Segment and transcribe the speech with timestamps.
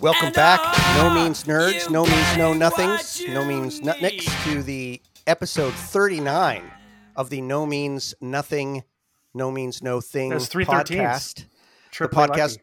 [0.00, 0.60] Welcome And back,
[0.96, 6.62] No Means Nerds, No Means No Nothings, No Means Nutnicks, to the episode 39
[7.16, 8.82] of the No Means Nothing,
[9.34, 11.44] No Means No Thing There's three podcast.
[11.98, 12.62] The podcast, lucky.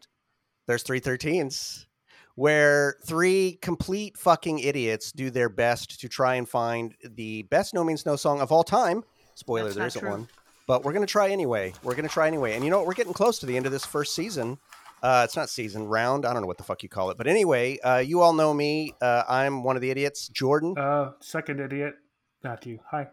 [0.66, 1.86] there's three 13s,
[2.34, 7.84] where three complete fucking idiots do their best to try and find the best No
[7.84, 9.04] Means No song of all time.
[9.34, 10.10] Spoiler, That's there not isn't true.
[10.10, 10.28] one.
[10.66, 11.72] But we're going to try anyway.
[11.82, 12.54] We're going to try anyway.
[12.54, 12.86] And you know what?
[12.86, 14.58] We're getting close to the end of this first season.
[15.02, 16.24] Uh, it's not season, round.
[16.26, 17.16] I don't know what the fuck you call it.
[17.16, 18.94] But anyway, uh, you all know me.
[19.00, 20.28] Uh, I'm one of the idiots.
[20.28, 20.76] Jordan.
[20.76, 21.94] Uh, second idiot,
[22.42, 22.78] Matthew.
[22.90, 23.08] Hi.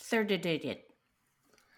[0.00, 0.84] Third idiot.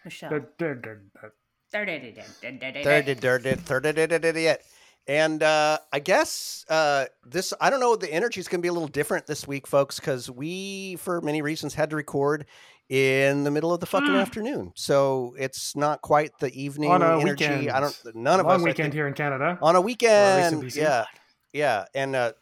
[0.05, 0.31] Michelle.
[0.31, 2.27] Third idiot.
[2.43, 4.63] third, third, third, third idiot.
[5.07, 8.69] And uh, I guess uh, this, I don't know, the energy is going to be
[8.69, 12.47] a little different this week, folks, because we, for many reasons, had to record
[12.91, 14.21] in the middle of the fucking Mm.
[14.21, 14.73] afternoon.
[14.75, 17.31] So it's not quite the evening On a energy.
[17.47, 17.71] weekend.
[17.71, 18.63] I don't, none of Long us.
[18.63, 19.59] Weekend think- here in Canada.
[19.63, 20.75] on a weekend.
[20.75, 21.05] Yeah,
[21.53, 22.33] yeah, and uh,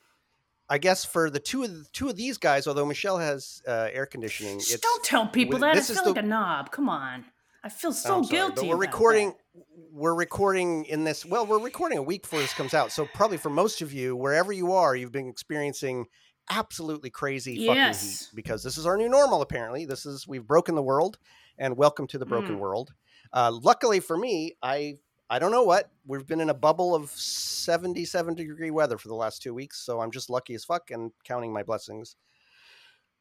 [0.71, 3.89] I guess for the two of the, two of these guys, although Michelle has uh,
[3.93, 5.73] air conditioning, Don't tell people that.
[5.73, 6.71] I this is the- like a knob.
[6.73, 7.27] Come on.
[7.63, 8.55] I feel so sorry, guilty.
[8.63, 9.29] But we're recording.
[9.55, 9.65] that.
[9.93, 11.27] We're recording in this.
[11.27, 14.15] Well, we're recording a week before this comes out, so probably for most of you,
[14.17, 16.07] wherever you are, you've been experiencing
[16.51, 17.77] absolutely crazy fucking
[18.21, 19.43] heat because this is our new normal.
[19.43, 21.19] Apparently, this is we've broken the world,
[21.59, 22.61] and welcome to the broken Mm.
[22.61, 22.93] world.
[23.33, 24.99] Uh, luckily for me, I
[25.31, 29.15] I don't know what we've been in a bubble of seventy-seven degree weather for the
[29.15, 32.17] last two weeks, so I'm just lucky as fuck and counting my blessings.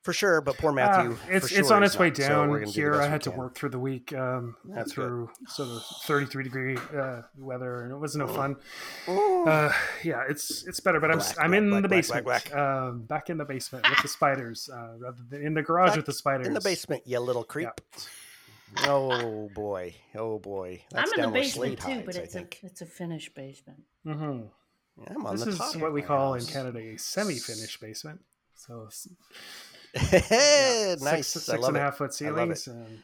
[0.04, 1.12] For sure, but poor Matthew.
[1.12, 2.96] Uh, for it's it's on its way not, down we're gonna do here.
[2.96, 5.06] I had to work through the week um, That's good.
[5.06, 8.56] through sort of 33 degree uh, weather, and it was no fun.
[9.08, 9.70] Uh,
[10.04, 12.56] yeah, it's it's better, but I'm Black, I'm black, in black, the black, basement, black,
[12.56, 15.98] Um, back in the basement with the spiders, uh, rather than in the garage Back
[15.98, 16.48] with the spiders.
[16.48, 17.68] in the basement, you little creep.
[18.84, 20.84] Oh boy, oh boy.
[20.92, 23.82] That's I'm in the basement too, hides, but it's a it's a finished basement.
[24.06, 24.42] hmm
[25.02, 26.46] Yeah, I'm on This the is top of what we my call in.
[26.46, 28.22] Canada a semi-finished basement.
[28.56, 28.90] So
[29.96, 31.28] s- nice.
[31.28, 31.84] six, I love and a it.
[31.84, 33.04] half foot I ceilings, and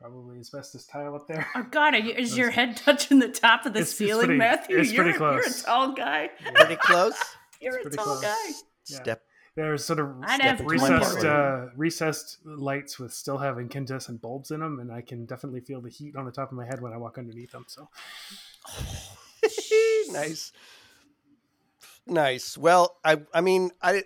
[0.00, 1.46] probably asbestos tile up there.
[1.56, 4.26] Oh God, are you, is your head touching the top of the It's- it's ceiling,
[4.26, 4.78] pretty- Matthew?
[4.78, 6.30] it's you're, pretty you're a tall guy.
[6.54, 7.14] Pretty close.
[7.60, 8.22] You're a tall close.
[8.22, 8.46] guy.
[8.86, 8.96] Yeah.
[9.02, 9.22] Step.
[9.56, 13.58] There's sort of Step have into my one recessed uh, recessed lights with still have
[13.58, 16.56] incandescent bulbs in them, and I can definitely feel the heat on the top of
[16.56, 17.64] my head when I walk underneath them.
[17.66, 17.88] So
[20.12, 20.52] nice.
[22.06, 22.56] Nice.
[22.56, 24.04] Well, I I mean, I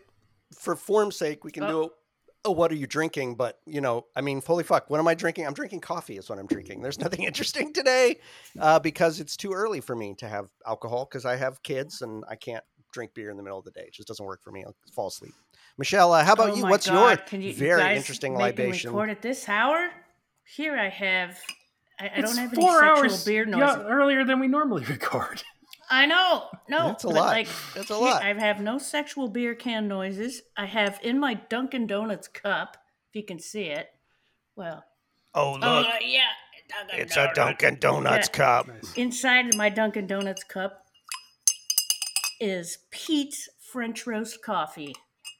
[0.54, 1.84] for form's sake, we can do
[2.44, 3.36] a, a what are you drinking?
[3.36, 5.46] But you know, I mean, holy fuck, what am I drinking?
[5.46, 6.16] I'm drinking coffee.
[6.16, 6.82] Is what I'm drinking.
[6.82, 8.18] There's nothing interesting today
[8.58, 12.24] uh, because it's too early for me to have alcohol because I have kids and
[12.28, 13.84] I can't drink beer in the middle of the day.
[13.86, 14.64] It just doesn't work for me.
[14.64, 15.32] I'll fall asleep.
[15.78, 16.66] Michelle, uh, how about Oh you?
[16.66, 18.90] What's God, your can you, you very guys interesting make libation?
[18.92, 19.90] Record at this hour.
[20.44, 21.38] Here I have.
[21.98, 23.60] I, I don't have any four sexual hours beer noise.
[23.60, 25.42] yeah, earlier than we normally record.
[25.94, 26.46] I know.
[26.70, 27.26] No, That's a but lot.
[27.26, 28.22] Like, That's a lot.
[28.22, 30.40] I have no sexual beer can noises.
[30.56, 32.78] I have in my Dunkin' Donuts cup,
[33.10, 33.88] if you can see it.
[34.56, 34.84] Well,
[35.34, 36.22] Oh oh uh, yeah,
[36.68, 38.36] Dunkin' it's a Dunkin' Donuts Yeah.
[38.38, 38.68] cup.
[38.68, 38.94] Nice.
[38.96, 40.86] Inside my Dunkin' Donuts cup
[42.40, 44.94] is Pete's French roast coffee.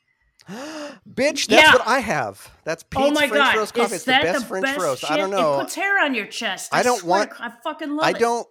[0.51, 1.73] Bitch, that's Yeah.
[1.73, 2.51] what I have.
[2.65, 3.87] That's Pete's oh my French god, roast coffee.
[3.87, 5.01] is It's the best the French best roast.
[5.03, 5.11] Shit?
[5.11, 5.55] I don't know.
[5.55, 6.75] It puts hair on your chest.
[6.75, 8.17] I don't swear, want- I fucking love I it.
[8.17, 8.47] I don't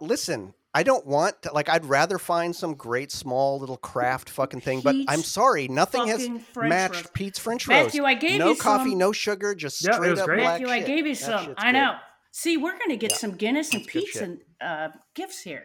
[0.00, 0.54] listen.
[0.76, 1.68] I don't want to, like.
[1.68, 4.80] I'd rather find some great small little craft fucking thing.
[4.80, 7.14] But I'm sorry, nothing has French matched roast.
[7.14, 7.84] Pete's French roast.
[7.86, 8.04] Matthew.
[8.04, 8.72] I gave no you coffee, some.
[8.72, 10.40] no coffee, no sugar, just Yeah, it straight was up great.
[10.40, 11.44] black Matthew, I gave you That some.
[11.44, 11.78] shit's I good.
[11.78, 11.94] know.
[12.32, 13.16] See, we're gonna get Yeah.
[13.18, 15.64] some Guinness and That's Pete's and uh, gifts here.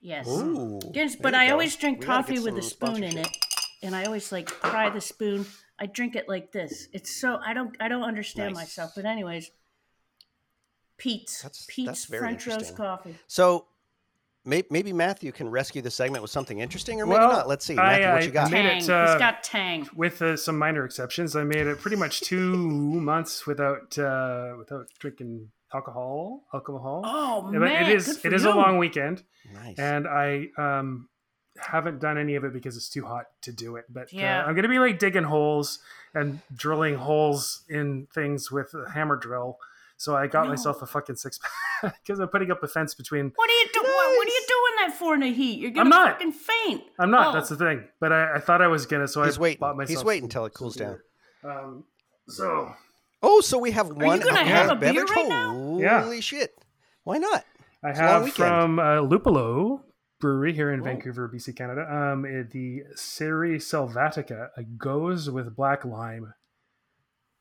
[0.00, 1.16] Yes, Ooh, Guinness.
[1.16, 1.52] But I go.
[1.52, 3.28] always drink We coffee with a spoon in it,
[3.82, 5.44] and I always like pry the spoon.
[5.78, 6.88] I drink it like this.
[6.94, 8.62] It's so I don't I don't understand Nice.
[8.64, 8.92] myself.
[8.96, 9.50] But anyways,
[10.96, 13.16] Pete's That's- Pete's that's very French roast coffee.
[13.26, 13.64] So may-
[14.46, 17.48] maybe Matthew can rescue the segment with something interesting, or maybe Well, not.
[17.48, 18.46] Let's see, I- Matthew, what you got?
[18.46, 18.70] I made Tang.
[18.70, 19.88] it, He's uh, got tang.
[19.94, 21.34] with uh, some minor exceptions.
[21.36, 26.44] I made it pretty much two months without uh, without drinking alcohol.
[26.54, 27.02] Alcohol.
[27.04, 28.50] Oh Yeah, man, but it good is for it is you.
[28.50, 29.22] a long weekend,
[29.52, 29.78] nice.
[29.78, 31.08] and I um,
[31.58, 33.84] haven't done any of it because it's too hot to do it.
[33.88, 34.42] But Yeah.
[34.42, 35.80] uh, I'm gonna be like digging holes
[36.14, 39.58] and drilling holes in things with a hammer drill.
[39.98, 40.50] So I got No.
[40.50, 41.38] myself a fucking six
[41.82, 43.32] pack because I'm putting up a fence between.
[43.34, 43.86] What are you doing?
[43.86, 45.58] What, what are you doing that for in the heat?
[45.60, 46.12] You're gonna I'm not.
[46.14, 46.82] fucking faint.
[46.98, 47.28] I'm not.
[47.28, 47.32] Oh.
[47.32, 47.84] That's the thing.
[48.00, 49.60] But I, I thought I was gonna, so He's I waiting.
[49.60, 49.88] bought myself.
[49.98, 50.98] He's waiting until it some cools down.
[51.44, 51.84] Um,
[52.28, 52.72] so
[53.22, 55.52] Oh, so we have one Are you gonna have a beer right now?
[55.52, 56.20] Holy Yeah.
[56.20, 56.54] shit!
[57.04, 57.44] Why not?
[57.82, 59.80] I It's have from uh, Luppolo
[60.20, 60.86] Brewery here in Whoa.
[60.86, 61.86] Vancouver, BC, Canada.
[61.90, 66.34] Um, it- the Siri Selvatica goes with black lime.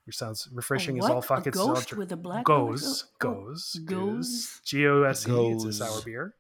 [0.06, 1.46] Which sounds refreshing A as all fuck.
[1.46, 3.34] A It's all ghost dr- with a black goes, one?
[3.34, 4.62] Goes, goes.
[4.64, 5.32] G O S E.
[5.32, 5.78] It's a Goes.
[5.80, 6.36] sour beer.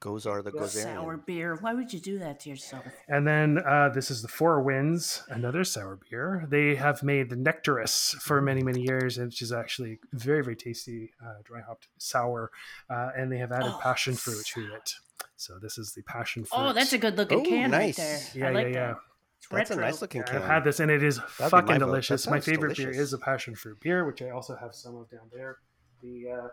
[0.00, 1.54] Goes are the goes Sour beer.
[1.60, 2.84] Why would you do that to yourself?
[3.08, 6.44] And then uh, this is the Four Winds, another sour beer.
[6.50, 10.56] They have made the Nectarous for many, many years, and which is actually very, very
[10.56, 12.50] tasty, uh, dry hopped sour.
[12.90, 13.78] Uh, and they have added Oh.
[13.80, 14.94] passion fruit to it.
[15.36, 16.58] So this is the passion fruit.
[16.60, 17.96] Oh, that's a good looking Oh, can nice.
[17.96, 18.20] right there.
[18.34, 18.86] Yeah, I like yeah, yeah.
[18.88, 18.96] that.
[19.42, 20.36] It's That's a nice looking can.
[20.36, 22.26] I've had this, and it is That'd be my fucking delicious.
[22.26, 25.10] My sounds favorite beer is a passion fruit beer, which I also have some of
[25.10, 25.58] down there.
[26.00, 26.48] The uh,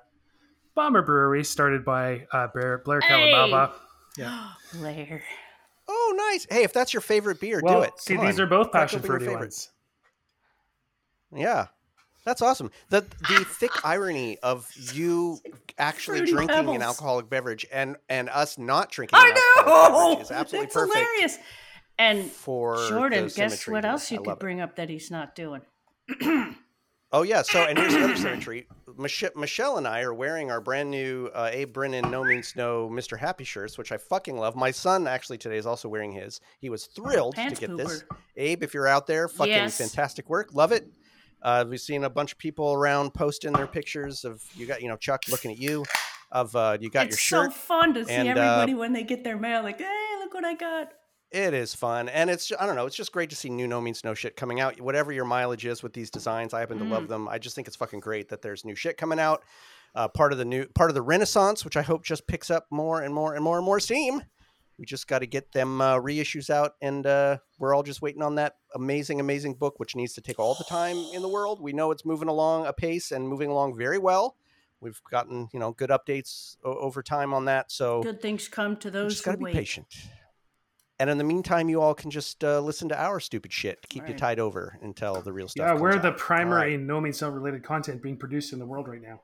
[0.75, 3.31] Bomber Brewery, started by uh, Blair, Blair Hey!
[3.31, 3.74] Calibaba.
[4.74, 5.24] Blair.
[5.88, 6.45] Oh, nice.
[6.50, 8.00] Hey, if that's your favorite beer, Well, do it.
[8.00, 9.69] see, Come these are both passion fruit favorites.
[11.31, 11.42] ones.
[11.42, 11.68] Yeah.
[12.25, 12.69] That's awesome.
[12.89, 15.39] The the thick irony of you
[15.77, 20.06] actually Fruity drinking an alcoholic beverage and and us not drinking I an alcoholic know.
[20.09, 21.38] beverage is absolutely That's perfect hilarious.
[21.99, 24.39] And for Jordan, guess what else you I could love it.
[24.39, 25.61] bring up that he's not doing?
[27.11, 28.67] Oh yeah, so and here's the other symmetry.
[28.95, 32.87] Mich- Michelle and I are wearing our brand new uh, Abe Brennan No Means No
[32.87, 33.17] Mr.
[33.17, 34.55] Happy shirts, which I fucking love.
[34.55, 36.39] My son actually today is also wearing his.
[36.59, 38.03] He was thrilled to Pants get this.
[38.37, 39.79] Abe, if you're out there, fucking Yes.
[39.79, 40.53] fantastic work.
[40.53, 40.85] Love it.
[41.41, 44.87] Uh, we've seen a bunch of people around posting their pictures of you got, you
[44.87, 45.85] know, Chuck looking at you,
[46.31, 47.45] of uh, you got it's your shirt.
[47.47, 49.63] It's so fun to see and, uh, everybody when they get their mail.
[49.63, 50.91] Like, hey, look what I got.
[51.31, 52.87] It is fun, and it's I don't know.
[52.87, 54.81] It's just great to see new No Means No shit coming out.
[54.81, 56.89] Whatever your mileage is with these designs, I happen to Mm.
[56.89, 57.27] love them.
[57.29, 59.43] I just think it's fucking great that there's new shit coming out.
[59.93, 62.65] Uh, part of the new part of the Renaissance, which I hope just picks up
[62.71, 64.23] more and more and more and more steam.
[64.79, 68.21] We just got to get them uh, reissues out, and uh, we're all just waiting
[68.23, 71.61] on that amazing, amazing book, which needs to take all the time in the world.
[71.61, 74.35] We know it's moving along apace and moving along very well.
[74.79, 78.77] We've gotten you know good updates o- over time on that, so Good things come
[78.77, 79.53] to those just got to be wait.
[79.53, 79.87] patient.
[80.99, 83.87] And in the meantime, you all can just uh, listen to our stupid shit to
[83.87, 85.63] keep you tied over until the real stuff.
[85.63, 86.79] Yeah, comes we're the primary All right.
[86.79, 89.21] no means no related content being produced in the world right now.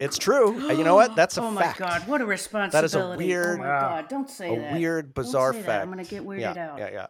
[0.00, 0.68] It's true.
[0.68, 1.14] And you know what?
[1.16, 1.78] That's a oh fact.
[1.78, 2.78] my god, what a responsibility!
[2.78, 4.72] That is a weird- Oh my god, don't say that.
[4.72, 5.66] A weird, Don't bizarre say that.
[5.66, 5.82] fact.
[5.84, 6.78] I'm gonna get weirded yeah, out.
[6.78, 7.06] yeah, yeah.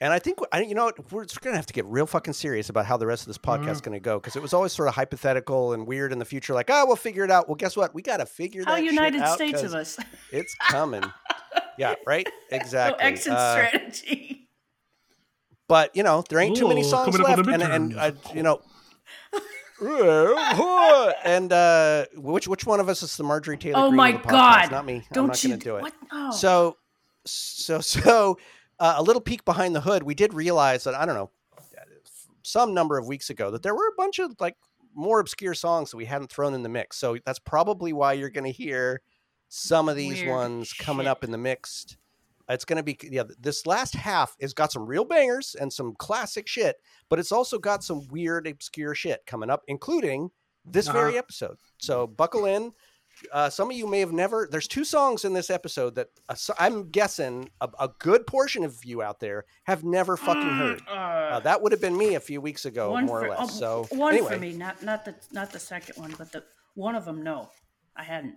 [0.00, 2.34] And I think I, you know, what, we're just gonna have to get real fucking
[2.34, 3.84] serious about how the rest of this podcast is Mhm.
[3.84, 6.52] gonna go because it was always sort of hypothetical and weird in the future.
[6.52, 7.48] Like, oh, we'll figure it out.
[7.48, 7.94] Well, guess what?
[7.94, 9.98] We got to figure How that United out States of us.
[10.30, 11.02] It's coming.
[11.78, 12.28] yeah, right.
[12.50, 13.02] Exactly.
[13.02, 14.48] No exit Uh, strategy.
[15.68, 18.12] but you know there ain't too many songs coming up on left and, and uh,
[18.34, 18.60] you know
[21.24, 24.22] and uh which which one of us is the marjorie taylor Oh Greene my of
[24.22, 24.30] the podcast?
[24.30, 24.70] God.
[24.70, 25.94] not me i'm Don't not you gonna do it What?
[26.12, 26.30] Oh.
[26.30, 26.76] so
[27.26, 28.38] so so
[28.78, 31.30] uh, a little peek behind the hood we did realize that i don't know
[32.42, 34.56] some number of weeks ago that there were a bunch of like
[34.94, 38.30] more obscure songs that we hadn't thrown in the mix so that's probably why you're
[38.30, 39.00] gonna hear
[39.48, 41.96] some of these Weird ones coming up in the mixed
[42.48, 43.24] it's going to be yeah.
[43.40, 46.76] This last half has got some real bangers and some classic shit,
[47.08, 50.30] but it's also got some weird, obscure shit coming up, including
[50.64, 51.18] this very Uh-huh.
[51.18, 51.56] episode.
[51.78, 52.70] So buckle in.
[53.32, 54.48] Uh, some of you may have never.
[54.50, 58.62] There's two songs in this episode that uh, so I'm guessing a, a good portion
[58.64, 60.82] of you out there have never fucking heard.
[60.88, 60.92] Uh,
[61.36, 63.38] Uh, that would have been me a few weeks ago, more for, or less.
[63.40, 66.44] oh, so one anyway, for me, not not the not the second one, but the
[66.74, 67.22] one of them.
[67.22, 67.50] No,
[67.96, 68.36] I hadn't.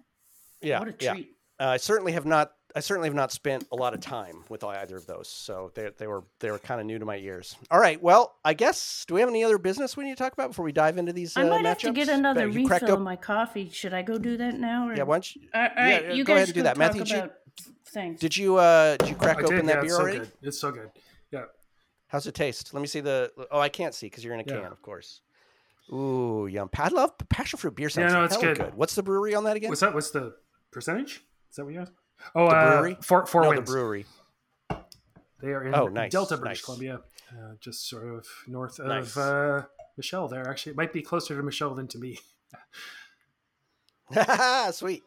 [0.61, 1.15] yeah, what a yeah.
[1.59, 1.65] Treat.
[1.65, 2.53] Uh, I certainly have not.
[2.75, 5.89] I certainly have not spent a lot of time with either of those, so they
[5.97, 7.55] they were they were kind of new to my ears.
[7.71, 10.33] All right, well, I guess do we have any other business we need to talk
[10.33, 11.35] about before we dive into these?
[11.35, 13.69] I uh, might have to get another Bet you refill op- of my coffee.
[13.73, 14.87] Should I go do that now?
[14.87, 14.95] Or?
[14.95, 16.69] Yeah, why don't you, All right, yeah, you go guys ahead and do that.
[16.75, 17.33] talk Matthew, did you- about
[17.87, 18.19] things.
[18.19, 20.19] did you uh did you crack I open did, that yeah, beer it's so already?
[20.19, 20.31] good.
[20.43, 20.91] It's so good.
[21.31, 21.43] Yeah.
[22.07, 22.71] How's it taste?
[22.75, 23.31] Let me see the.
[23.49, 24.61] Oh, I can't see because you're in a Yeah.
[24.61, 25.21] can, of course.
[25.91, 26.69] Ooh, yum!
[26.77, 27.89] I love passion fruit beer.
[27.89, 28.75] Sounds no, it's hella good.
[28.75, 29.69] What's the brewery on that again?
[29.69, 29.95] What's that?
[29.95, 30.35] What's the
[30.71, 31.23] percentage?
[31.49, 31.93] Is that what you asked?
[32.35, 32.97] Oh, The uh, brewery?
[33.01, 33.69] Four, four no, Winds.
[33.69, 34.05] the brewery.
[35.41, 36.65] They are in Oh, nice, Delta, British nice.
[36.65, 36.99] Columbia,
[37.31, 39.15] uh, just sort of north of Nice.
[39.15, 39.63] uh,
[39.95, 40.27] Michelle.
[40.27, 42.19] There, actually, it might be closer to Michelle than to me.
[44.71, 45.03] Sweet.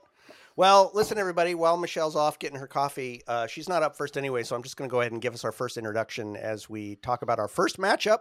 [0.57, 1.55] Well, listen, everybody.
[1.55, 4.77] While Michelle's off getting her coffee, uh, she's not up first anyway, so I'm just
[4.77, 7.49] going to go ahead and give us our first introduction as we talk about our
[7.49, 8.21] first matchup.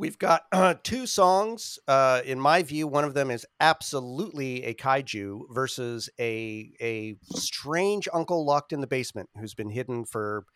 [0.00, 1.78] We've got uh, two songs.
[1.86, 8.08] Uh, in my view, one of them is absolutely a kaiju versus a a strange
[8.10, 10.46] uncle locked in the basement who's been hidden for,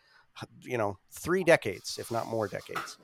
[0.61, 2.97] you know, three decades, if not more decades.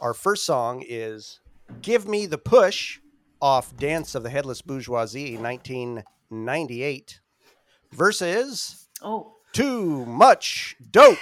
[0.00, 1.40] Our first song is
[1.82, 3.00] "Give Me the Push"
[3.42, 7.20] off "Dance of the Headless Bourgeoisie" 1998
[7.90, 11.18] versus oh, too much dope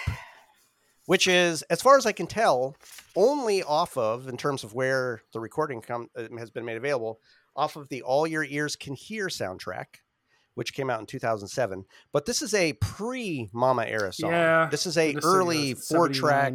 [1.06, 2.76] which is as far as i can tell
[3.16, 7.20] only off of in terms of where the recording come, uh, has been made available
[7.56, 9.86] off of the all your ears can hear soundtrack
[10.54, 11.84] which came out in 2007.
[12.14, 14.30] But this is a pre Mama era song.
[14.30, 16.54] Yeah, this is a early four track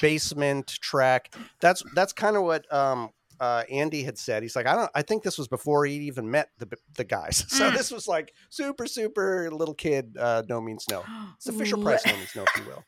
[0.00, 1.34] basement track.
[1.60, 4.44] That's that's kind of what um, uh, Andy had said.
[4.44, 4.90] He's like, I don't.
[4.94, 7.44] I think this was before he even met the the guys.
[7.48, 7.76] So Mm.
[7.76, 10.16] this was like super super little kid.
[10.16, 11.04] Uh, no means no.
[11.34, 12.84] It's the Fisher Price no means no, if you will.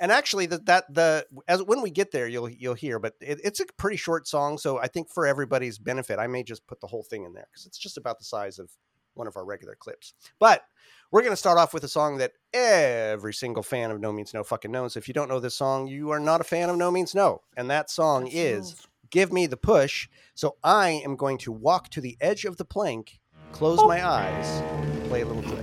[0.00, 2.98] And actually, that that the as when we get there, you'll you'll hear.
[2.98, 6.42] But it, it's a pretty short song, so I think for everybody's benefit, I may
[6.42, 8.70] just put the whole thing in there because it's just about the size of
[9.14, 10.14] one of our regular clips.
[10.38, 10.62] But
[11.10, 14.32] we're going to start off with a song that every single fan of No Means
[14.32, 14.96] No fucking knows.
[14.96, 17.42] If you don't know this song, you are not a fan of No Means No.
[17.56, 18.86] And that song That's is.
[19.10, 20.08] Give Me the Push.
[20.34, 23.20] So I am going to walk to the edge of the plank,
[23.52, 24.62] close my eyes,
[25.08, 25.61] play a little clip.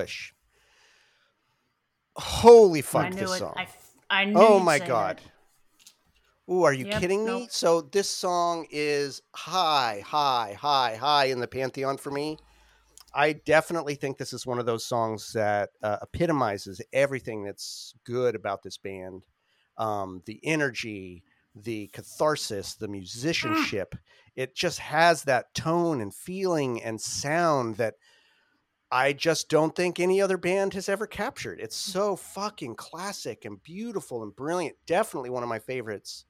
[0.00, 0.32] Me push.
[2.16, 3.38] Holy fuck, I this it.
[3.38, 3.54] song.
[3.56, 5.20] I, f- I knew Oh my god.
[6.48, 6.52] it.
[6.52, 7.42] Ooh, are you Yep, kidding me?
[7.42, 7.50] nope.
[7.52, 12.38] So this song is high, high, high, high in the pantheon for me.
[13.14, 18.34] I definitely think this is one of those songs that uh, epitomizes everything that's good
[18.34, 19.22] about this band.
[19.78, 21.22] Um, the energy,
[21.54, 23.94] the catharsis, the musicianship.
[24.36, 27.94] It just has that tone and feeling and sound that
[28.92, 31.60] I just don't think any other band has ever captured.
[31.60, 34.76] It's so fucking classic and beautiful and brilliant.
[34.86, 36.24] Definitely one of my favorites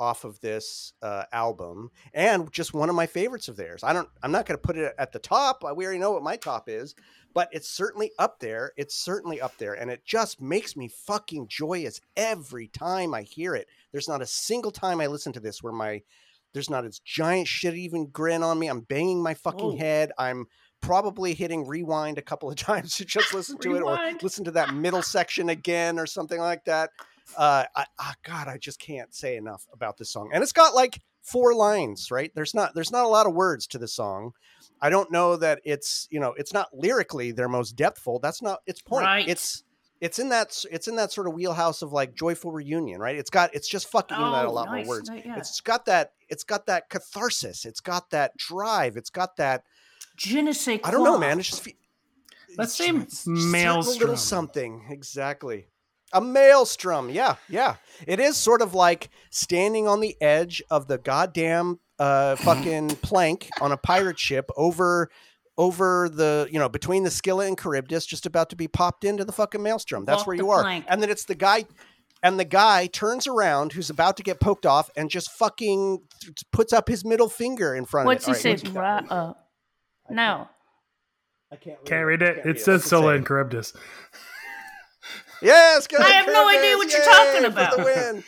[0.00, 3.82] off of this uh, album, and just one of my favorites of theirs.
[3.82, 4.08] I don't.
[4.22, 5.64] I'm not going to put it at the top.
[5.76, 6.94] We already know what my top is,
[7.34, 8.72] but it's certainly up there.
[8.76, 13.54] It's certainly up there, and it just makes me fucking joyous every time I hear
[13.54, 13.66] it.
[13.92, 16.02] There's not a single time I listen to this where my
[16.52, 18.68] there's not this giant shit even grin on me.
[18.68, 19.76] I'm banging my fucking Whoa.
[19.76, 20.12] head.
[20.18, 20.46] I'm
[20.80, 24.50] probably hitting rewind a couple of times to just listen to it or listen to
[24.52, 26.90] that middle section again or something like that.
[27.36, 30.74] Uh, I, ah, God, I just can't say enough about this song, and it's got
[30.74, 32.10] like four lines.
[32.10, 32.32] Right?
[32.34, 34.32] There's not there's not a lot of words to the song.
[34.80, 38.20] I don't know that it's you know it's not lyrically their most depthful.
[38.22, 39.04] That's not its point.
[39.04, 39.28] Right.
[39.28, 39.62] It's
[40.00, 43.16] it's in that it's in that sort of wheelhouse of like joyful reunion, right?
[43.16, 44.86] It's got it's just fucking not a Oh, lot nice.
[44.86, 45.10] more words.
[45.12, 45.36] Yeah.
[45.36, 47.66] It's got that it's got that catharsis.
[47.66, 48.96] It's got that drive.
[48.96, 49.64] It's got that
[50.16, 51.38] Je ne sais I don't know, man.
[51.38, 51.76] It's just fe-
[52.56, 53.98] Let's say a maelstrom.
[53.98, 55.66] little something exactly.
[56.12, 57.76] A maelstrom, yeah, yeah.
[58.06, 63.48] It is sort of like standing on the edge of the goddamn uh, fucking plank
[63.60, 65.10] on a pirate ship over
[65.56, 69.24] over the you know between the skillet and Charybdis, just about to be popped into
[69.24, 70.04] the fucking maelstrom.
[70.04, 70.86] That's Walk where you are, plank.
[70.88, 71.64] and then it's the guy.
[72.20, 76.34] And the guy turns around, who's about to get poked off, and just fucking th-
[76.50, 78.60] puts up his middle finger in front What's of he it.
[78.66, 78.70] say?
[78.72, 79.47] Right up.
[80.10, 80.48] No.
[81.52, 82.34] I can't Can't read it.
[82.36, 83.72] Can't It read says What's it Scylla and Charybdis.
[85.40, 86.00] Yes, good.
[86.00, 87.76] I have no idea Curtis, what you're yay, talking for about.
[87.76, 88.24] the win.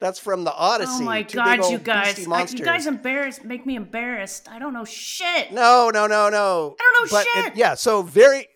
[0.00, 0.90] That's from the Odyssey.
[0.94, 2.26] Oh my Two god, you guys!
[2.26, 4.48] I, you guys embarrass make me embarrassed.
[4.50, 5.52] I don't know shit.
[5.52, 6.74] no, no, no, no.
[6.80, 7.56] I don't know but it- shit.
[7.56, 8.48] yeah, so very.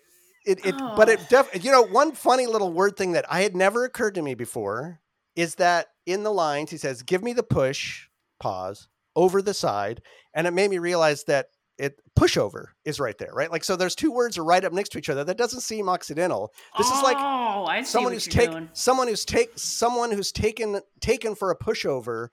[0.46, 1.12] It, it but Oh.
[1.12, 4.22] it def, you know one funny little word thing that I had never occurred to
[4.22, 5.00] me before
[5.34, 8.06] is that in the lines he says give me the push
[8.38, 8.86] pause
[9.16, 10.02] over the side
[10.34, 11.46] and it made me realize that
[11.78, 13.50] it pushover is right there, right?
[13.50, 15.24] Like so, there's two words are right up next to each other.
[15.24, 16.52] That doesn't seem Occidental.
[16.78, 20.32] This is like oh, I see someone who's you're take someone who's take someone who's
[20.32, 22.28] taken taken for a pushover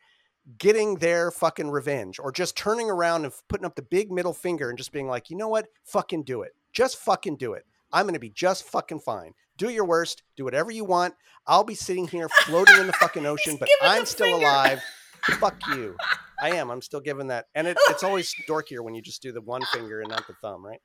[0.57, 4.69] getting their fucking revenge or just turning around and putting up the big middle finger
[4.69, 8.05] and just being like you know what fucking do it just fucking do it i'm
[8.05, 11.13] gonna be just fucking fine do your worst do whatever you want
[11.47, 14.45] i'll be sitting here floating in the fucking ocean but i'm still finger.
[14.45, 14.83] alive
[15.23, 15.95] fuck you
[16.41, 19.31] i am i'm still giving that and it, it's always dorkier when you just do
[19.31, 20.79] the one finger and not the thumb right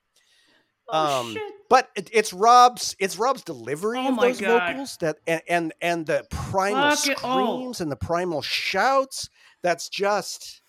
[0.91, 1.53] Oh um, shit!
[1.69, 4.71] but it, it's Rob's it's Rob's delivery Oh of those God.
[4.71, 9.29] vocals that and and, and the primal Fuck screams and the primal shouts
[9.63, 10.63] that's just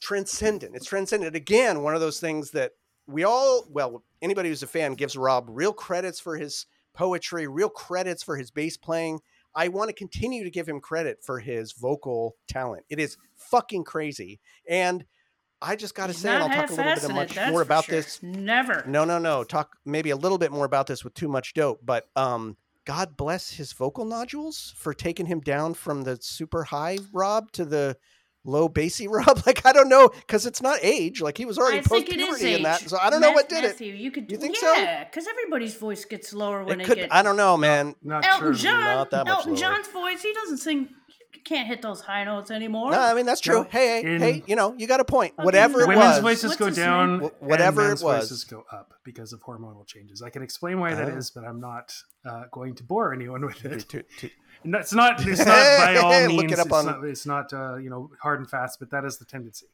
[0.00, 0.76] transcendent.
[0.76, 1.34] It's transcendent.
[1.34, 2.72] Again, one of those things that
[3.06, 7.68] we all well anybody who's a fan gives Rob real credits for his poetry, real
[7.68, 9.20] credits for his bass playing.
[9.58, 12.84] I want to continue to give him credit for his vocal talent.
[12.88, 14.38] It is fucking crazy.
[14.68, 15.04] And
[15.60, 17.96] I just got to say, and I'll talk a little bit much more about sure.
[17.96, 18.84] this Never.
[18.86, 19.42] no, no, no.
[19.42, 23.16] Talk maybe a little bit more about this with too much dope, but um God
[23.16, 27.96] bless his vocal nodules for taking him down from the super high Rob to the
[28.44, 29.42] low bassy Rob.
[29.46, 31.20] Like I don't know because it's not age.
[31.20, 32.88] Like he was already I post think it is puberty in that, age.
[32.88, 33.68] so I don't know what did it.
[33.68, 34.30] Matthew, You could.
[34.30, 34.72] You think so?
[34.74, 36.96] yeah, because everybody's voice gets lower when It they could.
[36.98, 37.12] get.
[37.12, 37.94] I don't know, man.
[38.02, 38.54] Not Elton true.
[38.54, 38.80] John.
[38.84, 39.60] Not that much Elton lower.
[39.60, 40.22] John's voice.
[40.22, 40.88] He doesn't sing.
[41.30, 42.90] He can't hit those high notes anymore.
[42.90, 43.58] No, I mean that's true.
[43.58, 45.32] No, hey, hey, in- hey, you know, you got a point.
[45.36, 47.28] Fucking Whatever it Women's Women's was, voices What's go his down, name?
[47.30, 48.28] Wh- whatever and it men's was.
[48.30, 50.22] voices go up because of hormonal changes.
[50.22, 50.96] I can explain why Oh.
[50.96, 51.92] that is, but I'm not
[52.24, 53.88] uh, going to bore anyone with it.
[53.90, 54.30] to- to- No,
[54.64, 55.20] It's not.
[55.26, 56.52] It's not by all Look means.
[56.52, 57.52] it up it's, on- not, it's not.
[57.52, 59.66] Uh, you know, hard and fast, but that is the tendency.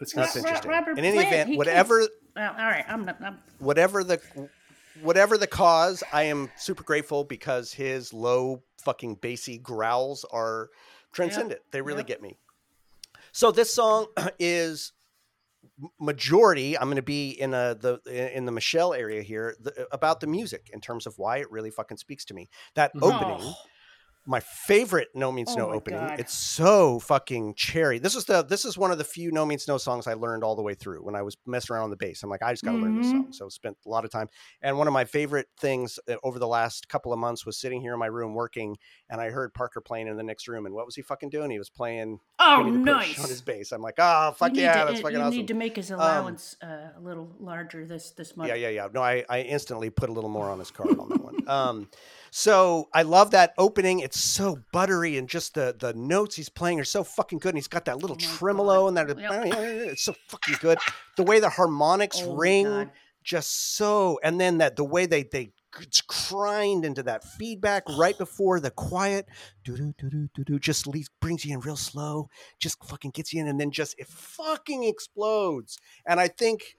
[0.00, 0.44] It's That's Ro- consistent.
[0.46, 0.70] interesting.
[0.70, 2.84] Robert In any Plant, event, he whatever Well, all right.
[2.88, 3.08] I'm.
[3.08, 4.20] I'm, whatever the
[5.02, 10.68] whatever the cause, I am super grateful because his low fucking bassy growls are
[11.12, 11.60] transcendent.
[11.70, 12.06] They really Yep.
[12.06, 12.38] get me.
[13.32, 14.06] So this song
[14.38, 14.95] is m-
[16.00, 16.76] majority.
[16.78, 18.00] I'm going to be in a the
[18.36, 21.70] in the Michelle area here the, about the music in terms of why it really
[21.70, 22.48] fucking speaks to me.
[22.74, 23.02] That Mhm.
[23.02, 23.54] opening Oh.
[24.26, 26.00] My favorite No Means Oh No opening.
[26.00, 26.18] God.
[26.18, 27.98] It's so fucking cherry.
[27.98, 30.42] This is the this is one of the few No Means No songs I learned
[30.44, 32.22] all the way through when I was messing around on the bass.
[32.22, 33.10] I'm like, I just got to learn this Mhm.
[33.12, 33.26] song.
[33.32, 34.28] So spent a lot of time.
[34.62, 37.80] And one of my favorite things uh, over the last couple of months was sitting
[37.80, 38.76] here in my room working,
[39.08, 40.66] and I heard Parker playing in the next room.
[40.66, 41.50] And what was he fucking doing?
[41.50, 42.86] He was playing Oh, Gimme the Push
[43.16, 43.22] nice.
[43.22, 43.72] on his bass.
[43.72, 45.36] I'm like, oh fuck yeah, to, that's fucking you awesome.
[45.36, 48.48] need to make his allowance uh, a little larger this this month.
[48.48, 48.88] Yeah, yeah, yeah.
[48.92, 51.34] No, I, I instantly put a little more on his card on that one.
[51.46, 51.88] Um,
[52.30, 54.00] so I love that opening.
[54.00, 57.50] It's so buttery and just the the notes he's playing are so fucking good.
[57.50, 59.08] And he's got that little Oh tremolo and God.
[59.08, 59.42] that Yep.
[59.92, 60.78] it's so fucking good.
[61.16, 62.90] The way the harmonics Oh ring,
[63.22, 68.16] just so, and then that the way they they it's crined into that feedback right
[68.16, 69.26] before the quiet
[69.62, 73.32] doo doo doo doo doo just leaves, brings you in real slow, just fucking gets
[73.32, 75.78] you in, and then just it fucking explodes.
[76.06, 76.76] And I think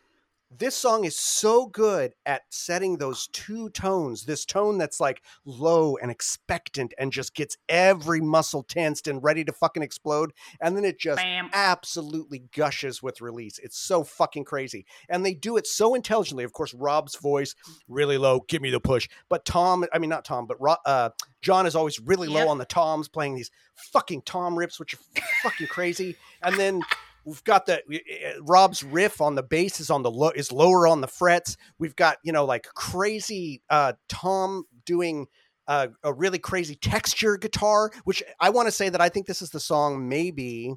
[0.49, 5.97] this song is so good at setting those two tones this tone that's like low
[5.97, 10.31] and expectant and just gets every muscle tensed and ready to fucking explode
[10.61, 11.49] and then it just Bam.
[11.53, 16.53] absolutely gushes with release it's so fucking crazy and they do it so intelligently of
[16.53, 17.53] course rob's voice
[17.89, 21.09] really low give me the push but tom i mean not tom but Ro- uh,
[21.41, 22.47] john is always really low Yep.
[22.49, 26.81] on the toms playing these fucking tom rips which are fucking crazy and then
[27.27, 30.87] We've got the uh, Rob's riff on the bass is on the low is lower
[30.87, 31.57] on the frets.
[31.77, 35.27] We've got you know like crazy uh, Tom doing
[35.67, 39.41] uh, a really crazy texture guitar, which I want to say that I think this
[39.41, 40.07] is the song.
[40.07, 40.73] Maybe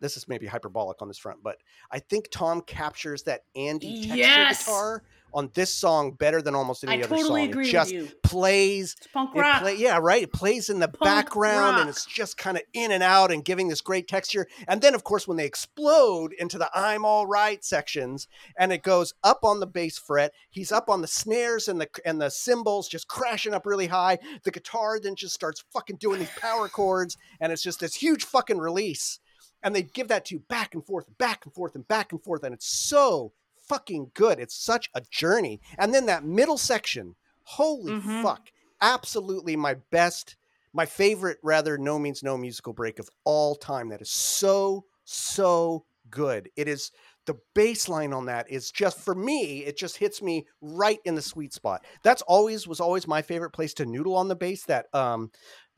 [0.00, 1.58] this is maybe hyperbolic on this front, but
[1.92, 4.64] I think Tom captures that Andy texture Yes!
[4.66, 7.50] guitar on this song better than almost any I other totally song.
[7.50, 8.08] agree it with just you.
[8.22, 9.62] plays It's punk it rock.
[9.62, 10.22] play, yeah, right.
[10.22, 13.44] It plays in the Punk background and it's just kind of in and out and
[13.44, 14.46] giving this great texture.
[14.66, 18.82] And then, of course, when they explode into the I'm all right sections and it
[18.82, 22.30] goes up on the bass fret, he's up on the snares and the and the
[22.30, 24.18] cymbals just crashing up really high.
[24.44, 28.24] The guitar then just starts fucking doing these power chords and it's just this huge
[28.24, 29.20] fucking release.
[29.62, 32.22] And they give that to you back and forth, back and forth, and back and
[32.22, 32.44] forth.
[32.44, 33.32] And it's so
[33.68, 34.38] fucking good.
[34.40, 35.60] It's such a journey.
[35.78, 38.22] And then that middle section, holy Mhm.
[38.22, 38.50] fuck
[38.80, 40.36] absolutely my best,
[40.72, 43.88] my favorite, rather, no means no musical break of all time.
[43.88, 46.50] That is so, so good.
[46.56, 46.92] It is
[47.26, 51.22] the baseline on that is just for me, it just hits me right in the
[51.22, 51.84] sweet spot.
[52.02, 54.64] That's always was always my favorite place to noodle on the bass.
[54.64, 55.30] That um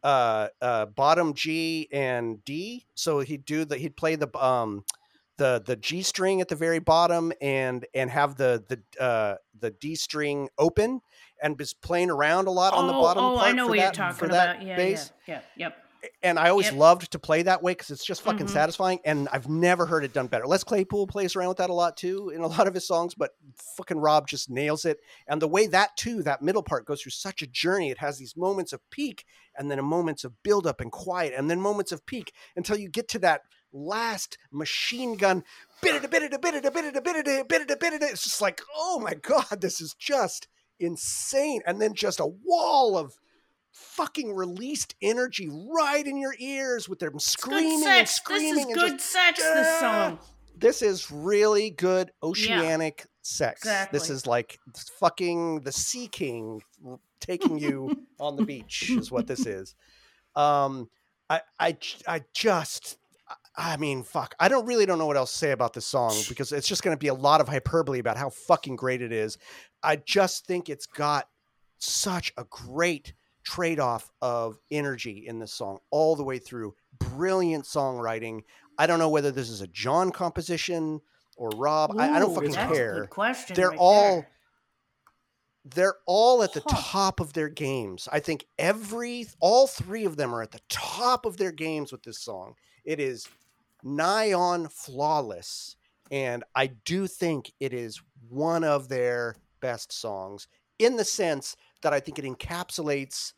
[0.04, 2.86] uh uh bottom G and D.
[2.94, 4.84] So he'd do the he'd play the um
[5.40, 9.70] the the G string at the very bottom and and have the the uh the
[9.70, 11.00] D string open
[11.42, 13.70] and was playing around a lot on the Oh, bottom oh, part I know for
[13.70, 14.66] what that, you're talking for that about.
[14.66, 15.12] Yeah, bass.
[15.26, 15.76] yeah, yeah, yep.
[16.22, 16.74] and I always Yep.
[16.76, 18.50] loved to play that way because it's just fucking Mhm.
[18.50, 19.00] satisfying.
[19.04, 20.46] And I've never heard it done better.
[20.46, 23.14] Les Claypool plays around with that a lot too in a lot of his songs,
[23.14, 23.32] but
[23.76, 24.98] fucking Rob just nails it.
[25.26, 27.90] And the way that too, that middle part goes through such a journey.
[27.90, 29.24] It has these moments of peak
[29.58, 33.08] and then moments of buildup and quiet, and then moments of peak until you get
[33.08, 35.44] to that last machine gun.
[35.82, 38.02] Bit it, bit it, bit it, bit it, bit it, bit it, bit it.
[38.02, 41.60] It's just like, oh my god, this is just insane.
[41.66, 43.14] And then just a wall of
[43.72, 48.20] fucking released energy right in your ears with them screaming and sex.
[48.28, 49.38] This is good just sex.
[49.38, 49.80] This Ah!
[49.80, 50.18] song.
[50.56, 53.62] this is really good oceanic sex.
[53.92, 54.58] This is like
[54.98, 56.62] fucking the Sea King
[57.20, 59.74] taking you on the beach is what this is.
[60.34, 60.88] Um,
[61.28, 61.76] I, I,
[62.08, 62.98] I just,
[63.62, 64.34] I mean, fuck.
[64.40, 66.82] I don't really don't know what else to say about this song because it's just
[66.82, 69.36] going to be a lot of hyperbole about how fucking great it is.
[69.82, 71.28] I just think it's got
[71.78, 73.12] such a great
[73.44, 76.74] trade-off of energy in this song all the way through.
[76.98, 78.40] Brilliant songwriting.
[78.78, 81.02] I don't know whether this is a John composition
[81.36, 81.94] or Rob.
[81.98, 82.94] I, I don't fucking that's a care.
[83.00, 83.56] good question.
[83.56, 84.28] They're right all there.
[85.74, 86.76] they're all at the Huh.
[86.80, 88.08] top of their games.
[88.10, 92.02] I think every all three of them are at the top of their games with
[92.02, 92.54] this song.
[92.84, 93.28] It is
[93.82, 95.76] nigh on flawless,
[96.10, 101.92] and I do think it is one of their best songs in the sense that
[101.92, 103.32] I think it encapsulates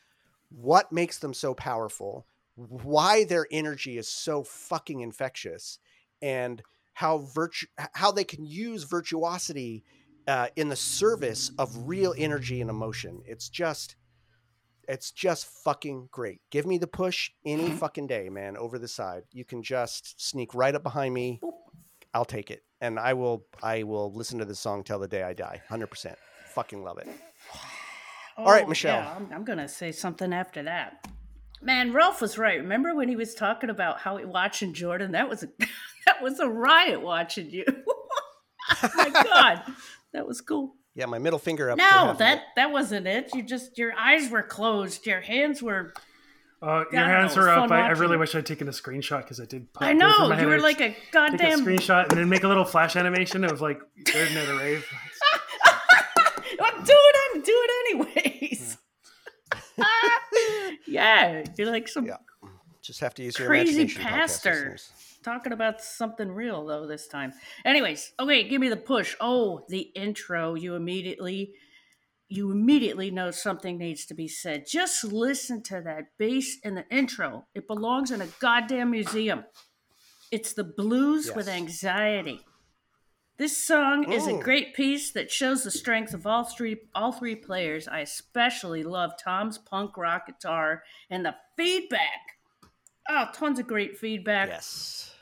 [0.49, 5.79] what makes them so powerful, why their energy is so fucking infectious,
[6.21, 9.83] and how virtu- how they can use virtuosity
[10.29, 13.23] uh, in the service of real energy and emotion.
[13.27, 13.97] It's just,
[14.89, 16.41] it's just fucking great.
[16.51, 17.77] Give me the push any mm-hmm.
[17.77, 18.57] fucking day, man.
[18.57, 21.41] Over the side, you can just sneak right up behind me.
[22.15, 23.47] I'll take it, and I will.
[23.63, 25.63] I will listen to this song till the day I die.
[25.69, 26.19] Hundred percent.
[26.55, 27.09] Fucking love it.
[28.37, 28.97] All right, Oh, Michelle.
[28.97, 31.07] Yeah, I'm, I'm gonna say something after that.
[31.63, 32.59] Man, Ralph was right.
[32.59, 35.13] Remember when he was talking about how he watching Jordan?
[35.13, 35.49] That was a
[36.07, 37.65] that was a riot watching you.
[37.69, 38.09] oh
[38.97, 39.63] My God,
[40.13, 40.75] that was cool.
[40.95, 41.79] Yeah, my middle finger up.
[41.79, 42.45] for No, that it.
[42.57, 43.35] that wasn't it.
[43.35, 45.93] You just your eyes were closed, your hands were.
[46.61, 47.71] Uh, your hands know, are up.
[47.73, 49.73] I, I really wish I'd taken a screenshot because I did.
[49.73, 51.65] pop I know my you were like a take a goddamn.
[51.67, 54.87] screenshot and then make a little flash animation of like Jordan at a rave.
[56.63, 56.87] I'm doing
[57.35, 57.45] it.
[57.45, 58.79] Do it anyways.
[60.87, 62.17] yeah, you're like some Yeah.
[62.83, 64.77] Just have to use your crazy imagination, podcast pastor.
[65.23, 67.33] Talking about something real though this time.
[67.65, 69.15] Anyways, okay, give me the push.
[69.21, 70.55] Oh, the intro.
[70.55, 71.55] You immediately
[72.29, 74.65] you immediately know something needs to be said.
[74.67, 77.47] Just listen to that bass in the intro.
[77.55, 79.45] It belongs in a goddamn museum.
[80.31, 82.41] It's the blues with anxiety.
[83.37, 84.43] This song is a Mm.
[84.43, 87.87] great piece that shows the strength of all three all three players.
[87.87, 92.39] I especially love Tom's punk rock guitar and the feedback.
[93.15, 94.49] Oh, tons of great feedback.
[94.49, 95.15] Yes.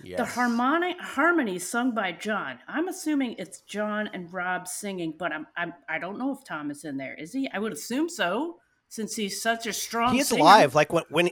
[0.00, 0.34] The Yes.
[0.34, 2.58] harmonic harmony sung by John.
[2.68, 6.70] I'm assuming it's John and Rob singing, but I'm, I'm I don't know if Tom
[6.70, 7.14] is in there.
[7.14, 7.48] Is he?
[7.52, 10.14] I would assume so, since he's such a strong.
[10.14, 10.74] He's live.
[10.74, 11.30] Like when when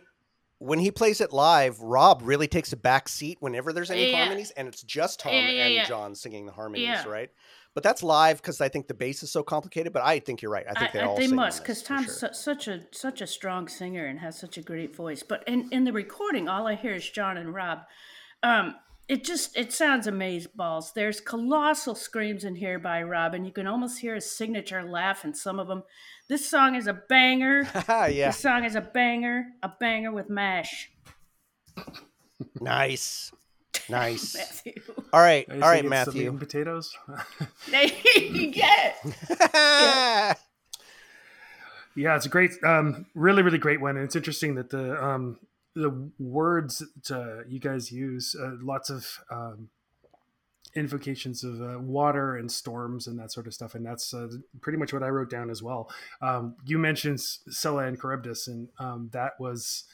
[0.59, 4.19] when he plays it live, Rob really takes a back seat whenever there's any Yeah.
[4.19, 5.89] harmonies, and it's just Tom Yeah, yeah, and.
[5.89, 7.31] John singing the harmonies, right?
[7.77, 9.93] But that's live because I think the bass is so complicated.
[9.93, 10.65] But I think you're right.
[10.67, 12.31] I think they all they must because Tom's sure.
[12.33, 15.23] su- such a such a strong singer and has such a great voice.
[15.23, 17.81] But in in the recording, all I hear is John and Rob.
[18.43, 18.77] Um,
[19.09, 20.93] it just it sounds amazing balls.
[20.95, 25.27] There's colossal screams in here by Rob, and you can almost hear his signature laugh
[25.27, 25.83] in some of them.
[26.31, 27.69] This song is a banger.
[27.89, 30.91] yeah, This song is a banger, a banger with mash.
[32.59, 33.33] nice,
[33.91, 34.35] nice.
[34.35, 34.83] Matthew.
[35.13, 36.31] All right, I all just right, think it's the meat Matthew.
[36.31, 36.97] and potatoes.
[37.71, 38.97] There you get.
[41.95, 45.39] Yeah, it's a great, um, really, really great one, and it's interesting that the um,
[45.75, 49.71] the words that uh, you guys use, uh, lots of um,
[50.75, 54.29] invocations of uh, water and storms and that sort of stuff, and that's uh,
[54.61, 55.91] pretty much what I wrote down as well.
[56.21, 59.85] Um, you mentioned Scylla and Charybdis, and um, that was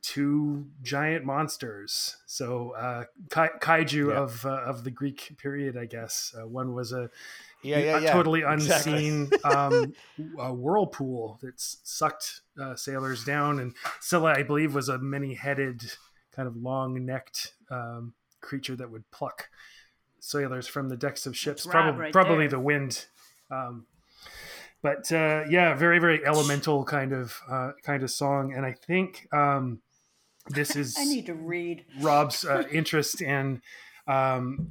[0.00, 2.16] two giant monsters.
[2.26, 4.20] So uh, kai- kaiju Yeah.
[4.22, 6.34] of uh, of the Greek period, I guess.
[6.36, 7.10] Uh, one was a
[7.62, 8.12] yeah, yeah, yeah.
[8.12, 8.92] totally Exactly.
[8.92, 9.92] unseen um,
[10.38, 13.60] a whirlpool that sucked uh, sailors down.
[13.60, 15.82] And Scylla, I believe, was a many-headed,
[16.34, 19.48] kind of long-necked um, creature that would pluck
[20.18, 21.62] sailors from the decks of ships.
[21.64, 22.58] That's Probably, right probably there.
[22.58, 23.06] the wind.
[23.50, 23.86] Um,
[24.82, 28.52] but uh, yeah, very, very elemental kind of uh, kind of song.
[28.54, 29.80] And I think um,
[30.48, 31.84] this is I need to read.
[32.00, 33.62] Rob's uh, interest in
[34.08, 34.68] um,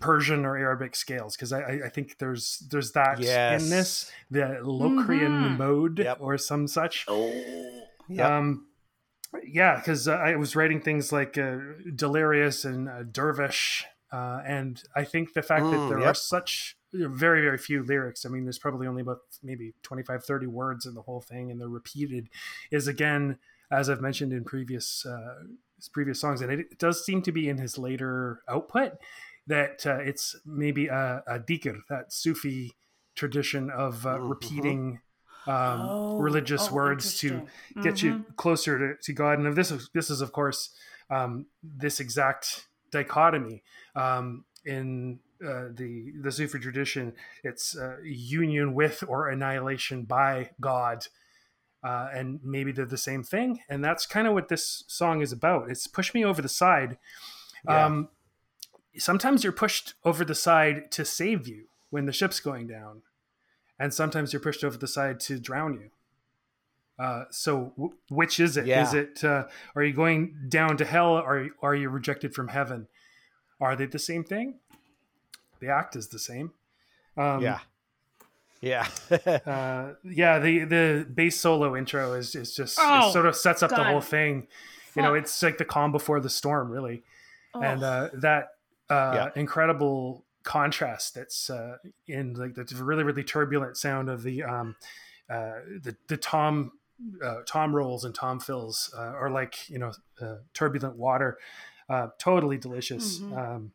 [0.00, 3.62] Persian or Arabic scales because I, I- I think there's there's that Yes.
[3.62, 5.56] in this the Locrian Mhm.
[5.58, 6.18] mode Yep.
[6.20, 7.04] or some such.
[7.08, 7.30] Oh,
[8.08, 8.28] Yep.
[8.30, 8.66] Um,
[9.44, 11.58] yeah, because uh, I was writing things like uh,
[11.94, 16.10] delirious and uh, dervish, uh, and I think the fact that Mm, there yep.
[16.10, 18.26] are such very very few lyrics.
[18.26, 21.60] I mean, there's probably only about maybe 25, 30 words in the whole thing, and
[21.60, 22.28] they're repeated.
[22.70, 23.38] Is again,
[23.70, 25.44] as I've mentioned in previous uh,
[25.76, 28.92] his previous songs, and it, it does seem to be in his later output
[29.46, 32.72] that uh, it's maybe a, a dhikr, that Sufi
[33.14, 34.28] tradition of uh, Mhm.
[34.28, 35.00] repeating
[35.46, 37.82] um, Oh, religious oh, words to interesting.
[37.82, 38.36] get you Mhm.
[38.36, 39.38] closer to, to God.
[39.38, 40.70] And this is this is of course
[41.10, 43.62] um, this exact dichotomy
[43.94, 47.14] um, in uh, the the Sufi tradition.
[47.42, 51.06] It's uh, union with or annihilation by God.
[51.82, 55.32] Uh, and maybe they're the same thing, and that's kind of what this song is
[55.32, 55.70] about.
[55.70, 56.98] It's push me over the side.
[57.66, 57.86] Yeah.
[57.86, 58.10] Um,
[58.98, 63.00] sometimes you're pushed over the side to save you when the ship's going down,
[63.78, 65.90] and sometimes you're pushed over the side to drown you.
[67.00, 68.62] Uh, so, w- which is it?
[68.62, 68.94] Is Yeah.
[68.94, 72.88] it uh, are you going down to hell, or are you rejected from heaven?
[73.60, 74.58] Are they the same thing?
[75.60, 76.52] The act is the same.
[77.16, 77.60] Um, yeah.
[78.60, 78.86] Yeah.
[79.10, 80.38] uh, yeah.
[80.38, 83.84] The the bass solo intro is is just Oh, it sort of sets up the
[83.84, 84.48] whole thing.
[84.94, 87.02] You know, it's like the calm before the storm, really
[87.54, 87.62] Oh.
[87.62, 88.48] and uh, that
[88.90, 89.28] uh, Yeah.
[89.40, 94.76] incredible contrast that's uh, in like the really really turbulent sound of the um,
[95.30, 96.72] uh, the the tom
[97.24, 101.38] uh, tom rolls and tom fills uh, or like you know uh, turbulent water
[101.88, 103.36] uh, totally delicious Mhm.
[103.38, 103.72] um,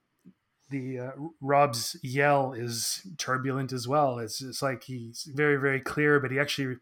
[0.72, 1.12] the uh,
[1.42, 4.18] Rob's yell is turbulent as well.
[4.18, 6.78] It's it's like he's very very clear, but he actually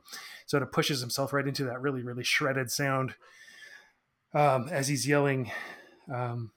[0.46, 3.16] sort of pushes himself right into that really really shredded sound
[4.34, 5.52] um, as he's yelling.
[6.12, 6.52] Um,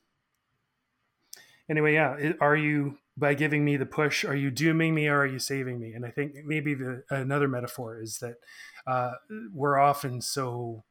[1.69, 4.25] anyway, yeah, are you by giving me the push?
[4.25, 5.93] Are you dooming me or are you saving me?
[5.95, 8.37] And I think maybe the another metaphor is that
[8.87, 9.13] uh,
[9.53, 10.85] we're often so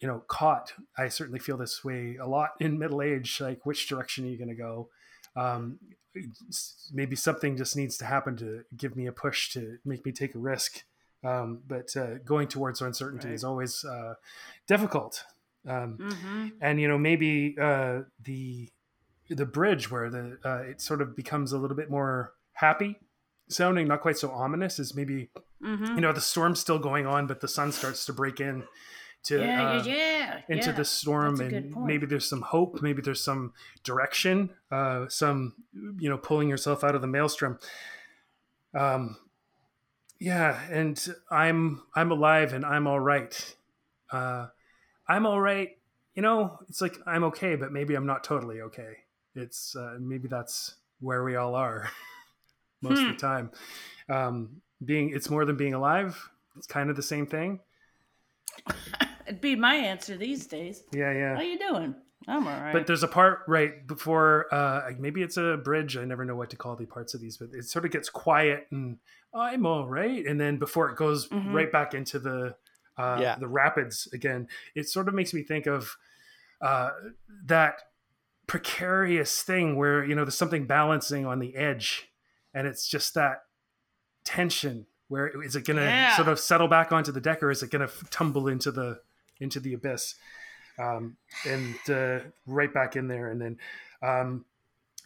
[0.00, 0.72] you know caught.
[0.96, 3.40] I certainly feel this way a lot in middle age.
[3.40, 4.88] Like, which direction are you going to go?
[5.36, 5.78] Um,
[6.92, 10.34] maybe something just needs to happen to give me a push to make me take
[10.34, 10.82] a risk.
[11.22, 13.34] Um, but uh, going towards uncertainty Right.
[13.34, 14.14] is always uh,
[14.66, 15.24] difficult.
[15.66, 16.52] Um, Mhm.
[16.60, 18.70] and you know maybe uh, the
[19.28, 22.98] the bridge where the uh, it sort of becomes a little bit more happy
[23.50, 25.30] sounding, not quite so ominous, is maybe
[25.62, 25.94] Mhm.
[25.96, 28.64] you know the storm's still going on, but the sun starts to break in
[29.24, 30.56] to yeah, uh, yeah, yeah.
[30.56, 33.52] into the storm That's a good and maybe there's some hope maybe there's some
[33.84, 35.52] direction uh some
[35.98, 37.58] you know pulling yourself out of the maelstrom.
[38.74, 39.18] Um
[40.18, 43.54] yeah and i'm i'm alive and i'm all right.
[44.10, 44.46] Uh
[45.08, 45.76] i'm all right
[46.14, 48.98] you know it's like i'm okay but maybe i'm not totally okay.
[49.34, 51.90] It's uh, maybe that's where we all are
[52.82, 53.12] most of Hmm.
[53.12, 53.50] the time
[54.08, 57.60] um being it's more than being alive it's kind of the same thing
[59.26, 60.82] It'd be my answer these days.
[60.92, 61.94] yeah yeah How you doing?
[62.28, 62.72] I'm all right.
[62.72, 65.96] But there's a part right before, uh, maybe it's a bridge.
[65.96, 68.10] I never know what to call the parts of these, but it sort of gets
[68.10, 68.98] quiet and
[69.32, 70.26] I'm all right.
[70.26, 71.52] And then before it goes Mhm.
[71.54, 72.56] right back into the
[72.98, 73.36] uh, Yeah.
[73.36, 75.96] the rapids again, it sort of makes me think of
[76.60, 76.90] uh,
[77.46, 77.82] that
[78.46, 82.09] precarious thing where you know there's something balancing on the edge,
[82.54, 83.42] and it's just that
[84.24, 84.86] tension.
[85.08, 86.16] Where is it going to Yeah.
[86.16, 89.00] sort of settle back onto the deck, or is it going to tumble into the
[89.40, 90.14] into the abyss?
[90.78, 93.30] um, and uh, right back in there.
[93.30, 93.58] And then
[94.02, 94.46] um,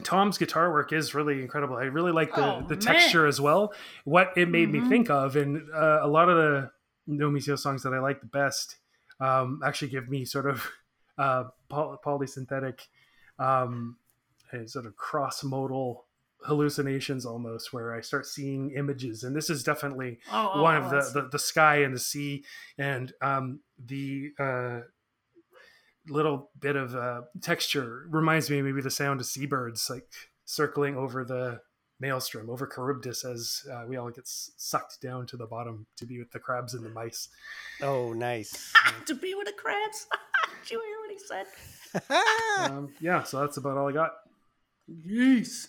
[0.04, 1.74] Tom's guitar work is really incredible.
[1.76, 2.80] I really like the, Oh, the man.
[2.80, 3.72] texture as well.
[4.04, 4.88] What it made me Mhm.
[4.88, 6.70] think of, and uh, a lot of the
[7.08, 8.76] No Means No songs that I like the best
[9.18, 10.64] um, actually give me sort of
[11.18, 12.86] uh, poly- polysynthetic,
[13.40, 13.96] um,
[14.66, 16.06] sort of cross modal
[16.44, 19.24] hallucinations almost where I start seeing images.
[19.24, 21.98] And this is definitely oh, oh, one oh, of the, the the sky and the
[21.98, 22.44] sea
[22.78, 24.80] and um, the uh,
[26.08, 30.06] little bit of uh, texture reminds me maybe the sound of seabirds like
[30.44, 31.60] circling over the
[32.00, 36.18] maelstrom over Charybdis as uh, we all get sucked down to the bottom to be
[36.18, 37.28] with the crabs and the mice.
[37.82, 38.72] oh, nice.
[39.06, 40.06] to be with the crabs.
[40.62, 41.46] Did you hear what he said?
[42.58, 44.14] Um, yeah, so that's about all I got.
[44.88, 45.68] Yes.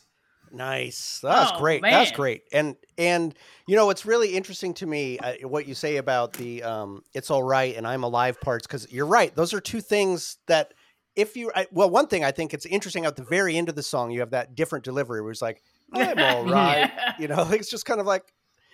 [0.51, 1.19] Nice.
[1.21, 1.81] That's Oh, great.
[1.81, 2.43] That's great.
[2.51, 3.35] And and
[3.67, 7.29] you know what's really interesting to me uh, what you say about the um it's
[7.29, 9.35] all right and I'm alive parts cuz you're right.
[9.35, 10.73] Those are two things that
[11.15, 13.75] if you I, well one thing I think it's interesting at the very end of
[13.75, 15.61] the song you have that different delivery where it's like
[15.93, 16.91] I'm all right.
[16.95, 17.13] Yeah.
[17.19, 18.23] You know, it's just kind of like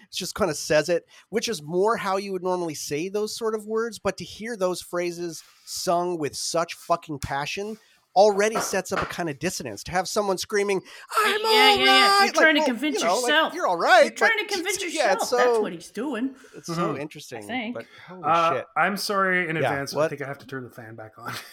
[0.03, 3.35] it just kind of says it, which is more how you would normally say those
[3.35, 7.77] sort of words, but to hear those phrases sung with such fucking passion
[8.15, 10.81] already sets up a kind of dissonance to have someone screaming,
[11.17, 12.23] "I'm Yeah, all yeah, yeah.
[12.25, 13.53] You're trying to convince you know, like, yourself.
[13.53, 14.03] you're all right.
[14.05, 15.17] You're trying but to convince yourself.
[15.21, 16.35] Yeah, so, That's what he's doing.
[16.55, 16.99] it's so Mhm.
[16.99, 17.43] interesting.
[17.47, 17.75] think.
[17.75, 18.65] But holy Uh, shit.
[18.75, 19.95] I'm sorry in Yeah, advance.
[19.95, 21.33] I think I have to turn the fan back on.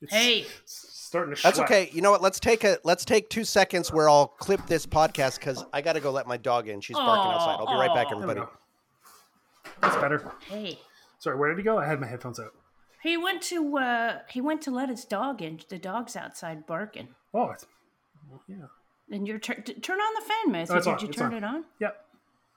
[0.00, 1.42] It's Hey, starting to.
[1.42, 1.68] That's sweat.
[1.68, 1.90] okay.
[1.92, 2.22] You know what?
[2.22, 5.94] Let's take a let's take two seconds where I'll clip this podcast because I got
[5.94, 6.80] to go let my dog in.
[6.80, 7.56] She's barking outside.
[7.58, 8.10] I'll be right back, Aw.
[8.10, 8.40] There we everybody.
[8.46, 8.48] go.
[9.80, 10.32] That's better.
[10.46, 10.78] hey.
[11.18, 11.78] Sorry, where did he go?
[11.78, 12.54] I had my headphones out.
[13.08, 15.60] He went to uh he went to let his dog in.
[15.68, 17.08] The dog's outside barking.
[17.32, 17.64] Oh, it's,
[18.46, 18.56] yeah.
[19.10, 19.54] And you're tur-
[19.86, 20.76] turn on the fan, Matthew.
[20.76, 21.38] Oh, Did on, you it's turn on.
[21.38, 21.64] it on?
[21.80, 22.04] Yep.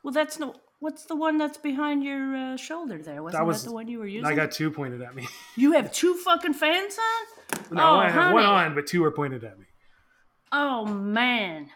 [0.03, 0.55] Well, that's no.
[0.79, 3.21] What's the one that's behind your uh, shoulder there?
[3.23, 4.25] Wasn't that, was- the one you were using?
[4.31, 5.27] I got two pointed at me.
[5.55, 7.77] You have two fucking fans on?
[7.77, 9.65] No, oh, I have one on, but two are pointed at me.
[10.51, 11.69] Oh man.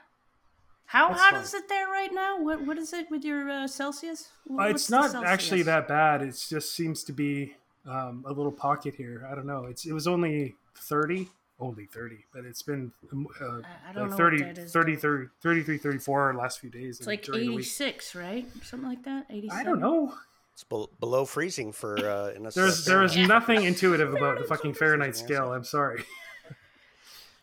[0.88, 2.42] How That's hot is it there right now?
[2.42, 4.30] What what is it with your uh, Celsius?
[4.50, 6.22] Wh- Uh, it's not actually that bad.
[6.22, 7.56] It just seems to be
[7.88, 9.28] um, a little pocket here.
[9.32, 9.66] I don't know.
[9.66, 13.96] It's it was only thirty, only thirty, but it's been um, uh, I- I don't
[13.96, 16.98] like know what 30, that is, 30, 30, 33, 34 last few days.
[17.00, 17.60] It's like during the week.
[17.60, 18.46] 86, right?
[18.64, 19.26] Something like that.
[19.30, 19.58] 87.
[19.60, 20.14] I don't know.
[20.54, 23.28] It's bel below freezing for uh, in a There's there is Yeah.
[23.28, 25.52] nothing intuitive about the fucking Fahrenheit scale.
[25.54, 26.04] I'm sorry.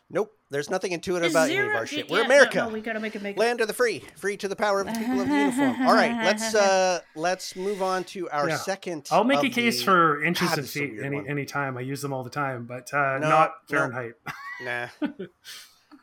[0.09, 0.35] Nope.
[0.53, 2.09] There's nothing intuitive Is about any of our shit.
[2.09, 2.57] We're no, America.
[2.59, 3.39] No, we gotta make it make it.
[3.39, 5.87] Land of the free, free to the power of the people of the uniform.
[5.87, 8.57] All right, let's uh let's move on to our Yeah.
[8.57, 9.07] second.
[9.11, 11.27] I'll make a case the- for inches God, and this is a feet any one.
[11.27, 11.77] any time.
[11.77, 13.77] I use them all the time, but uh, No, not no.
[13.77, 14.13] Fahrenheit.
[14.63, 14.87] Nah,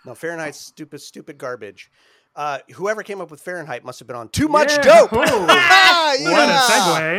[0.05, 1.91] no Fahrenheit's stupid, stupid garbage.
[2.41, 4.81] Uh, whoever came up with Fahrenheit must have been on too much Yeah.
[4.83, 5.11] dope.
[5.13, 5.47] Oh.
[5.51, 6.61] Ah, What a yeah.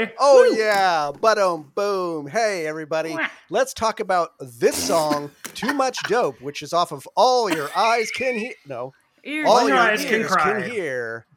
[0.08, 0.12] segue.
[0.20, 2.26] Oh yeah, but um, boom.
[2.26, 3.16] Hey everybody,
[3.52, 8.10] let's talk about this song, "Too Much Dope," which is off of "All Your Eyes
[8.10, 10.62] Can Hear." No, Ears all Your your Eyes Can ears Cry.
[10.68, 11.28] hear.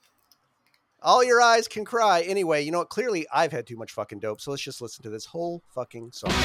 [1.02, 2.22] All your eyes can cry.
[2.22, 2.88] Anyway, you know what?
[2.88, 4.40] Clearly, I've had too much fucking dope.
[4.40, 6.30] So let's just listen to this whole fucking song.
[6.30, 6.36] Say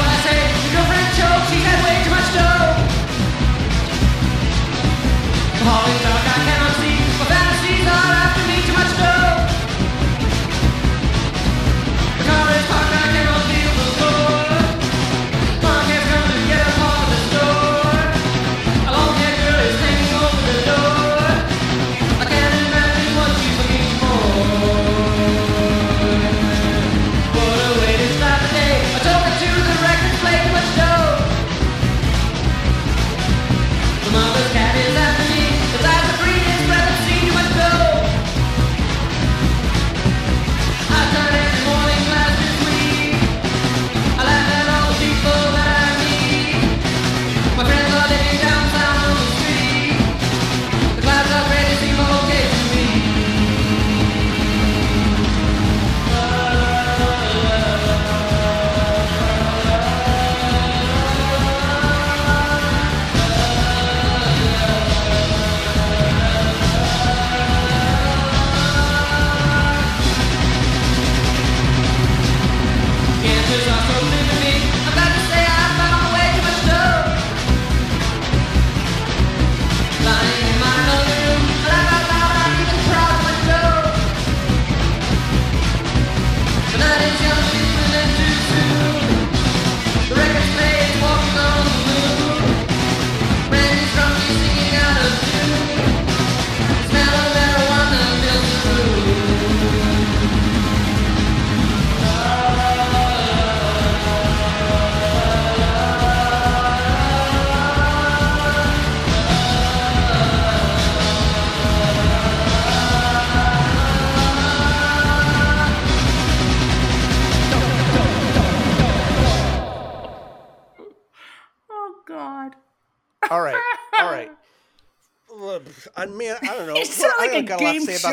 [0.00, 2.93] I say, your girlfriend chokes, he had way too much dough.
[5.64, 6.63] Dark, I cannot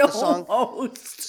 [0.08, 0.46] the song.
[0.48, 1.22] host.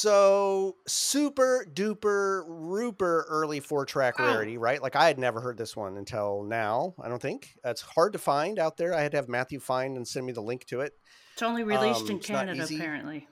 [0.00, 4.80] So super duper rooper early four track rarity, right?
[4.80, 6.94] Like I had never heard this one until now.
[7.02, 8.94] I don't think it's hard to find out there.
[8.94, 10.94] I had to have Matthew find and send me the link to it.
[11.34, 13.28] It's only released Um, in Canada, apparently.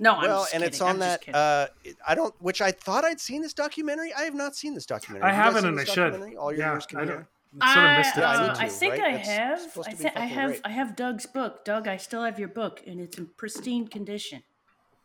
[0.00, 0.72] No, I'm well, just and kidding.
[0.72, 1.34] it's on I'm that.
[1.34, 1.66] Uh,
[2.06, 2.34] I don't.
[2.40, 4.12] Which I thought I'd seen this documentary.
[4.14, 5.28] I have not seen this documentary.
[5.28, 5.96] I have haven't, seen and I should.
[5.96, 6.36] documentary?
[6.36, 7.28] All your Yeah, ears can I hear.
[7.56, 7.72] Don't.
[7.74, 8.20] Sort of missed it.
[8.20, 9.14] Yeah, I uh, need to, I think right?
[9.14, 9.78] I It's have.
[9.86, 10.50] I, to I have.
[10.50, 10.60] great.
[10.64, 11.64] I have Doug's book.
[11.64, 14.42] Doug, I still have your book, and it's in pristine condition,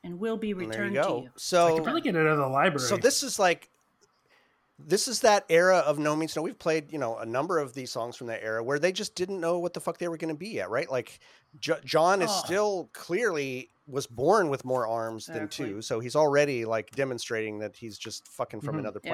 [0.03, 1.29] and will be And there you returned to you.
[1.35, 2.87] So I So could probably get it out of the library.
[2.87, 3.69] So this is like
[4.79, 6.41] this is that era of No Means No.
[6.41, 9.15] We've played, you know, a number of these songs from that era where they just
[9.15, 10.89] didn't know what the fuck they were going to be at, right?
[10.91, 11.19] Like
[11.59, 12.41] J- John is Oh.
[12.43, 17.75] still clearly was born with more arms than two, so he's already like demonstrating that
[17.75, 18.79] he's just fucking from Mhm.
[18.79, 19.13] another Yep.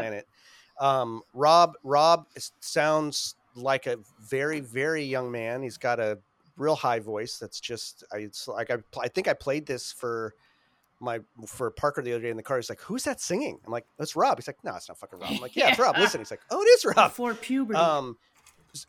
[0.80, 2.26] Um, Rob Rob
[2.60, 5.62] sounds like a very very young man.
[5.62, 6.20] He's got a
[6.58, 7.38] real high voice.
[7.38, 10.34] That's just I it's like I I think I played this for
[11.00, 12.58] my for Parker the other day in the car.
[12.58, 15.20] He's like, "Who's that singing?" I'm like, "That's Rob." He's like, "No, it's not fucking
[15.20, 17.80] Rob." I'm like, "Yeah, it's Rob." Listen, he's like, "Oh, it is Rob." Before puberty.
[17.80, 18.18] Um,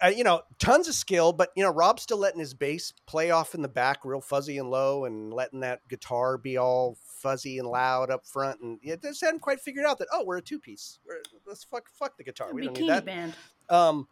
[0.03, 3.31] uh, you know, tons of skill, but you know, Rob's still letting his bass play
[3.31, 7.59] off in the back, real fuzzy and low, and letting that guitar be all fuzzy
[7.59, 8.61] and loud up front.
[8.61, 10.99] And it just hadn't quite figured out that oh, we're a two piece.
[11.47, 12.49] Let's fuck fuck the guitar.
[12.53, 13.05] We don't need that.
[13.05, 13.35] band.
[13.69, 14.09] Um,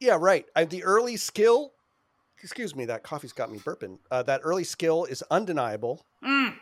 [0.00, 0.46] yeah, right.
[0.54, 1.72] I, the early skill.
[2.42, 3.98] Excuse me, that coffee's got me burping.
[4.10, 6.54] Uh, that early skill is undeniable Mm.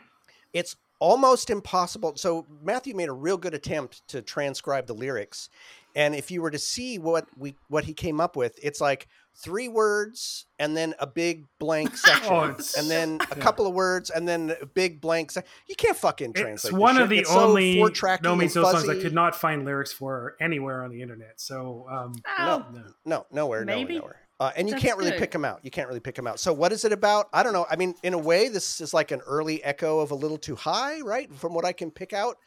[0.53, 2.13] it's almost impossible.
[2.17, 5.49] So Matthew made a real good attempt to transcribe the lyrics,
[5.95, 9.09] and if you were to see what we what he came up with, it's like
[9.37, 13.43] three words and then a big blank section, Oh, and then a yeah.
[13.43, 15.31] couple of words and then a big blank.
[15.31, 15.51] section.
[15.69, 16.73] you can't fucking translate.
[16.73, 17.11] It's one of shit.
[17.11, 20.83] the It's only four-tracky No Means and songs I could not find lyrics for anywhere
[20.85, 21.41] on the internet.
[21.41, 22.83] So um, Oh, no.
[23.05, 23.95] No, nowhere, Maybe.
[23.95, 24.20] nowhere, nowhere.
[24.41, 25.21] Uh, and you That's can't really good.
[25.21, 25.61] pick them out.
[25.63, 26.41] You can't really pick them out.
[26.41, 27.29] So what is it about?
[27.31, 27.67] I don't know.
[27.71, 30.57] I mean, in a way, this is like an early echo of a little too
[30.57, 31.31] high, right?
[31.35, 32.39] From what I can pick out,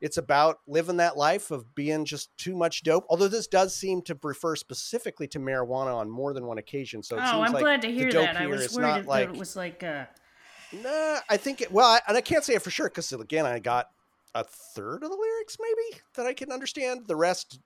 [0.00, 3.04] it's about living that life of being just too much dope.
[3.10, 7.02] Although this does seem to refer specifically to marijuana on more than one occasion.
[7.02, 8.38] So it oh, I'm like glad to hear that.
[8.38, 10.06] I was worried that like it was like uh,
[10.72, 13.44] Nah, I think it, well, I, and I can't say it for sure because again,
[13.44, 13.88] I got
[14.34, 17.06] a third of the lyrics maybe that I can understand.
[17.06, 17.60] The rest,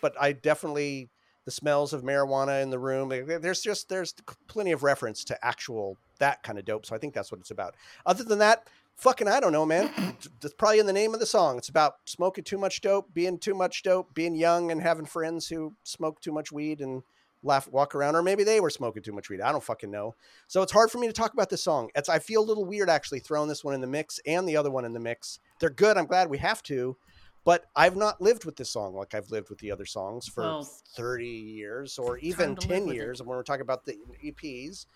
[0.00, 1.10] but I definitely
[1.44, 3.08] the smells of marijuana in the room.
[3.08, 4.14] There's just there's
[4.46, 6.86] plenty of reference to actual that kind of dope.
[6.86, 7.74] So I think that's what it's about.
[8.06, 9.90] Other than that, fucking I don't know, man.
[10.40, 11.58] That's probably in the name of the song.
[11.58, 15.48] It's about smoking too much dope, being too much dope, being young, and having friends
[15.48, 17.02] who smoke too much weed and
[17.42, 20.14] laugh walk around or maybe they were smoking too much weed i don't fucking know
[20.46, 22.64] so it's hard for me to talk about this song it's i feel a little
[22.64, 25.40] weird actually throwing this one in the mix and the other one in the mix
[25.58, 26.96] they're good i'm glad we have to
[27.44, 30.42] but i've not lived with this song like i've lived with the other songs for
[30.42, 30.62] Well,
[30.96, 32.94] 30 years or even 10 with it.
[32.96, 34.86] years when we're talking about the eps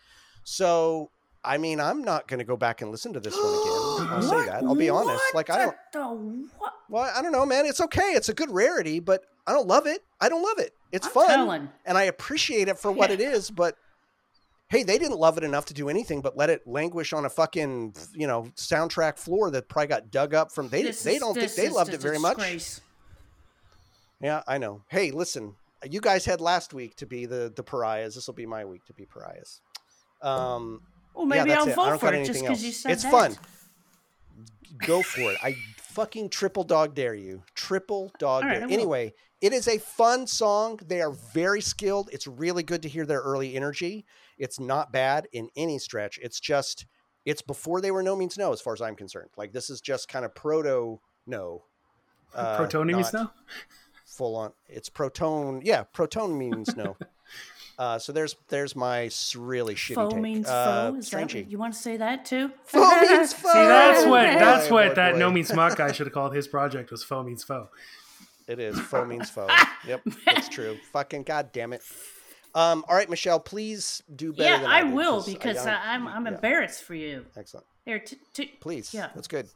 [0.45, 1.11] so
[1.45, 4.09] i mean i'm not going to go back and listen to this one again.
[4.13, 4.63] I'll say that.
[4.65, 5.23] I'll be honest.
[5.35, 6.73] Like i don't The what?
[6.89, 7.67] well i don't know man.
[7.67, 8.13] It's okay.
[8.13, 10.03] It's a good rarity but i don't love it.
[10.21, 10.73] I don't love it.
[10.93, 11.69] It's I'm fun telling.
[11.85, 13.77] and I appreciate it for what it is, but
[14.69, 17.31] hey, they didn't love it enough to do anything but let it languish on a
[17.31, 21.21] fucking you know soundtrack floor that probably got dug up from they This they is-
[21.21, 22.81] don't think they loved it very much.
[24.21, 24.83] Yeah, I know.
[24.89, 25.55] Hey, listen,
[25.89, 28.14] you guys had last week to be the the pariahs.
[28.14, 29.61] This will be my week to be pariahs.
[30.23, 30.81] Um,
[31.14, 31.73] Well, maybe that's I'll it.
[31.73, 33.12] I vote don't for it just because you said It's that.
[33.12, 33.37] fun.
[34.87, 35.39] go for it.
[35.43, 37.43] I fucking triple dog dare you.
[37.55, 38.69] Triple dog right, dare.
[38.71, 40.80] Anyway, it is a fun song.
[40.87, 42.09] They are very skilled.
[42.12, 44.05] It's really good to hear their early energy.
[44.39, 46.18] It's not bad in any stretch.
[46.22, 46.87] It's just
[47.24, 49.30] it's before they were no means no as far as I'm concerned.
[49.37, 51.64] Like this is just kind of proto no.
[52.34, 53.30] Uh, Proton means no?
[54.07, 54.53] Full on.
[54.68, 55.61] It's proton.
[55.64, 56.97] Yeah, proton means no.
[57.78, 60.20] Uh, so there's there's my s- really shitty Foe take.
[60.20, 60.97] means uh, foe.
[60.97, 61.51] Is that, Strangey.
[61.51, 62.51] you want to say that too?
[62.64, 63.49] Foe means foe.
[63.53, 65.18] See, that's what that's boy, what that boy.
[65.18, 67.68] No Means Smart guy should have called his project was Foe Means Foe.
[68.47, 68.79] It is.
[68.81, 69.49] Foe means foe.
[69.87, 70.77] yep, that's true.
[70.93, 71.83] Fucking goddamn it.
[72.55, 74.49] Um, all right, Michelle, please do better.
[74.51, 77.27] yeah, than I did, will 'cause because don't- I, am I'm yeah, embarrassed for you.
[77.37, 77.67] Excellent.
[77.85, 78.95] Here, t- t- Please.
[78.95, 79.09] Yeah.
[79.15, 79.49] that's good.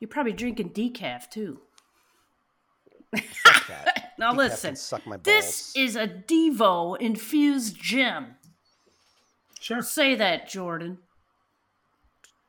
[0.00, 1.60] you're probably drinking decaf too.
[3.16, 3.70] Fuck.
[4.16, 8.36] Now Decaf listen, suck my this is a Devo infused gem.
[9.58, 9.82] Sure.
[9.82, 10.98] Say that, Jordan.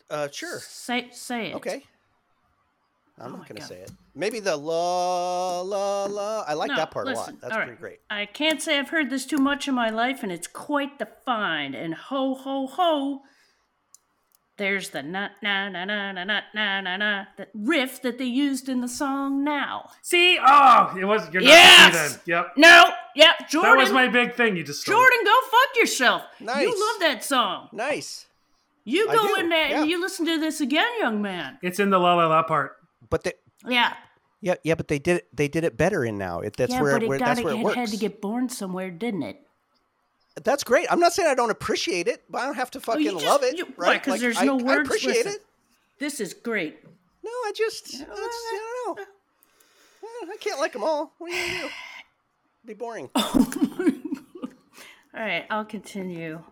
[0.09, 0.59] Uh, sure.
[0.59, 1.55] Say say it.
[1.55, 1.83] Okay.
[3.17, 3.69] I'm Oh not gonna God.
[3.69, 3.91] say it.
[4.13, 6.43] Maybe the la la la.
[6.47, 7.31] I like No, that part a lot.
[7.41, 7.79] That's pretty right.
[7.79, 7.99] great.
[8.09, 11.07] I can't say I've heard this too much in my life, and it's quite the
[11.25, 11.75] find.
[11.75, 13.21] And ho ho ho,
[14.57, 18.25] there's the na na na na na na na na na that riff that they
[18.25, 19.89] used in the song now.
[20.01, 21.93] See, oh, it was you're not Yes!
[21.93, 22.19] see then.
[22.25, 22.53] Yep.
[22.57, 23.71] No, yeah, Jordan.
[23.77, 24.57] That was my big thing.
[24.57, 24.85] You just.
[24.85, 26.23] Jordan, go fuck yourself.
[26.41, 26.61] Nice.
[26.63, 27.69] You love that song.
[27.71, 28.25] Nice.
[28.83, 29.81] You go in there yeah.
[29.81, 31.57] and you listen to this again, young man.
[31.63, 32.75] It's in the la la la part.
[33.09, 33.33] But they,
[33.67, 33.93] Yeah.
[34.41, 35.27] yeah, yeah, but they did it.
[35.35, 36.39] They did it better in now.
[36.39, 37.75] It, that's yeah, where, but it where got that's where it it works.
[37.75, 39.41] had to get born somewhere, didn't it?
[40.43, 40.87] That's great.
[40.91, 43.43] I'm not saying I don't appreciate it, but I don't have to fucking just- love
[43.43, 44.01] it, you- right?
[44.03, 44.87] 'cause there's I, no I words?
[44.89, 45.31] appreciate Listen.
[45.33, 45.45] it.
[45.99, 46.83] This is great.
[47.23, 49.05] No, I just, I don't know.
[50.33, 51.13] I can't like them all.
[51.17, 51.69] What are you gonna do?
[52.65, 53.09] Be boring.
[53.15, 53.45] All
[55.21, 56.43] right, I'll continue.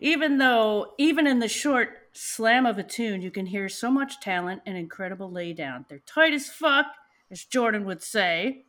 [0.00, 4.20] Even though, even in the short slam of a tune, you can hear so much
[4.20, 5.86] talent and incredible laydown.
[5.88, 6.86] They're tight as fuck,
[7.30, 8.64] as Jordan would say.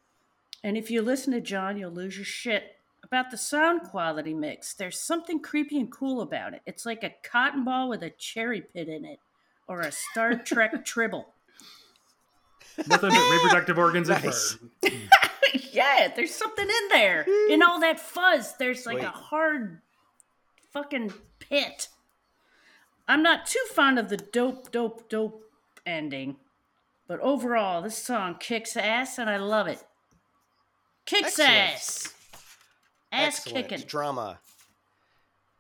[0.64, 4.74] And if you listen to John, you'll lose your shit about the sound quality mix.
[4.74, 6.62] There's something creepy and cool about it.
[6.68, 9.20] It's like a cotton ball with a cherry pit in it,
[9.68, 11.34] or a Star Trek tribble.
[12.88, 14.58] Nothing but reproductive organs and Nice.
[14.84, 14.90] fur.
[15.72, 17.26] yeah, there's something in there.
[17.50, 19.06] In all that fuzz, there's like Wait.
[19.06, 19.82] a hard
[20.72, 21.90] fucking pit.
[23.12, 25.44] I'm not too fond of the dope, dope, dope
[25.86, 26.38] ending,
[27.10, 29.84] but overall, this song kicks ass and I love it.
[31.06, 31.52] Kicks Excellent.
[31.52, 32.14] ass.
[33.12, 33.68] Ass Excellent.
[33.68, 33.86] kicking.
[33.86, 34.40] drama.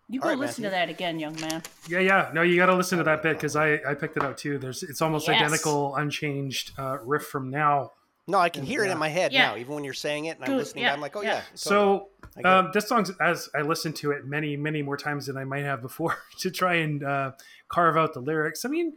[0.07, 1.61] You All go right, listen to that again, young man.
[1.89, 2.29] Yeah, yeah.
[2.33, 4.57] No, you got to listen to that bit because I, I picked it out too.
[4.57, 5.35] There's it's almost Yes.
[5.41, 7.91] identical, unchanged uh, riff from now.
[8.32, 9.49] No, I can hear it in my head Yeah.
[9.49, 9.57] now.
[9.57, 11.27] Even when you're saying it and I'm listening, yeah, I'm like, oh yeah.
[11.36, 11.41] yeah.
[11.55, 11.57] totally.
[11.57, 12.07] So
[12.45, 15.63] um, this song's as I listened to it many, many more times than I might
[15.63, 17.32] have before to try and uh,
[17.67, 18.65] carve out the lyrics.
[18.65, 18.93] I mean,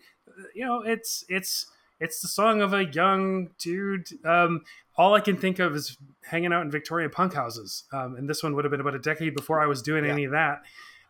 [0.54, 1.66] you know, it's it's
[2.00, 4.08] it's the song of a young dude.
[4.24, 4.62] Um,
[4.96, 8.42] all I can think of is hanging out in Victorian punk houses, um, and this
[8.42, 10.12] one would have been about a decade before I was doing Yeah.
[10.12, 10.62] any of that.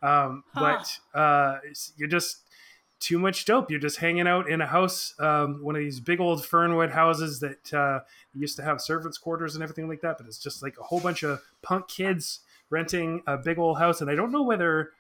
[0.03, 0.79] Um, Huh.
[1.15, 1.59] But uh,
[1.97, 2.44] you're just
[3.05, 3.71] too much dope.
[3.71, 7.41] You're just hanging out in a house, um, one of these big old Fernwood houses
[7.41, 8.01] that uh,
[8.33, 10.17] used to have servants' quarters and everything like that.
[10.17, 12.41] But it's just like a whole bunch of punk kids
[12.71, 14.01] renting a big old house.
[14.01, 14.93] And I don't know whether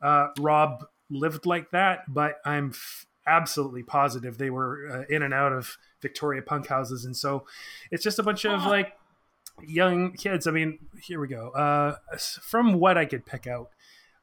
[0.00, 5.34] uh, Rob lived like that, but I'm f- absolutely positive they were uh, in and
[5.34, 7.04] out of Victoria punk houses.
[7.04, 7.44] And so
[7.90, 8.94] it's just a bunch of like
[9.62, 10.46] young kids.
[10.46, 11.50] I mean, here we go.
[11.50, 11.96] Uh,
[12.40, 13.68] from what I could pick out,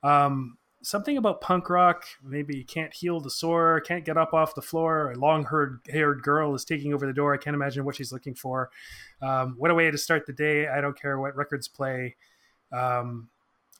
[0.01, 2.05] um, something about punk rock.
[2.23, 5.11] Maybe can't heal the sore, can't get up off the floor.
[5.11, 7.33] A long-haired girl is taking over the door.
[7.33, 8.69] I can't imagine what she's looking for.
[9.21, 10.67] Um, what a way to start the day!
[10.67, 12.15] I don't care what records play.
[12.71, 13.29] Um,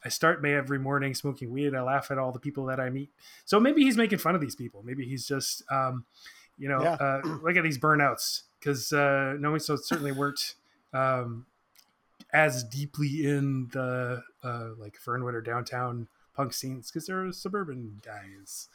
[0.06, 1.76] I start my every morning smoking weed.
[1.76, 3.10] I laugh at all the people that I meet.
[3.46, 4.82] So maybe he's making fun of these people.
[4.84, 6.06] Maybe he's just, um,
[6.58, 6.94] you know, Yeah.
[6.94, 10.56] uh, look at these burnouts because uh, no, we so certainly weren't
[10.94, 11.46] um,
[12.34, 16.08] as deeply in the uh, like Fernwood or downtown
[16.38, 18.70] punk scenes because they're suburban guys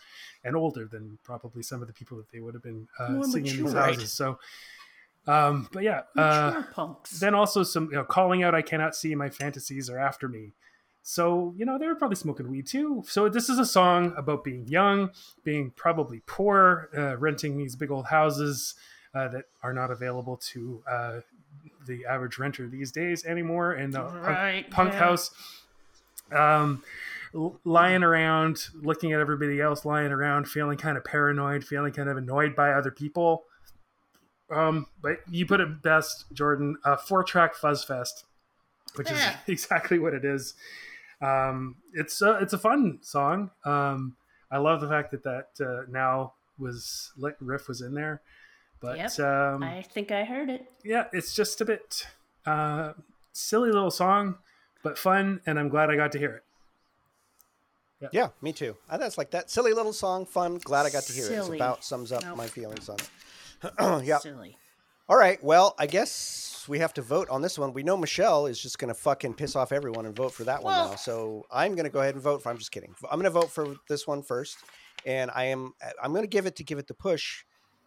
[0.44, 3.24] and older than probably some of the people that they would have been uh, More
[3.24, 3.80] singing in these mature.
[3.94, 4.12] houses.
[4.12, 4.38] So,
[5.26, 7.20] um, but yeah, uh, punks.
[7.20, 10.50] then also some you know calling out i cannot see my fantasies are after me
[11.04, 14.42] so you know they were probably smoking weed too so this is a song about
[14.44, 15.10] being young
[15.44, 18.74] being probably poor uh, renting these big old houses
[19.14, 21.20] uh, that are not available to uh,
[21.86, 24.98] the average renter these days anymore and the punk, Right, punk yeah.
[24.98, 25.30] house
[26.32, 26.82] um
[27.64, 32.16] lying around looking at everybody else lying around feeling kind of paranoid feeling kind of
[32.16, 33.44] annoyed by other people
[34.50, 36.76] um, but you put it best, Jordan.
[36.84, 38.24] A four-track fuzz fest,
[38.96, 39.30] which Yeah.
[39.30, 40.52] is exactly what it is.
[41.22, 43.50] Um, it's a, it's a fun song.
[43.64, 44.16] Um,
[44.50, 48.20] I love the fact that that uh, now was riff was in there,
[48.80, 49.20] but Yep.
[49.20, 50.70] um, I think I heard it.
[50.84, 52.06] yeah, it's just a bit
[52.44, 52.92] uh,
[53.32, 54.36] silly little song,
[54.82, 56.44] but fun, and I'm glad I got to hear it.
[58.12, 58.76] Yeah, me too.
[58.88, 60.58] I that's like that silly little song, fun.
[60.58, 61.32] Glad I got to hear it.
[61.32, 62.36] It's about sums up Nope.
[62.36, 64.04] my feelings on it.
[64.06, 64.18] yeah.
[64.18, 64.56] Silly.
[65.08, 65.42] All right.
[65.42, 67.72] Well, I guess we have to vote on this one.
[67.72, 70.62] We know Michelle is just going to fucking piss off everyone and vote for that
[70.62, 70.94] one now.
[70.94, 72.50] So I'm going to go ahead and vote for.
[72.50, 72.94] I'm just kidding.
[73.10, 74.58] I'm going to vote for this one first,
[75.04, 75.74] and I am.
[76.02, 77.44] I'm going to give it to give it the push.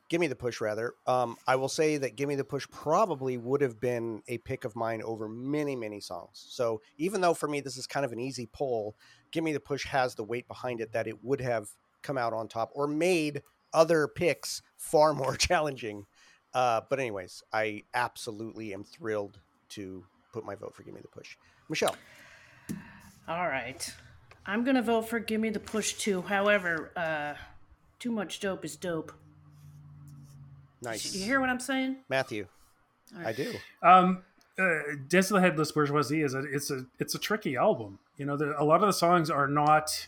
[0.08, 0.94] Give me the push, rather.
[1.08, 4.64] Um, I will say that "Give Me the Push" probably would have been a pick
[4.64, 6.46] of mine over many, many songs.
[6.50, 8.96] So even though for me this is kind of an easy poll,
[9.32, 11.70] "Give Me the Push" has the weight behind it that it would have
[12.04, 13.42] come out on top or made
[13.74, 16.06] other picks far more challenging.
[16.54, 19.40] Uh, but anyways, I absolutely am thrilled
[19.70, 21.36] to put my vote for "Give Me the Push."
[21.68, 21.96] Michelle,
[23.28, 23.92] All right.
[24.46, 26.22] I'm to vote for Gimme the Push too.
[26.22, 27.34] However, uh,
[27.98, 29.12] too much dope is dope.
[30.86, 31.12] Nice.
[31.12, 31.98] Do you hear what I'm saying?
[32.10, 32.48] Matthew,
[33.24, 33.54] I do.
[33.82, 34.24] Um,
[34.58, 34.80] uh,
[35.10, 38.00] Dance of the Headless Bourgeoisie is a it's a it's a tricky album.
[38.18, 40.08] You know, there, a lot of the songs are not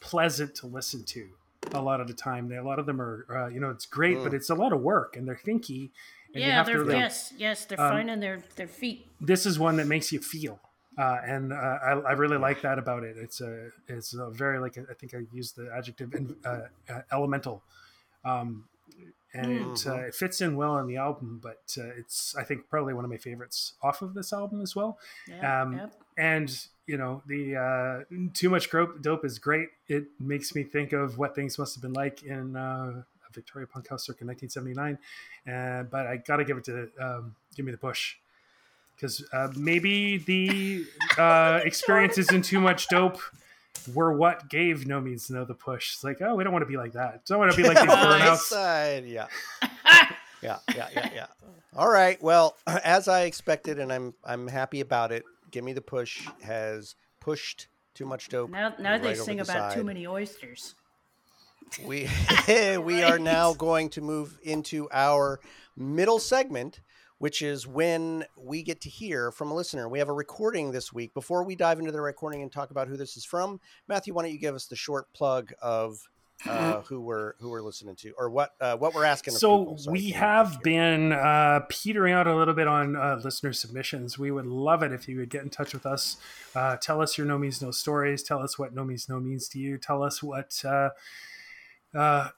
[0.00, 1.28] pleasant to listen to.
[1.74, 3.84] A lot of the time, they, a lot of them are uh, you know it's
[3.84, 5.90] great, but it's a lot of work and they're thinky.
[6.34, 9.06] And you yeah, have they're to really- yes, yes, they're um, finding their their feet.
[9.20, 10.60] this is one that makes you feel.
[10.96, 13.16] Uh, and uh, I, I really like that about it.
[13.16, 16.12] It's a, it's a very like I think I used the adjective
[16.44, 17.62] uh, uh, elemental,
[18.24, 18.64] um,
[19.34, 21.40] and it, uh, it fits in well on the album.
[21.42, 24.74] But uh, it's I think probably one of my favorites off of this album as
[24.74, 24.98] well.
[25.26, 25.94] Yeah, um, yep.
[26.16, 29.68] And you know the uh, too much dope, is great.
[29.86, 33.02] It makes me think of what things must have been like in uh,
[33.32, 34.98] Victoria Punk House circa 1979.
[35.46, 38.16] Uh, but I got to give it to um, give me the push
[38.94, 40.84] because uh, maybe the
[41.18, 43.20] uh, isn't too much dope
[43.94, 45.94] were what gave No Means No the push.
[45.94, 47.24] It's like, oh, we don't want to be like that.
[47.26, 48.36] Don't want to be like these Nice burnouts.
[48.38, 49.26] side, yeah.
[50.40, 51.26] Yeah, yeah, yeah, yeah.
[51.74, 52.22] All right.
[52.22, 55.24] Well, as I expected, and I'm I'm happy about it.
[55.50, 58.50] Give me the push has pushed too much dope.
[58.50, 60.76] Now, now right they over sing the about too many oysters.
[61.84, 62.08] We
[62.78, 65.40] we are now going to move into our
[65.76, 66.80] middle segment,
[67.18, 69.88] which is when we get to hear from a listener.
[69.88, 71.14] We have a recording this week.
[71.14, 74.22] Before we dive into the recording and talk about who this is from, Matthew, why
[74.22, 76.08] don't you give us the short plug of
[76.46, 79.34] uh, who we're who we're listening to, or what uh, what we're asking?
[79.34, 83.20] of So people, so we have been uh, petering out a little bit on uh,
[83.22, 84.18] listener submissions.
[84.18, 86.18] We would love it if you would get in touch with us.
[86.54, 88.22] Uh, tell us your no means no stories.
[88.22, 89.78] Tell us what no means no means to you.
[89.78, 90.90] Tell us what uh,
[91.94, 92.28] uh,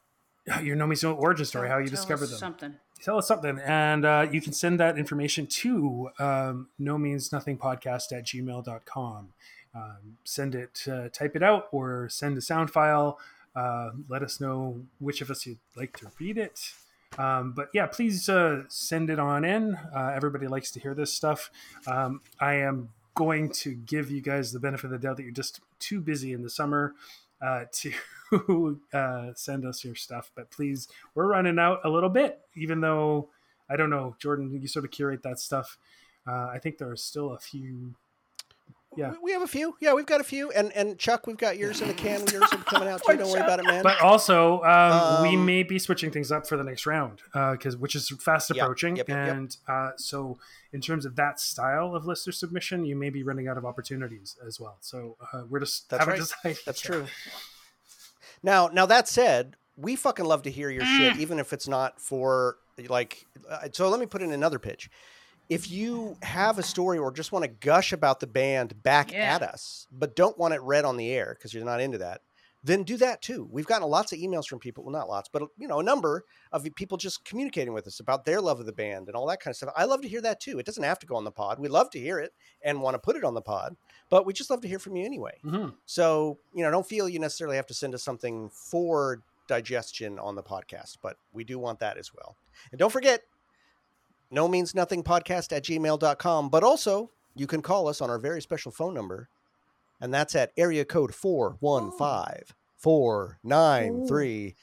[0.63, 2.39] your no means no origin story, how you discovered them.
[2.39, 2.75] Something.
[3.03, 7.57] Tell us something, and uh, you can send that information to um, no means nothing
[7.57, 9.33] podcast at gmail.com.
[9.75, 13.19] Um, send it, uh, type it out, or send a sound file.
[13.57, 16.73] Uh, let us know which of us you'd like to read it.
[17.19, 19.75] Um, but yeah, please uh, send it on in.
[19.75, 21.51] Uh, everybody likes to hear this stuff.
[21.87, 25.33] Um, I am going to give you guys the benefit of the doubt that you're
[25.33, 26.95] just too busy in the summer
[27.43, 27.93] uh, to
[28.93, 30.31] uh, send us your stuff.
[30.35, 33.29] But please, we're running out a little bit, even though
[33.69, 35.79] I don't know, Jordan, you sort of curate that stuff.
[36.27, 37.95] Uh, I think there are still a few.
[38.97, 39.13] Yeah.
[39.13, 39.77] We- We have a few.
[39.81, 40.51] Yeah, we've got a few.
[40.51, 42.27] And and Chuck, we've got yours in the can.
[42.33, 43.17] Yours are coming out too.
[43.17, 43.85] Don't worry about it, man.
[43.85, 47.77] But also, um, we Um, may be switching things up for the next round because
[47.77, 49.37] which is fast approaching, yep, yep, yep.
[49.37, 50.39] and uh, so
[50.73, 54.37] in terms of that style of listener submission, you may be running out of opportunities
[54.45, 54.77] as well.
[54.81, 56.21] So uh, we're just That's haven't right.
[56.21, 57.07] decided That's true.
[58.43, 62.01] Now, now that said, we fucking love to hear your shit, even if it's not
[62.01, 62.57] for
[62.89, 63.27] like.
[63.49, 64.91] Uh, so let me put in another pitch.
[65.49, 69.35] If you have a story or just want to gush about the band back Yeah.
[69.35, 72.21] at us, but don't want it read on the air because you're not into that,
[72.63, 73.49] then do that too.
[73.51, 76.25] We've gotten lots of emails from people, well, not lots, but you know, a number
[76.53, 79.41] of people just communicating with us about their love of the band and all that
[79.41, 79.73] kind of stuff.
[79.77, 80.59] I love to hear that too.
[80.59, 81.59] It doesn't have to go on the pod.
[81.59, 82.33] We love to hear it
[82.63, 83.77] and want to put it on the pod,
[84.11, 85.39] but we just love to hear from you anyway.
[85.45, 85.75] Mhm.
[85.87, 90.35] So, you know, don't feel you necessarily have to send us something for digestion on
[90.37, 92.37] the podcast, but we do want that as well.
[92.71, 93.23] And don't forget,
[94.31, 98.43] no means nothing podcast at gmail.com, but also you can call us on our very
[98.43, 99.29] special phone number,
[100.01, 102.45] and that's at area code 415
[102.79, 104.57] 493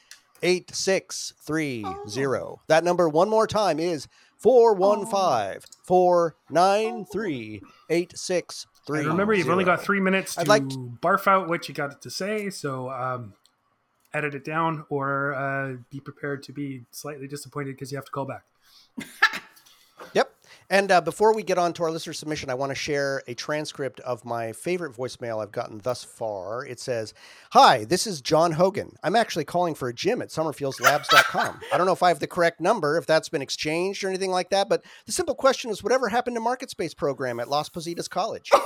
[0.43, 2.55] 8630.
[2.67, 4.07] That number, one more time, is
[4.37, 8.99] 415 493 8630.
[8.99, 11.73] And remember, you've only got three minutes to I'd like to- barf out what you
[11.73, 12.49] got to say.
[12.49, 13.33] So um,
[14.13, 18.11] edit it down, or uh, be prepared to be slightly disappointed because you have to
[18.11, 18.43] call back.
[20.69, 23.33] And uh, before we get on to our listener submission, I want to share a
[23.33, 26.65] transcript of my favorite voicemail I've gotten thus far.
[26.65, 27.13] It says,
[27.51, 28.91] Hi, this is John Hogan.
[29.01, 31.61] I'm actually calling for a gym at summerfieldslabs.com.
[31.73, 34.31] I don't know if I have the correct number, if that's been exchanged or anything
[34.31, 37.69] like that, but the simple question is whatever happened to Market Space program at Las
[37.69, 38.49] Positas College?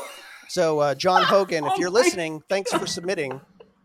[0.47, 3.39] So, uh, John Hogan, if Oh you're listening, thanks for submitting.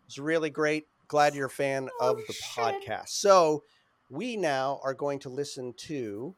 [0.06, 0.86] It's really great.
[1.06, 3.10] Glad you're a fan of the podcast.
[3.10, 3.62] So,
[4.10, 6.34] we now are going to listen to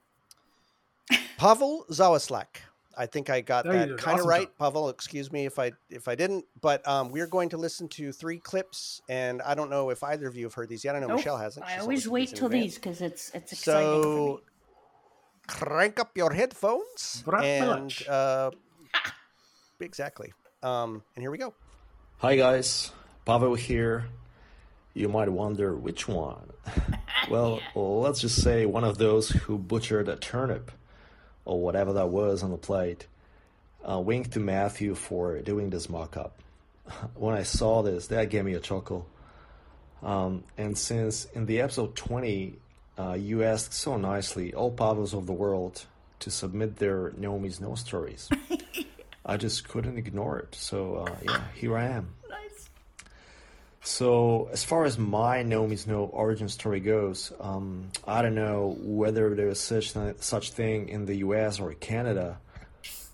[1.37, 2.47] Pavel Zawaslak.
[2.97, 4.43] I think I got you that kind of Awesome right.
[4.49, 4.59] job.
[4.59, 8.11] Pavel, excuse me if I if I didn't, but um, we're going to listen to
[8.11, 10.97] three clips, and I don't know if either of you have heard these yet.
[10.97, 11.19] I know Nope.
[11.19, 11.65] Michelle hasn't.
[11.65, 12.65] I always wait in till advance.
[12.65, 14.03] these because it's it's exciting.
[14.03, 14.41] So
[15.47, 18.51] crank up your headphones Brat and uh,
[19.81, 20.33] exactly.
[20.63, 21.55] Um, and here we go.
[22.19, 22.91] Hi guys,
[23.25, 24.07] Pavel here.
[24.95, 26.51] You might wonder which one.
[27.31, 30.73] well, let's just say one of those who butchered a turnip,
[31.49, 33.07] or whatever that was on the plate.
[33.89, 36.41] Uh, wink to Matthew for doing this mock-up.
[37.15, 39.07] When I saw this, that gave me a chuckle.
[40.03, 42.55] Um, and since in the episode 20,
[42.99, 45.85] uh, you asked so nicely all Pavels of the world
[46.21, 48.29] to submit their No Means No stories,
[49.27, 50.55] I just couldn't ignore it.
[50.55, 52.15] So uh, yeah, here I am.
[53.89, 59.35] So, as far as my Means No origin story goes, um, I don't know whether
[59.35, 61.59] there is such such thing in the U.S.
[61.59, 62.39] or Canada,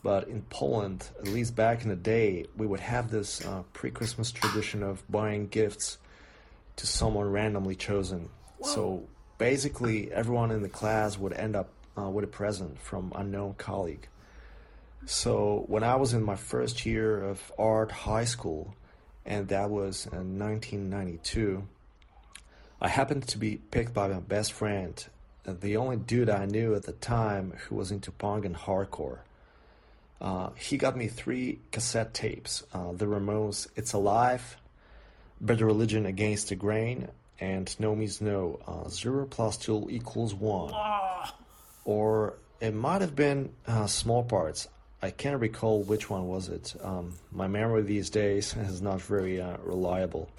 [0.02, 4.32] but in Poland, at least back in the day, we would have this uh, pre-Christmas
[4.32, 5.98] tradition of buying gifts
[6.74, 8.28] to someone randomly chosen.
[8.60, 9.04] So
[9.38, 14.08] basically, everyone in the class would end up uh, with a present from unknown colleague.
[15.06, 18.74] So when I was in my first year of art high school,
[19.26, 21.66] and that was in 1992,
[22.80, 25.04] I happened to be picked by my best friend,
[25.44, 29.18] the only dude I knew at the time who was into punk and hardcore.
[30.20, 34.56] Uh, he got me three cassette tapes: uh, the Ramones' "It's Alive,"
[35.40, 37.08] "Bad Religion Against the Grain,"
[37.40, 38.60] and no means no.
[38.66, 40.72] Uh, zero plus two equals one.
[41.84, 44.68] Or it might have been uh, small parts.
[45.04, 46.74] I can't recall which one was it.
[46.82, 50.30] Um, my memory these days is not very uh, reliable.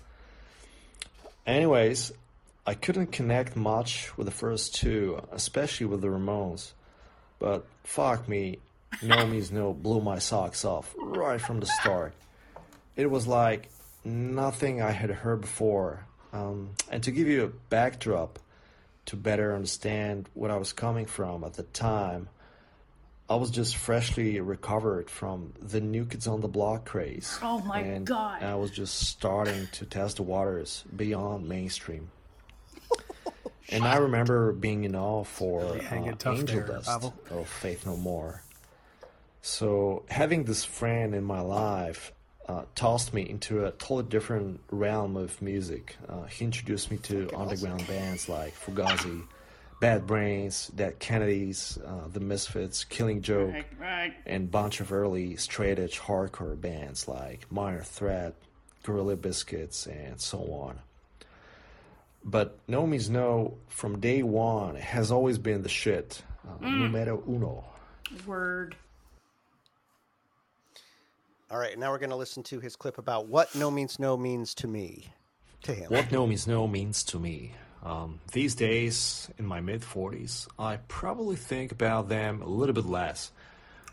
[1.45, 2.11] Anyways,
[2.65, 6.71] I couldn't connect much with the first two, especially with the Ramones.
[7.37, 8.57] But fuck me,
[9.03, 12.15] No Means No blew my socks off right from the start.
[12.95, 13.69] It was like
[14.03, 16.07] nothing I had heard before.
[16.33, 18.39] Um, and to give you a backdrop
[19.05, 22.29] to better understand what I was coming from at the time,
[23.27, 27.39] I was just freshly recovered from the New Kids on the Block craze.
[27.41, 28.43] Oh my and God.
[28.43, 32.11] I was just starting to test the waters beyond mainstream.
[33.69, 37.15] and I remember being in awe for Really uh, Angel there, Dust Pavel.
[37.31, 38.43] of Faith No More.
[39.41, 42.11] So having this friend in my life
[42.47, 45.97] uh, tossed me into a totally different realm of music.
[46.07, 49.23] Uh, he introduced me to underground bands like Fugazi,
[49.81, 54.13] Bad Brains, Dead Kennedys, uh, The Misfits, Killing Joke, Right, right.
[54.25, 58.35] and bunch of early straight edge hardcore bands like Minor Threat,
[58.83, 60.79] Gorilla Biscuits, and so on.
[62.23, 66.23] But No Means No, from day one, has always been the shit.
[66.47, 67.65] Uh, Numero uno.
[68.25, 68.75] Word.
[71.51, 74.17] All right, now we're going to listen to his clip about what no means no
[74.17, 75.11] means to me.
[75.63, 75.89] To him.
[75.91, 77.53] What no means no means to me.
[77.85, 82.87] Um, these days, in my mid 40s, I probably think about them a little bit
[82.87, 83.31] less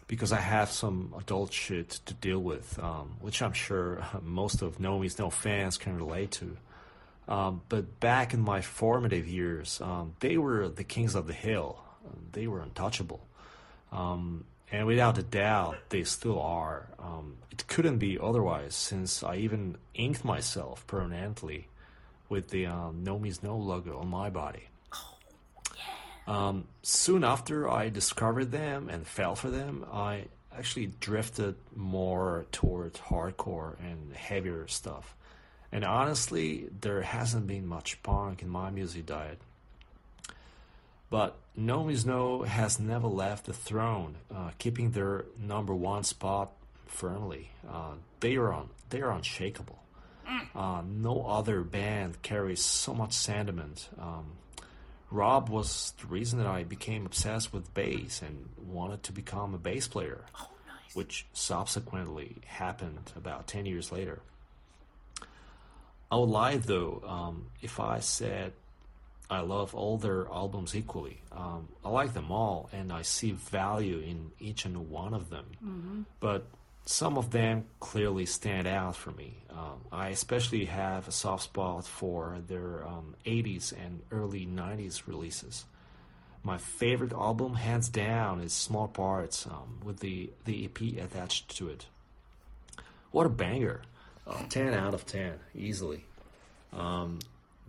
[0.07, 4.81] because I have some adult shit to deal with, um, which I'm sure most of
[4.81, 6.57] No No fans can relate to.
[7.29, 11.79] Um, but back in my formative years, um, they were the kings of the hill.
[12.33, 13.27] They were untouchable.
[13.93, 16.89] Um, and without a doubt, they still are.
[16.99, 21.69] Um, it couldn't be otherwise, since I even inked myself permanently
[22.33, 24.65] with the um, No Means No logo on my body.
[26.27, 30.25] Um, soon after I discovered them and fell for them, I
[30.57, 35.15] actually drifted more towards hardcore and heavier stuff.
[35.71, 39.39] And honestly, there hasn't been much punk in my music diet.
[41.11, 46.53] But No Means No has never left the throne, uh, keeping their number one spot
[46.87, 47.51] firmly.
[47.69, 49.82] Uh, they are un- they are unshakable.
[50.55, 53.89] Uh, no other band carries so much sentiment.
[53.99, 54.33] Um,
[55.11, 59.59] Rob was the reason that I became obsessed with bass and wanted to become a
[59.59, 60.25] bass player,
[60.95, 64.21] which subsequently happened about 10 years later.
[66.11, 68.53] I would lie though um, if I said
[69.31, 71.23] I love all their albums equally.
[71.33, 76.05] Um, I like them all, and I see value in each and one of them.
[76.21, 76.45] But
[76.85, 79.35] some of them clearly stand out for me.
[79.51, 85.65] Um, I especially have a soft spot for their um, 80s and early 90s releases.
[86.43, 91.69] My favorite album, hands down, is Small Parts um, with the, the EP attached to
[91.69, 91.87] it.
[93.13, 93.83] What a banger!
[94.27, 96.05] Uh, 10 out of 10, easily.
[96.73, 97.21] Um,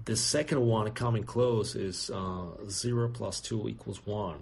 [0.05, 4.37] the second one coming close is uh, 0 plus 2 equals 1,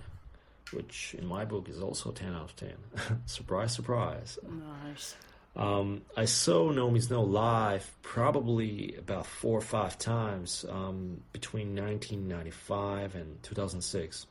[0.73, 2.73] which in my book is also 10 out of 10.
[3.25, 4.37] surprise, surprise.
[4.83, 5.15] Nice.
[5.55, 11.75] Um, I saw No Means No live probably about four or five times um, between
[11.75, 14.27] 1995 and 2006.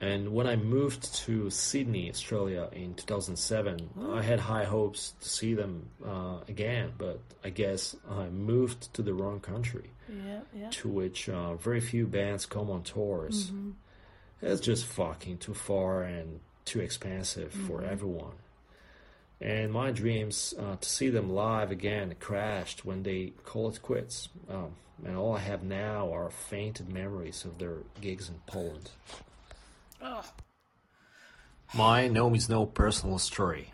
[0.00, 5.54] And when I moved to Sydney, Australia in 2007, I had high hopes to see
[5.54, 10.68] them uh, again, but I guess I moved to the wrong country, Yeah, yeah.
[10.70, 13.50] to which uh, very few bands come on tours.
[14.42, 18.34] It's just fucking too far and too expensive for everyone.
[19.40, 24.28] And my dreams uh, to see them live again crashed when they call it quits.
[24.48, 28.90] Um, and all I have now are fainted memories of their gigs in Poland.
[31.74, 33.72] My no means no personal story.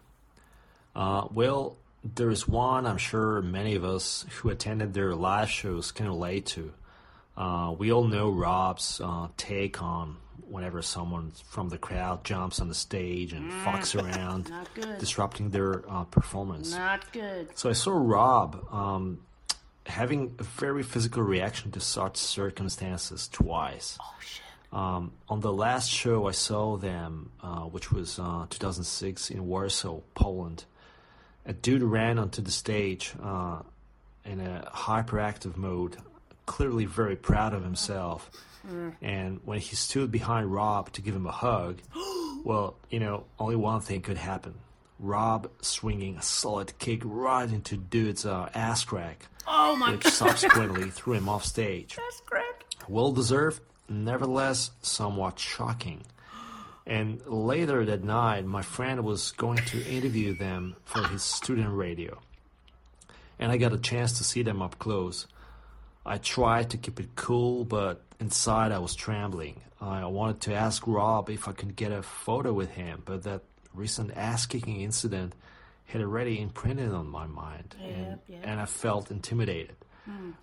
[0.96, 5.92] Uh, well, there is one I'm sure many of us who attended their live shows
[5.92, 6.72] can relate to.
[7.36, 10.16] Uh, we all know Rob's uh, take on
[10.52, 14.52] whenever someone from the crowd jumps on the stage and fucks around,
[14.98, 16.72] disrupting their uh, performance.
[16.72, 17.48] Not good.
[17.58, 19.20] So I saw Rob um,
[19.86, 23.98] having a very physical reaction to such circumstances twice.
[24.00, 24.42] Oh shit.
[24.72, 30.00] Um, on the last show I saw them, uh, which was uh, 2006 in Warsaw,
[30.14, 30.64] Poland,
[31.46, 33.60] a dude ran onto the stage uh,
[34.24, 35.96] in a hyperactive mode,
[36.46, 38.30] clearly very proud of himself.
[39.00, 41.80] And when he stood behind Rob to give him a hug,
[42.44, 44.54] well, you know, only one thing could happen.
[44.98, 49.26] Rob swinging a solid kick right into dude's uh, ass crack.
[49.48, 51.96] Oh my which god, subsequently threw him off stage.
[51.96, 52.76] that's correct.
[52.88, 56.04] Well deserved, nevertheless somewhat shocking.
[56.86, 62.20] And later that night, my friend was going to interview them for his student radio.
[63.38, 65.26] And I got a chance to see them up close.
[66.04, 69.60] I tried to keep it cool, but inside I was trembling.
[69.80, 73.42] I wanted to ask Rob if I could get a photo with him, but that
[73.74, 75.34] recent ass kicking incident
[75.86, 78.40] had already imprinted on my mind, and, Yep, yep.
[78.44, 79.76] and I felt intimidated.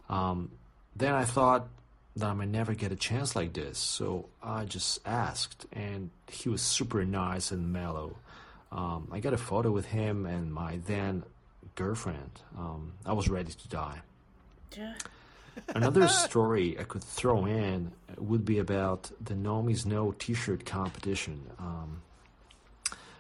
[0.10, 0.52] Um,
[0.96, 1.68] then I thought
[2.16, 6.50] that I might never get a chance like this, so I just asked, and he
[6.50, 8.18] was super nice and mellow.
[8.72, 11.24] Um, I got a photo with him and my then
[11.76, 12.42] girlfriend.
[12.58, 14.00] Um, I was ready to die.
[14.78, 14.94] Yeah.
[15.68, 21.42] Another story I could throw in would be about the No Means No T-shirt competition,
[21.60, 22.02] um,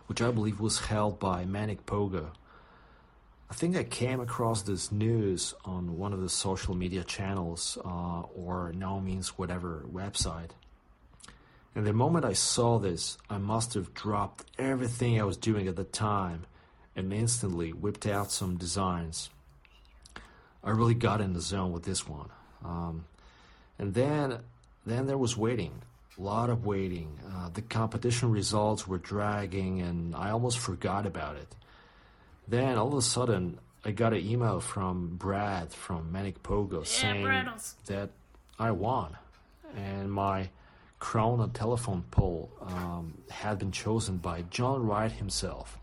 [0.08, 2.32] which I believe was held by Manic Pogo.
[3.50, 8.22] I think I came across this news on one of the social media channels uh,
[8.22, 10.52] or Nomi's whatever website.
[11.74, 15.76] And the moment I saw this, I must have dropped everything I was doing at
[15.76, 16.46] the time
[16.96, 19.30] and instantly whipped out some designs.
[20.64, 22.30] I really got in the zone with this one.
[22.64, 23.06] Um,
[23.78, 24.40] and then,
[24.86, 25.82] then there was waiting,
[26.18, 27.18] a lot of waiting.
[27.34, 31.56] Uh, the competition results were dragging, and I almost forgot about it.
[32.48, 37.26] Then all of a sudden, I got an email from Brad from Manic Pogo saying
[37.26, 37.76] Braddles.
[37.86, 38.10] that
[38.58, 39.16] I won,
[39.78, 40.50] and my
[41.00, 45.79] crown on telephone pole um, had been chosen by John Wright himself.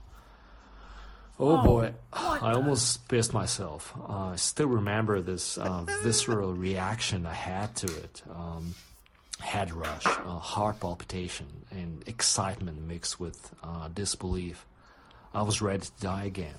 [1.38, 3.92] Oh, boy, I almost pissed myself.
[4.08, 8.22] Uh, I still remember this uh, visceral reaction I had to it.
[8.34, 8.74] Um,
[9.40, 14.64] head rush, uh, heart palpitation, and excitement mixed with uh, disbelief.
[15.34, 16.54] I was ready to die again.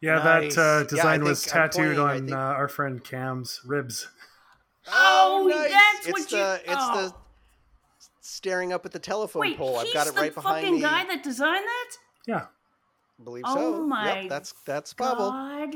[0.00, 0.54] Yeah, Nice.
[0.56, 4.08] that uh, Yeah, design was tattooed pointing, on think- uh, our friend Cam's ribs.
[4.92, 5.70] Oh, nice.
[5.70, 7.08] that's it's what you- the, It's oh.
[7.08, 7.14] the
[8.28, 9.76] staring up at the telephone Wait, pole.
[9.78, 10.60] I've got it right behind me.
[10.62, 10.80] the fucking me.
[10.80, 11.90] guy that designed that?
[12.26, 12.46] Yeah,
[13.20, 13.86] I believe Oh so.
[13.86, 15.30] my Yep, that's that's Pavel.
[15.30, 15.74] God.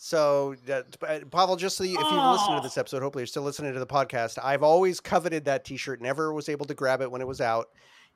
[0.00, 2.62] So, uh, uh, Pavel, just so you, if you've listened to Oh.
[2.62, 4.38] this episode, hopefully you're still listening to the podcast.
[4.42, 6.00] I've always coveted that T-shirt.
[6.00, 7.66] Never was able to grab it when it was out,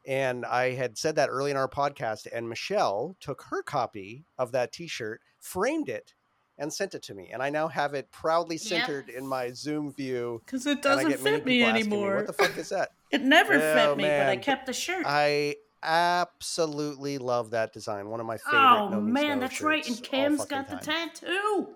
[0.06, 2.28] and I had said that early in our podcast.
[2.32, 6.14] And Michelle took her copy of that T-shirt, framed it,
[6.56, 7.30] and sent it to me.
[7.32, 8.62] And I now have it proudly Yep.
[8.62, 10.40] centered in my Zoom view.
[10.46, 12.16] Because it doesn't get many fit me people asking anymore.
[12.16, 12.90] what the fuck is that?
[13.12, 15.04] It never Oh, fit me, but I kept the shirt.
[15.06, 18.08] I absolutely love that design.
[18.08, 18.58] One of my favorite.
[18.60, 19.86] oh No man, that's right.
[19.86, 21.10] And shirts all Cam's fucking got the time.
[21.10, 21.68] tattoo.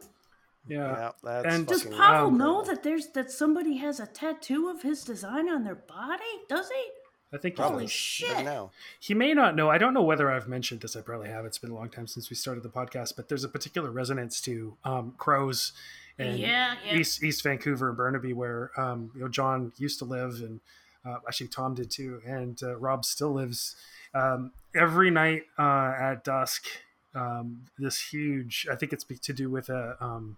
[0.68, 0.78] yeah.
[0.78, 4.82] Yeah, that's And- Does fucking Pavel know that there's that somebody has a tattoo of
[4.82, 6.22] his design on their body?
[6.48, 6.90] Does he?
[7.32, 7.84] I think he Probably.
[7.84, 7.92] does.
[7.92, 8.30] shit.
[8.30, 8.70] Even now.
[9.00, 9.68] He may not know.
[9.68, 10.94] I don't know whether I've mentioned this.
[10.96, 11.44] I probably have.
[11.44, 14.40] It's been a long time since we started the podcast, but there's a particular resonance
[14.42, 15.72] to um, crows
[16.18, 16.94] and Yeah, yeah.
[16.94, 20.60] East East Vancouver and Burnaby, where um, you know John used to live, and
[21.06, 23.76] uh, actually Tom did too, and uh, Rob still lives.
[24.14, 26.66] Um, every night uh, at dusk,
[27.14, 28.66] um, this huge.
[28.70, 29.96] I think it's to do with a.
[30.00, 30.36] Um,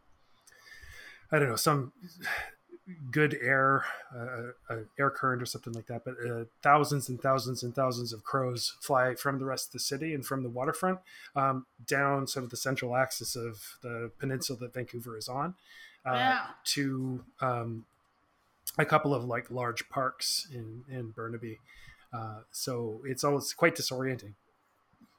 [1.31, 1.93] I don't know some
[3.11, 6.05] good air, uh, uh, air current or something like that.
[6.05, 9.81] But uh, thousands and thousands and thousands of crows fly from the rest of the
[9.81, 11.01] city and from the waterfront
[11.37, 15.55] um, down sort of the central axis of the peninsula that Vancouver is on
[16.07, 17.85] uh, to um,
[18.79, 21.59] a couple of like large parks in in Burnaby.
[22.13, 24.35] Uh, so it's always quite disorienting.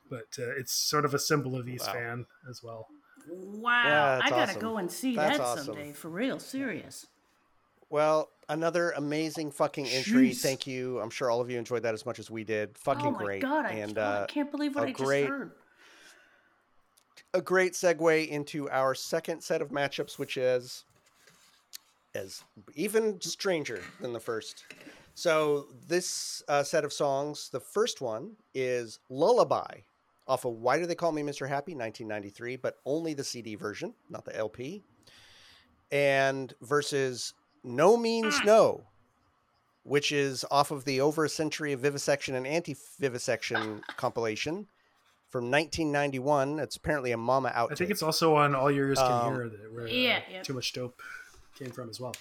[0.09, 1.93] But uh, it's sort of a symbol of East Wow.
[1.93, 2.87] Van as well.
[3.29, 3.83] Wow.
[3.85, 4.61] Yeah, I gotta awesome.
[4.61, 5.65] go and see That's that awesome.
[5.65, 5.93] someday.
[5.93, 7.05] For real, serious.
[7.91, 10.31] Well, another amazing fucking entry.
[10.31, 10.41] Jeez.
[10.41, 10.99] Thank you.
[10.99, 12.77] I'm sure all of you enjoyed that as much as we did.
[12.77, 13.15] Fucking great.
[13.15, 13.41] oh my great.
[13.41, 15.51] god, I, and oh, I uh, can't believe what a I just heard.
[17.33, 20.85] a great segue into our second set of matchups, which is
[22.15, 22.43] as
[22.75, 24.63] even stranger than the first.
[25.15, 29.81] So this uh, set of songs, the first one is "Lullaby"
[30.27, 31.47] off of "Why Do They Call Me Mr.
[31.47, 34.83] Happy" 1993, but only the CD version, not the LP.
[35.91, 37.33] And versus
[37.63, 38.83] "No Means No,"
[39.83, 44.67] which is off of the Over a Century of Vivisection and Anti-Vivisection compilation
[45.27, 46.59] from 1991.
[46.59, 47.71] It's apparently a Mama out.
[47.71, 50.21] I think it's also on All Your Ears Can Um, Hear that where uh, Yeah,
[50.31, 50.43] yeah.
[50.43, 51.01] Too Much Dope
[51.59, 52.13] came from as well.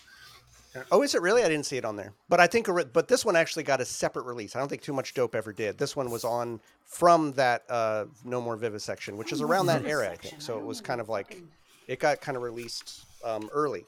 [0.93, 1.43] Oh, is it really?
[1.43, 2.13] I didn't see it on there.
[2.29, 4.55] But I think, but this one actually got a separate release.
[4.55, 5.79] I don't think Too Much Dope ever did.
[5.79, 10.11] This one was on from that uh, No More Vivisection, which is around that era,
[10.11, 10.41] I think.
[10.41, 11.43] So it was kind of like
[11.87, 13.87] it got kind of released um, early.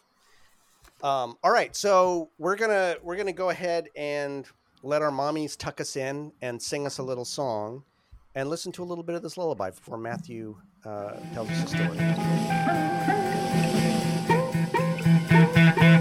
[1.03, 4.47] Um, all right, so we're gonna we're gonna go ahead and
[4.83, 7.85] let our mommies tuck us in and sing us a little song,
[8.35, 11.69] and listen to a little bit of this lullaby before Matthew uh, tells us a
[11.69, 11.99] story.
[15.77, 16.00] Let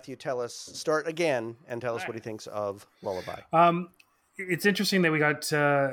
[0.00, 3.40] Matthew tell us, start again and tell us what he thinks of Lullaby.
[3.52, 3.90] Um,
[4.38, 5.90] it's interesting that we got uh,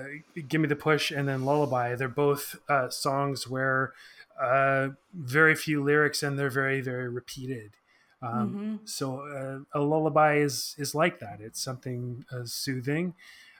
[0.47, 3.91] "Give Me the Push" and then "Lullaby." They're both uh, songs where
[4.41, 7.71] uh, very few lyrics and they're very, very repeated.
[8.21, 11.41] Um, So uh, a lullaby is is like that.
[11.41, 13.13] It's something uh, soothing,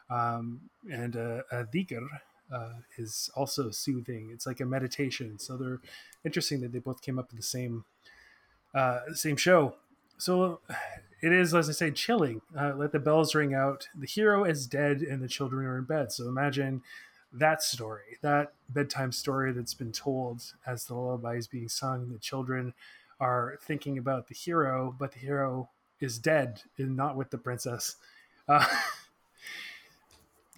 [0.10, 2.08] um, and uh, a dhikr
[2.54, 4.30] uh, is also soothing.
[4.32, 5.40] It's like a meditation.
[5.40, 5.82] So they're
[6.24, 7.84] interesting that they both came up in the same
[8.74, 9.76] uh, same show.
[10.18, 10.60] So
[11.22, 12.42] it is, as I say, chilling.
[12.58, 13.88] Uh, let the bells ring out.
[13.98, 16.12] The hero is dead and the children are in bed.
[16.12, 16.82] So imagine
[17.34, 22.10] that story, that bedtime story that's been told as the lullaby is being sung.
[22.12, 22.74] The children
[23.20, 27.96] are thinking about the hero, but the hero is dead and not with the princess.
[28.48, 28.66] Uh,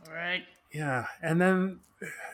[0.08, 0.44] All right.
[0.72, 1.80] yeah, and then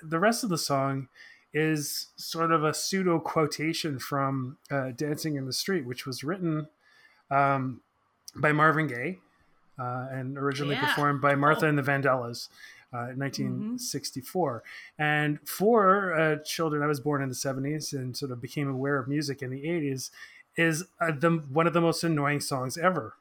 [0.03, 1.07] the rest of the song
[1.53, 6.67] is sort of a pseudo quotation from uh, "Dancing in the Street," which was written
[7.31, 7.81] um,
[8.35, 9.19] by Marvin Gaye
[9.79, 10.81] uh, and originally Yeah.
[10.87, 12.49] performed by Martha and the Vandellas.
[12.93, 14.63] Uh, in 1964,
[14.97, 18.97] and for uh, children, I was born in the 70s and sort of became aware
[18.97, 20.11] of music in the 80s.
[20.55, 23.15] Is uh, the one of the most annoying songs ever,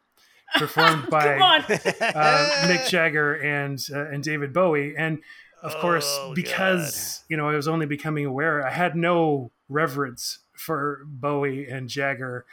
[0.56, 1.60] performed by Come on.
[1.62, 5.18] uh, Mick Jagger and uh, and David Bowie, and
[5.60, 10.38] of course Oh, because you know I was only becoming aware, I had no reverence
[10.52, 12.44] for Bowie and Jagger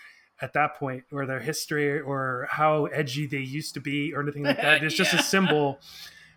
[0.42, 4.44] at that point, or their history, or how edgy they used to be, or anything
[4.44, 4.84] like that.
[4.84, 5.80] It's just a symbol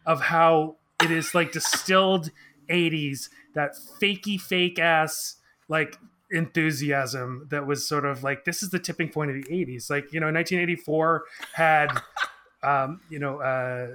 [0.07, 2.31] of how it is like distilled
[2.69, 5.37] '80s that fakey fake ass
[5.69, 5.99] like
[6.31, 10.13] enthusiasm that was sort of like this is the tipping point of the 80s like
[10.13, 11.89] you know 1984 had
[12.63, 13.89] um you know uh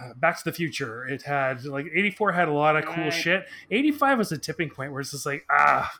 [0.00, 1.06] uh, Back to the Future.
[1.06, 3.12] It had like 84 had a lot of cool Right.
[3.12, 3.46] shit.
[3.70, 5.90] 85 was a tipping point where it's just like, ah,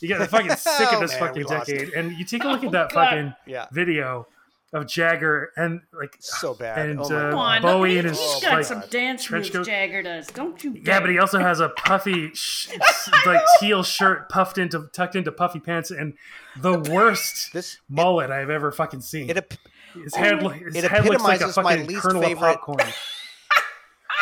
[0.00, 1.90] you get fucking sick Oh, of this man, fucking decade.
[1.94, 3.04] And you take a look Oh, at that God.
[3.10, 4.26] fucking Yeah, video
[4.72, 6.88] of Jagger and like, so bad.
[6.88, 7.62] And, oh uh, on.
[7.62, 9.48] Bowie he, and his, got like, some dance moves.
[9.50, 10.26] Jagger does.
[10.26, 12.70] Don't you yeah, but he also has a puffy, sh-
[13.24, 16.14] like teal shirt puffed into, tucked into puffy pants and
[16.60, 19.30] the worst This mullet I've ever fucking seen.
[19.30, 19.56] it,
[19.94, 22.54] his head, Oh, his it head looks like a epitomizes my least kernel favorite- of
[22.56, 22.92] popcorn.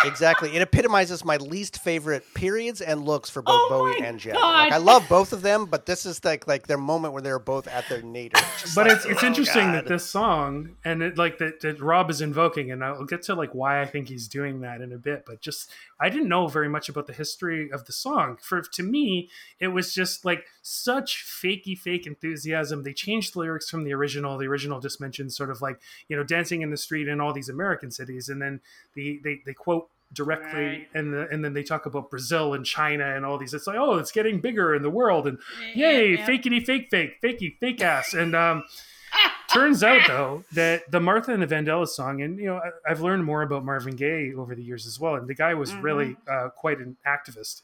[0.07, 4.19] Exactly it epitomizes my least favorite periods and looks for both Oh Bowie my and
[4.19, 4.39] Jagger.
[4.39, 7.39] Like, I love both of them, but this is like like their moment where they're
[7.39, 8.43] both at their nadir.
[8.75, 12.11] But like, it's it's oh, interesting that this song and it like that, that Rob
[12.11, 14.97] is invoking, and I'll get to like why I think he's doing that in a
[14.97, 15.25] bit.
[15.27, 18.39] But just I didn't know very much about the history of the song.
[18.41, 19.31] For to me,
[19.61, 22.83] it was just like such fakey fake enthusiasm.
[22.83, 24.39] They changed the lyrics from the original.
[24.39, 27.33] The original just mentioned sort of like you know dancing in the street in all
[27.33, 28.61] these American cities, and then
[28.95, 30.89] the they they quote directly Right.
[30.95, 33.79] and the, and then they talk about Brazil and China and all these it's like
[33.79, 35.39] oh it's getting bigger in the world and
[35.75, 36.27] Yeah, yay yeah.
[36.27, 38.65] fakey fake fake fakey fake ass and um
[39.53, 43.01] turns out though that the Martha and the Vandellas song, and you know, I, I've
[43.01, 45.83] learned more about Marvin Gaye over the years as well, and the guy was Mhm.
[45.83, 47.63] really uh, quite an activist.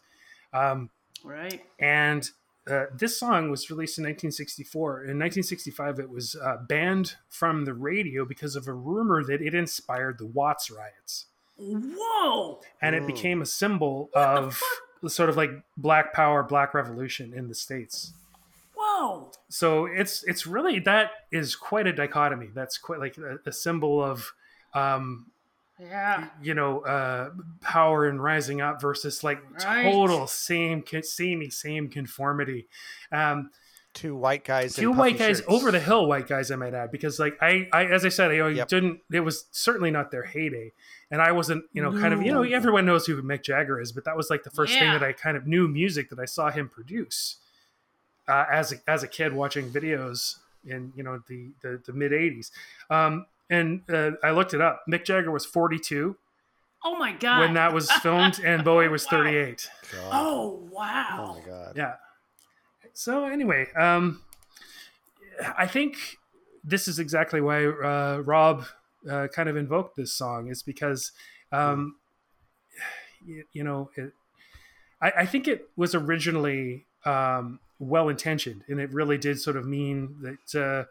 [0.53, 0.91] Um,
[1.25, 1.61] Right.
[1.81, 2.31] and
[2.71, 4.99] uh, this song was released in 1964.
[5.05, 9.55] In 1965, it was uh, banned from the radio because of a rumor that it
[9.55, 11.27] inspired the Watts riots,
[11.61, 12.61] Whoa.
[12.81, 13.07] and it Mm.
[13.07, 14.61] became a symbol of
[15.07, 18.13] sort of like Black Power, Black Revolution in the states.
[18.75, 19.31] Whoa.
[19.49, 22.49] So it's it's really that is quite a dichotomy.
[22.55, 24.33] That's quite like a, a symbol of.
[24.75, 25.27] Um,
[25.79, 26.29] Yeah.
[26.43, 27.31] you know, uh,
[27.63, 29.91] power and rising up versus like Right.
[29.91, 32.69] total same, samey, same conformity.
[33.11, 33.51] Um,
[33.93, 34.79] Two white guys.
[34.79, 35.49] in two white guys shirts.
[35.49, 38.31] over the hill white guys i might add because like i, I as i said
[38.31, 38.69] i Yep.
[38.69, 40.73] didn't it was certainly not their heyday
[41.11, 43.91] and i wasn't you know kind of you know everyone knows who mick jagger is
[43.91, 46.25] but that was like the first thing that i kind of knew music that i
[46.25, 47.37] saw him produce
[48.29, 52.13] uh, as a, as a kid watching videos in you know the the, the mid
[52.13, 52.51] 80s
[52.91, 56.17] um, and uh, i looked it up mick jagger was 42
[56.83, 57.41] Oh my god.
[57.41, 59.19] when that was filmed and bowie was Wow.
[59.19, 60.11] 38 God.
[60.13, 61.27] Oh wow!
[61.29, 61.73] Oh my god.
[61.77, 61.95] yeah.
[63.01, 64.21] So anyway, um,
[65.57, 65.97] I think
[66.63, 68.67] this is exactly why uh, Rob
[69.11, 70.49] uh, kind of invoked this song.
[70.49, 71.13] Is because,
[71.51, 71.97] um,
[73.25, 74.13] you, you know, it,
[75.01, 79.67] I, I think it was originally um, well intentioned, and it really did sort of
[79.67, 80.61] mean that.
[80.63, 80.85] Uh,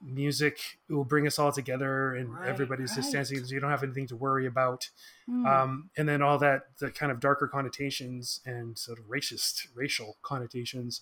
[0.00, 3.44] Music will bring us all together, and Right, everybody's just dancing.
[3.44, 4.88] So you don't have anything to worry about
[5.26, 5.44] Hmm.
[5.44, 10.16] um, and then all that the kind of darker connotations and sort of racist racial
[10.22, 11.00] connotations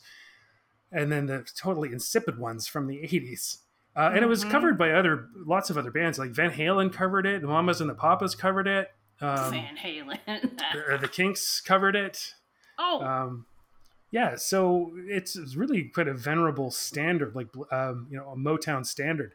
[0.92, 3.58] and then the totally insipid ones from the 80s
[3.96, 4.50] uh, and it was Mhm.
[4.50, 7.88] covered by other lots of other bands like van halen covered it the mamas and
[7.90, 10.18] the papas covered it um, Van Halen.
[10.90, 12.34] the, the kinks covered it
[12.78, 13.00] oh.
[13.02, 13.46] um,
[14.10, 18.84] yeah so it's, it's really quite a venerable standard like um, you know a motown
[18.84, 19.34] standard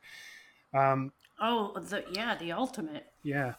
[0.74, 3.08] um, oh, the yeah, the ultimate.
[3.24, 3.56] yeah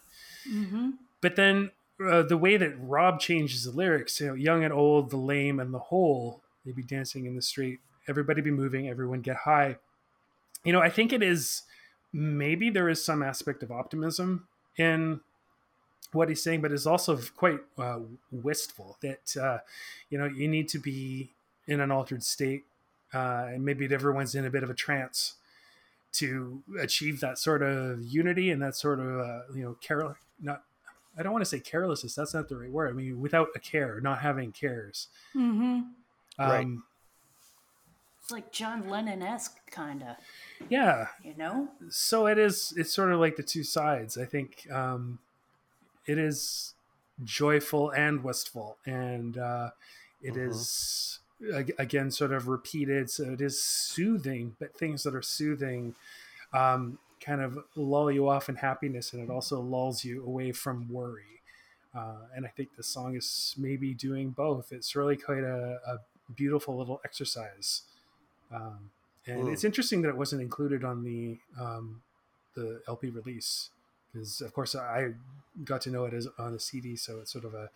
[0.51, 0.91] Mm-hmm.
[1.21, 1.71] but then
[2.05, 5.61] uh, the way that Rob changes the lyrics, you know, young and old, the lame
[5.61, 9.77] and the whole, they be dancing in the street, everybody be moving, everyone get high.
[10.65, 11.63] You know, I think it is
[12.13, 14.47] maybe there is some aspect of optimism
[14.77, 15.21] in
[16.13, 18.01] what he's saying, but it's also quite uh,
[18.31, 19.59] wistful that uh,
[20.11, 21.31] you know you need to be
[21.67, 22.65] in an altered state,
[23.15, 25.35] uh, and maybe everyone's in a bit of a trance
[26.13, 30.63] to achieve that sort of unity and that sort of uh, you know care not
[31.17, 32.15] I don't want to say carelessness.
[32.15, 32.91] That's not the right word.
[32.91, 35.09] I mean, without a care, not having cares.
[35.37, 35.81] Mm-hmm.
[36.39, 36.67] Um, Right.
[38.23, 40.17] It's like John Lennon esque, kind of.
[40.69, 41.09] Yeah.
[41.25, 41.69] You know.
[41.91, 42.73] So it is.
[42.77, 44.17] It's sort of like the two sides.
[44.17, 45.19] I think um,
[46.07, 46.75] it is
[47.25, 49.71] joyful and wistful, and uh,
[50.23, 50.49] it Mhm.
[50.51, 51.19] is
[51.79, 53.11] again sort of repeated.
[53.11, 55.97] So it is soothing, but things that are soothing
[56.53, 60.89] um, kind of lull you off in happiness, and it also lulls you away from
[60.89, 61.43] worry.
[61.93, 64.73] Uh, and I think the song is maybe doing both.
[64.73, 65.99] It's really quite a, a
[66.37, 67.83] beautiful little exercise.
[68.51, 68.91] Um,
[69.27, 69.53] and Mm.
[69.53, 72.03] it's interesting that it wasn't included on the um,
[72.55, 73.71] the LP release
[74.13, 75.15] because, of course, I
[75.65, 77.71] got to know it as on a CD, so it's sort of a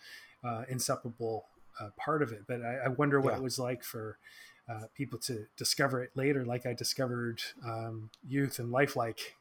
[0.44, 1.46] uh, inseparable
[1.80, 2.42] uh, part of it.
[2.46, 3.38] But I, I wonder what Yeah.
[3.38, 4.18] it was like for
[4.68, 9.36] uh, people to discover it later, like I discovered um, Youth and Lifelike.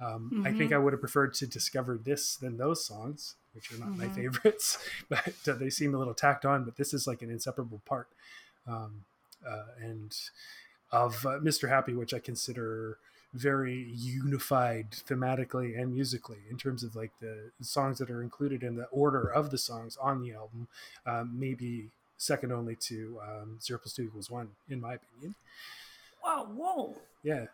[0.00, 0.74] Um, I think Mhm.
[0.74, 4.14] I would have preferred to discover this than those songs, which are not my Mhm.
[4.14, 6.64] favorites, but uh, they seem a little tacked on.
[6.64, 8.08] But this is like an inseparable part.
[8.66, 9.04] Um,
[9.46, 10.16] uh, and
[10.92, 11.68] of uh, Mr.
[11.68, 12.98] Happy, which I consider
[13.32, 18.74] very unified thematically and musically in terms of like the songs that are included in
[18.74, 20.66] the order of the songs on the album,
[21.06, 25.34] um, maybe second only to um, Zero Plus Two Equals One, in my opinion.
[26.24, 26.48] Wow!
[26.54, 26.94] whoa.
[27.22, 27.46] Yeah.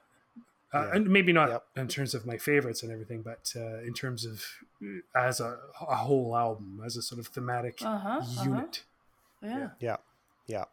[0.75, 0.95] Uh, Yeah.
[0.97, 1.65] And maybe not Yep.
[1.77, 4.45] in terms of my favorites and everything, but uh, in terms of
[4.83, 8.09] uh, as a, a whole album, as a sort of thematic Uh huh.
[8.19, 8.45] uh-huh.
[8.45, 8.83] unit.
[9.43, 9.69] Yeah.
[9.79, 9.97] Yeah.
[10.47, 10.65] Yeah.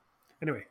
[0.44, 0.66] Anyway,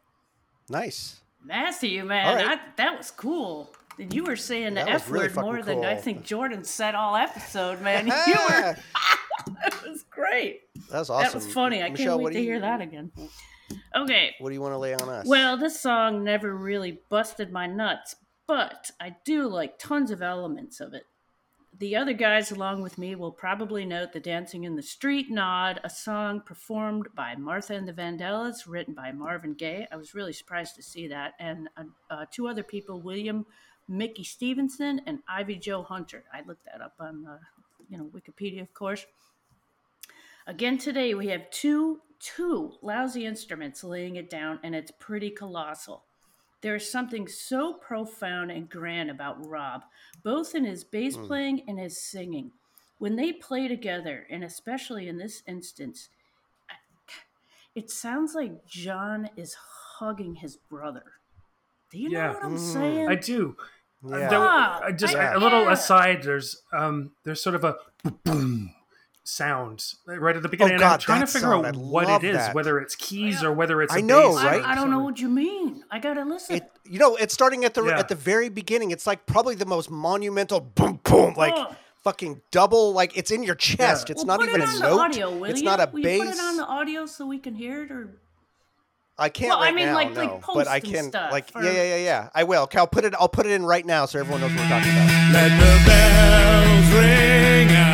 [0.68, 1.20] Nice.
[1.42, 2.44] Matthew, man, All right.
[2.44, 3.74] that, that was cool.
[3.98, 6.24] And you were saying the That was F really word fucking more than I think
[6.24, 8.06] Jordan said all episode, man.
[8.26, 8.76] You were,
[9.62, 10.60] that was great.
[10.90, 11.24] That's awesome.
[11.24, 11.82] That was funny.
[11.82, 13.10] I Michelle, can't wait to you- hear that again.
[13.96, 14.34] Okay.
[14.40, 15.26] What do you want to lay on us?
[15.26, 18.14] Well, this song never really busted my nuts,
[18.46, 21.04] but I do like tons of elements of it.
[21.82, 25.80] The other guys along with me will probably note the Dancing in the Street nod,
[25.82, 29.88] a song performed by Martha and the Vandellas, written by Marvin Gaye.
[29.90, 31.32] I was really surprised to see that.
[31.40, 33.44] And uh, uh, two other people, William
[33.88, 36.22] Mickey Stevenson and Ivy Jo Hunter.
[36.32, 37.38] I looked that up on, uh,
[37.88, 39.04] you know, Wikipedia, of course.
[40.46, 46.04] Again today we have two two lousy instruments laying it down, and it's pretty colossal.
[46.62, 49.82] There is something so profound and grand about Rob,
[50.22, 52.52] both in his bass playing and his singing.
[52.98, 56.08] When they play together, and especially in this instance,
[57.74, 59.54] it sounds like John is
[59.98, 61.04] hugging his brother.
[61.90, 62.28] Do you Yeah.
[62.28, 62.72] know what I'm Mm.
[62.72, 63.08] saying?
[63.08, 63.56] I do.
[64.04, 64.28] Yeah.
[64.28, 65.72] There- I just I- a little yeah.
[65.72, 66.22] aside.
[66.22, 67.76] There's um there's sort of a
[68.24, 68.74] boom
[69.24, 70.74] sound right at the oh, beginning.
[70.74, 72.54] and I'm Oh, trying to figure sound, out I what it is, that.
[72.54, 74.44] whether it's keys or whether it's I a know, bass.
[74.44, 74.62] right?
[74.64, 75.84] I, I don't know what you mean.
[75.90, 76.56] I gotta listen.
[76.56, 77.98] It, you know, it's starting at the Yeah.
[77.98, 78.90] at the very beginning.
[78.90, 81.74] It's like probably the most monumental boom boom, like Oh.
[82.02, 84.10] fucking double, like it's in your chest.
[84.10, 84.96] It's Well, not even it a note.
[84.96, 85.66] The audio, will it's you?
[85.66, 86.18] not a will bass.
[86.18, 88.08] You put it on the audio so we can hear it, or
[89.16, 91.30] I can't Well, I mean, now, like- like no, but I post and can stuff,
[91.30, 92.28] like or- yeah, yeah, yeah, yeah.
[92.34, 92.62] I will.
[92.64, 93.14] Okay, I'll put it.
[93.14, 95.32] I'll put it in right now so everyone knows what we're talking about.
[95.32, 97.91] Let the bells ring out.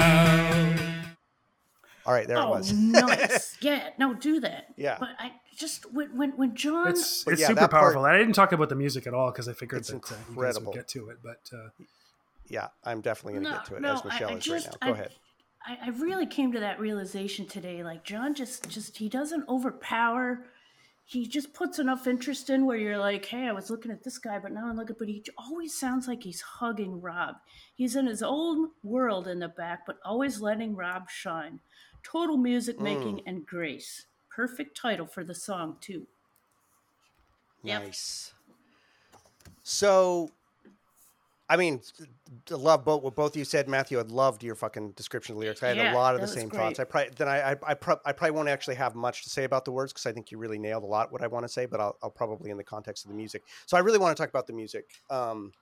[2.09, 2.73] All right, there it oh, was.
[2.73, 3.55] nice.
[3.61, 4.69] Yeah, no, do that.
[4.79, 4.97] Yeah.
[4.99, 6.89] but I just when when when John.
[6.89, 8.07] It's it's yeah, super that part- powerful.
[8.07, 10.07] I didn't talk about the music at all because I figured It's that uh, you
[10.11, 10.73] guys incredible.
[10.73, 11.19] would get to it.
[11.23, 11.69] But uh,
[12.49, 14.45] Yeah, I'm definitely going to no, get to it no, as Michelle I, I is
[14.45, 14.87] just, right now.
[14.87, 15.13] Go I, ahead.
[15.67, 17.85] I, I really came to that realization today.
[17.85, 20.47] Like John just just he doesn't overpower.
[21.05, 24.19] He just puts enough interest in where you're like, hey, I was looking at this
[24.19, 24.97] guy, but now I'm looking.
[24.99, 27.37] But he always sounds like he's hugging Rob.
[27.75, 31.61] He's in his own world in the back, but always letting Rob shine.
[32.11, 33.23] Total music making Mm.
[33.27, 34.07] and grace.
[34.31, 36.07] Perfect title for the song too.
[37.65, 37.83] Yep.
[37.83, 38.33] Nice.
[39.63, 40.31] So,
[41.51, 41.83] I mean,
[42.51, 43.99] I love both what both of you said, Matthew.
[43.99, 45.63] I loved your fucking description of lyrics.
[45.63, 46.59] I had Yeah, a lot of the same great.
[46.61, 46.79] thoughts.
[46.81, 49.45] I probably then I I, I, pro- I probably won't actually have much to say
[49.45, 51.49] about the words because I think you really nailed a lot what I want to
[51.49, 51.67] say.
[51.67, 53.43] But I'll, I'll probably in the context of the music.
[53.67, 54.87] So I really want to talk about the music.
[55.11, 55.53] Um,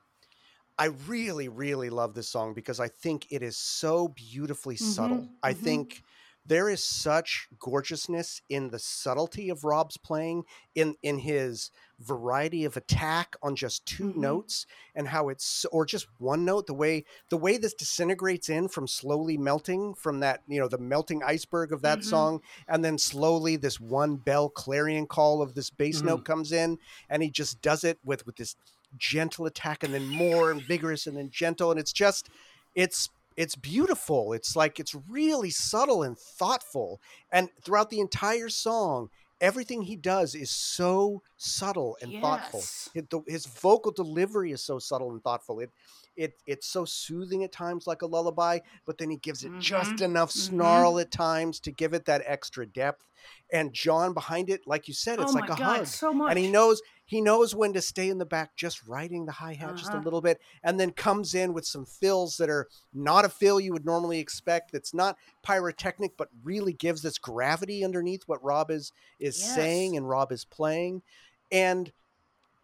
[0.79, 5.19] I really, really love this song because I think it is so beautifully subtle.
[5.23, 6.03] Mhm, I think
[6.47, 10.45] there is such gorgeousness in the subtlety of Rob's playing,
[10.75, 14.17] in in his variety of attack on just 2 Mhm.
[14.21, 16.67] notes, and how it's or just one note.
[16.67, 20.79] The way the way this disintegrates in from slowly melting from that you know the
[20.79, 22.05] melting iceberg of that Mhm.
[22.05, 26.05] song, and then slowly this one bell clarion call of this bass Mhm.
[26.05, 26.79] note comes in,
[27.09, 28.57] and he just does it with with this
[28.97, 32.29] gentle attack and then more and vigorous and then gentle and it's just
[32.75, 37.01] it's it's beautiful it's like it's really subtle and thoughtful
[37.31, 39.09] and throughout the entire song
[39.41, 42.89] everything he does is so subtle and thoughtful Yes.
[43.11, 45.71] The- his vocal delivery is so subtle and thoughtful it
[46.17, 49.97] it it's so soothing at times like a lullaby but then he gives it just
[49.97, 50.05] Mhm.
[50.07, 50.33] enough Mhm.
[50.33, 53.05] snarl at times to give it that extra depth
[53.53, 56.31] and john behind it like you said it's oh like a god, hug so much.
[56.31, 59.77] and he knows he knows when to stay in the back just riding the hi-hat
[59.77, 60.05] just a Uh-huh.
[60.05, 63.73] little bit and then comes in with some fills that are not a fill you
[63.73, 68.93] would normally expect that's not pyrotechnic but really gives this gravity underneath what rob is
[69.19, 71.03] is saying and rob is playing
[71.51, 71.93] and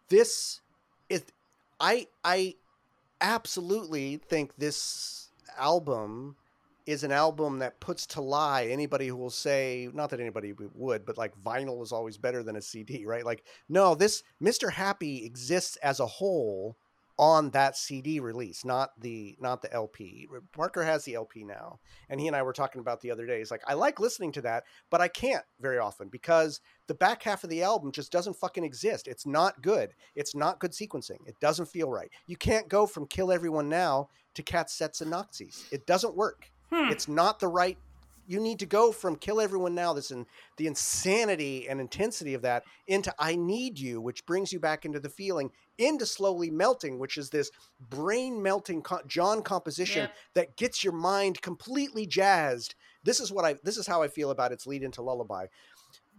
[0.09, 0.61] this
[1.09, 1.24] is
[1.81, 2.55] i i
[3.23, 6.36] absolutely think this album
[6.85, 11.07] is an album that puts to lie anybody who will say not that anybody would
[11.07, 13.24] but like vinyl is always better than a cd right?
[13.24, 16.77] Like no this mr happy exists as a whole
[17.23, 21.78] on that cd release not the not the lp parker has the lp now
[22.09, 24.32] and he and i were talking about the other day he's like i like listening
[24.32, 28.12] to that but i can't very often because the back half of the album just
[28.12, 29.09] doesn't fucking exist.
[29.09, 29.94] It's not good.
[30.15, 31.27] It's not good sequencing.
[31.27, 32.11] It doesn't feel right.
[32.27, 35.65] You can't go from kill everyone now to cats sex and nazis.
[35.73, 36.51] It doesn't work.
[36.73, 36.90] Hmm.
[36.90, 37.77] it's not the right
[38.32, 40.24] you need to go from kill everyone now this in
[40.56, 44.98] the insanity and intensity of that into i need you which brings you back into
[44.98, 47.50] the feeling into slowly melting which is this
[47.80, 50.14] brain melting john composition Yep.
[50.34, 54.30] that gets your mind completely jazzed this is what i this is how i feel
[54.30, 55.46] about its lead into lullaby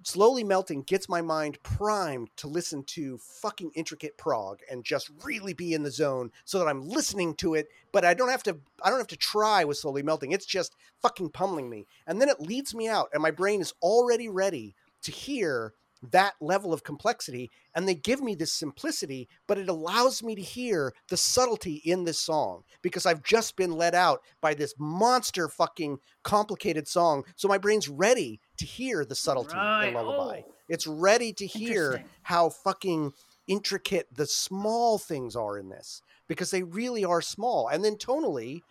[0.04, 5.54] slowly melting gets my mind primed to listen to fucking intricate prog and just really
[5.54, 8.58] be in the zone so that I'm listening to it but I don't have to
[8.82, 10.32] I don't have to try with slowly melting.
[10.32, 11.88] It's just fucking pummeling me.
[12.08, 15.74] And then it leads me out and my brain is already ready to hear
[16.12, 20.42] that level of complexity and they give me this simplicity but it allows me to
[20.42, 25.48] hear the subtlety in this song because I've just been let out by this monster
[25.48, 27.24] fucking complicated song.
[27.36, 29.88] So my brain's ready to hear the subtlety Right.
[29.88, 30.44] in lullaby.
[30.48, 30.54] Oh.
[30.70, 33.14] it's ready to hear how fucking
[33.48, 37.68] intricate the small things are in this because they really are small.
[37.68, 38.62] And then tonally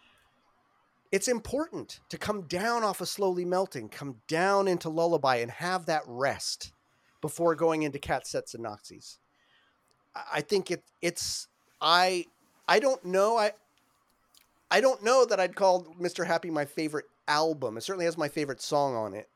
[1.10, 5.84] it's important to come down off of slowly melting come down into lullaby and have
[5.86, 6.72] that rest
[7.20, 9.18] before going into cat sex and nazis
[10.16, 11.48] I- i think it it's
[11.82, 12.24] i
[12.66, 13.52] i don't know i
[14.70, 17.76] i don't know that i'd call mr happy my favorite album.
[17.76, 19.28] It certainly has my favorite song on it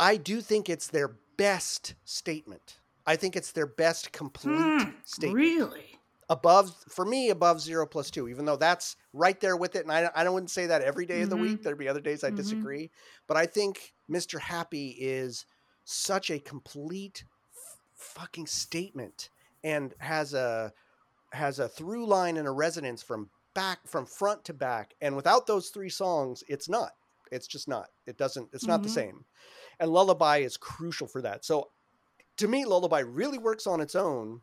[0.00, 5.34] i do think it's their best statement I think it's their best complete statement.
[5.34, 5.98] Really?
[6.28, 9.82] Above for me, above zero plus two, even though that's right there with it.
[9.84, 11.62] And I, I don't wouldn't say that every day of the week.
[11.62, 12.36] There'd be other days I Mhm.
[12.36, 12.90] disagree.
[13.26, 14.38] But I think Mr.
[14.38, 15.44] Happy is
[15.84, 19.30] such a complete f- fucking statement
[19.64, 20.72] and has a
[21.32, 24.94] has a through line and a resonance from back from front to back.
[25.00, 26.92] And without those three songs, it's not.
[27.32, 27.88] It's just not.
[28.06, 28.50] It doesn't.
[28.52, 28.92] It's not the Mhm.
[28.94, 29.24] same.
[29.80, 31.44] And Lullaby is crucial for that.
[31.44, 31.70] So
[32.36, 34.42] to me, Lullaby really works on its own,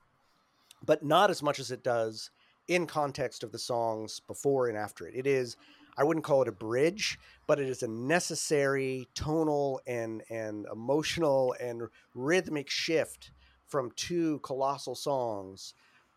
[0.84, 2.32] but not as much as it does
[2.68, 5.16] in context of the songs before and after it.
[5.16, 5.56] It is,
[5.98, 11.56] I wouldn't call it a bridge, but it is a necessary tonal and and emotional
[11.60, 11.84] and
[12.14, 13.32] rhythmic shift
[13.68, 15.74] from two colossal songs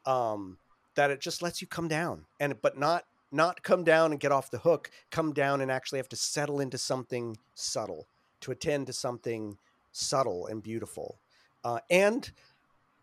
[0.07, 0.59] um,
[0.95, 4.33] that it just lets you come down and but not not come down and get
[4.33, 8.07] off the hook come down and actually have to settle into something subtle
[8.41, 9.57] to attend to something
[9.93, 11.19] subtle and beautiful
[11.65, 12.31] uh, and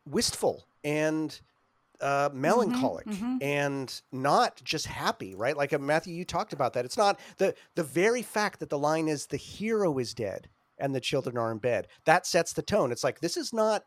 [0.05, 1.41] wistful and
[1.99, 3.41] uh, melancholic mhm.
[3.41, 5.57] and not just happy, right?
[5.57, 6.85] Like uh, Matthew, you talked about that.
[6.85, 10.47] It's not the the very fact that the line is the hero is dead
[10.77, 11.88] and the children are in bed.
[12.05, 12.91] That sets the tone.
[12.91, 13.85] It's like this is not,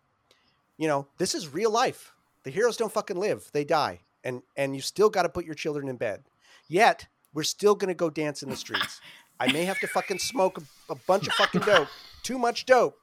[0.77, 2.13] you know, this is real life.
[2.43, 5.55] The heroes don't fucking live; they die, and and you still got to put your
[5.55, 6.25] children in bed.
[6.69, 9.01] Yet we're still gonna go dance in the streets.
[9.41, 11.89] I may have to fucking smoke a, a bunch of fucking dope,
[12.23, 12.95] too much dope,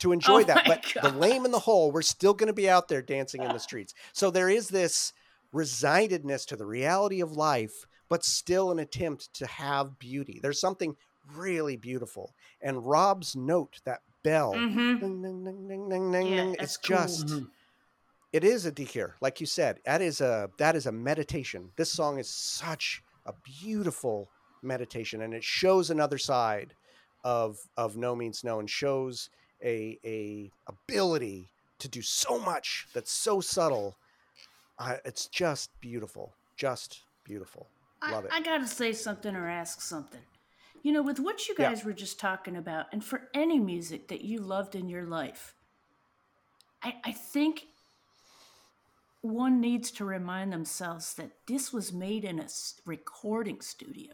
[0.00, 0.66] to enjoy Oh that.
[0.66, 3.42] my But the lame and the whole, we're still going to be out there dancing
[3.42, 3.94] in the streets.
[4.12, 5.12] So there is this
[5.54, 10.38] resignedness to the reality of life, but still an attempt to have beauty.
[10.42, 10.96] There's something
[11.34, 12.34] really beautiful.
[12.60, 15.00] And Rob's note, that bell, Mhm.
[15.00, 16.96] ding, ding, ding, ding, ding, ding, Yeah, ding, that's it's cool.
[16.96, 17.48] just Mhm.
[18.32, 19.80] it is a dhikr, like you said.
[19.84, 21.72] That is a that is a meditation.
[21.76, 24.28] This song is such a beautiful
[24.66, 26.74] meditation, and it shows another side
[27.24, 29.30] of of No Means No, and shows
[29.64, 31.48] a a ability
[31.78, 33.96] to do so much that's so subtle.
[34.78, 37.68] Uh, it's just beautiful, just beautiful.
[38.10, 38.30] Love it.
[38.32, 40.20] I, I gotta say something or ask something.
[40.82, 41.70] You know, with what you Yeah.
[41.70, 45.54] guys were just talking about, and for any music that you loved in your life,
[46.82, 47.64] I, I think
[49.22, 52.46] one needs to remind themselves that this was made in a
[52.84, 54.12] recording studio.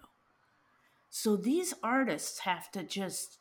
[1.15, 3.37] So these artists have to just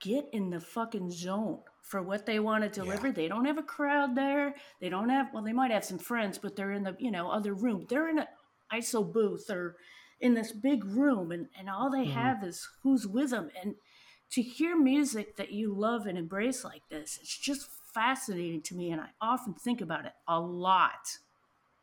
[0.00, 3.12] get in the fucking zone for what they want to deliver.
[3.12, 4.56] They don't have a crowd there.
[4.80, 7.30] They don't have well, they might have some friends, but they're in the, you know,
[7.30, 7.86] other room.
[7.88, 8.26] They're in an
[8.74, 9.76] ISO booth or
[10.20, 12.18] in this big room and, and all they mm-hmm.
[12.18, 13.50] have is who's with them.
[13.62, 13.76] And
[14.32, 18.90] to hear music that you love and embrace like this, it's just fascinating to me.
[18.90, 21.18] And I often think about it a lot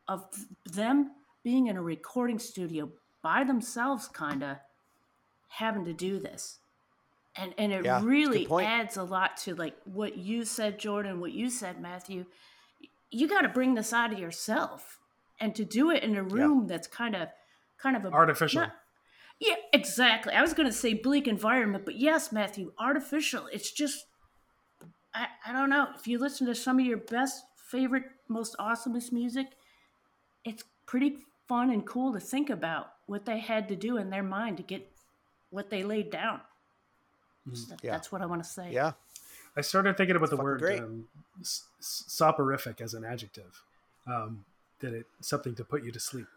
[0.09, 0.25] of
[0.65, 1.11] them
[1.45, 2.89] being in a recording studio
[3.23, 4.57] by themselves, kind of
[5.47, 6.59] having to do this.
[7.35, 10.43] And, and it Yeah, it's a good really adds a lot to like what you
[10.43, 12.25] said, Jordan, what you said, Matthew.
[13.11, 14.99] You got to bring this out of yourself,
[15.39, 17.29] and to do it in a room that's kind of,
[17.77, 18.61] kind of a Artificial.
[18.61, 18.73] not-
[19.39, 20.33] yeah, exactly.
[20.33, 23.47] I was going to say bleak environment, but yes, Matthew, artificial.
[23.53, 24.05] It's just,
[25.13, 25.89] I, I don't know.
[25.95, 29.47] If you listen to some of your best, favorite, most awesomest music,
[30.43, 31.17] it's pretty
[31.47, 34.63] fun and cool to think about what they had to do in their mind to
[34.63, 34.89] get
[35.49, 36.41] what they laid down.
[37.53, 37.91] So Yeah.
[37.91, 38.71] That's what I want to say.
[38.71, 38.91] Yeah,
[39.55, 41.07] I started thinking about the word um,
[41.39, 43.63] s- s- soporific as an adjective.
[44.05, 44.43] Um,
[44.79, 46.27] that it something to put you to sleep.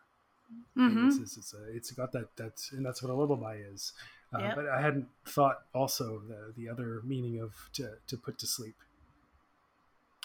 [0.75, 3.93] hmm It's, it's, it's, a, it's got that that's and that's what a lullaby is.
[4.33, 4.55] Uh, Yep.
[4.57, 8.77] But I hadn't thought also the the other meaning of to to put to sleep.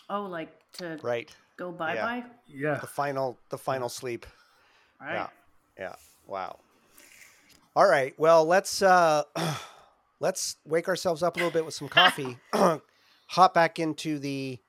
[0.10, 1.34] Oh, like to right.
[1.58, 2.06] go bye Yeah.
[2.06, 2.24] bye?
[2.48, 4.26] Yeah, The final, the final sleep.
[5.02, 5.14] Right.
[5.16, 5.28] Yeah.
[5.80, 5.96] Yeah.
[6.28, 6.60] Wow.
[7.78, 8.14] All right.
[8.18, 9.24] Well, let's uh
[10.22, 12.38] let's wake ourselves up a little bit with some coffee.
[13.28, 14.60] Hop back into the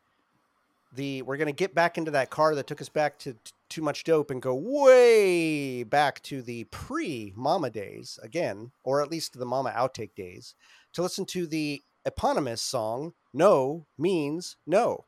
[0.92, 3.52] the we're going to get back into that car that took us back to t-
[3.68, 9.10] too much dope and go way back to the pre mama days again or at
[9.10, 10.54] least the mama outtake days
[10.92, 15.04] to listen to the eponymous song no means no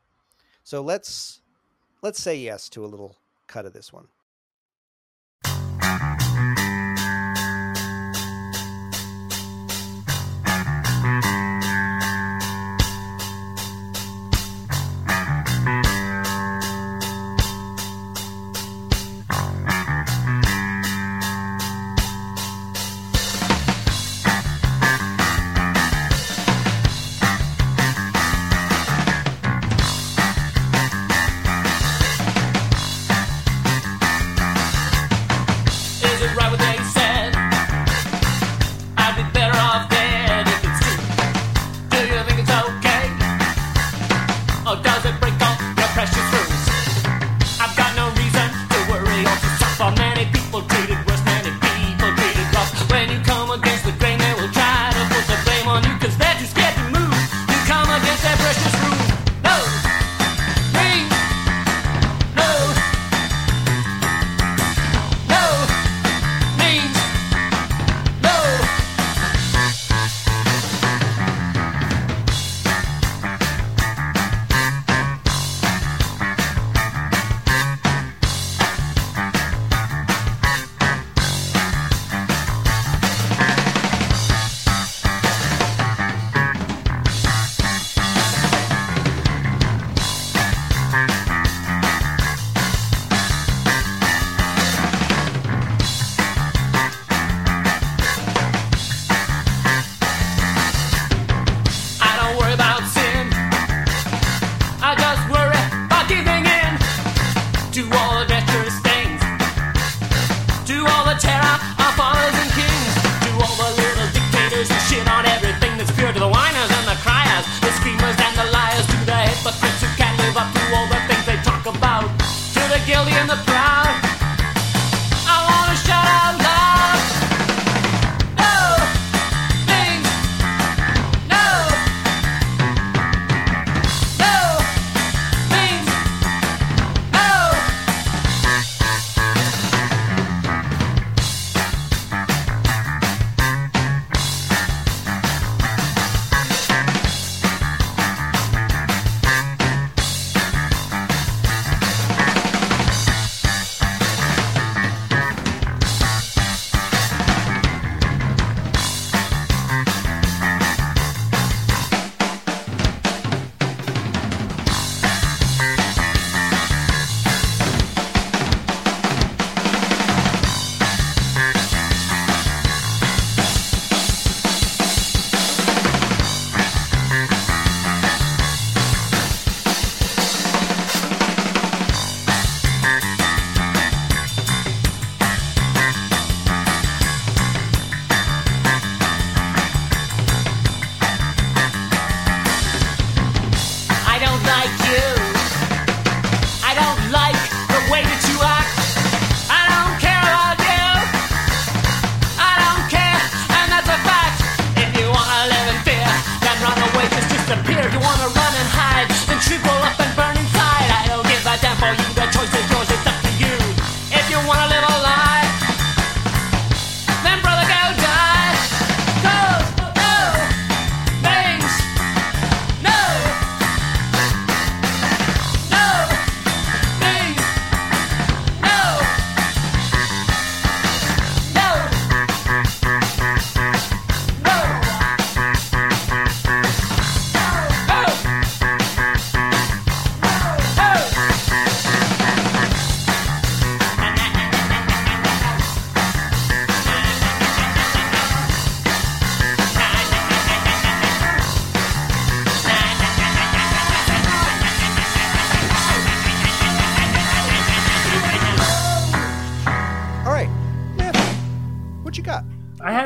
[0.62, 1.40] so let's
[2.02, 3.16] let's say yes to a little
[3.46, 4.08] cut of this one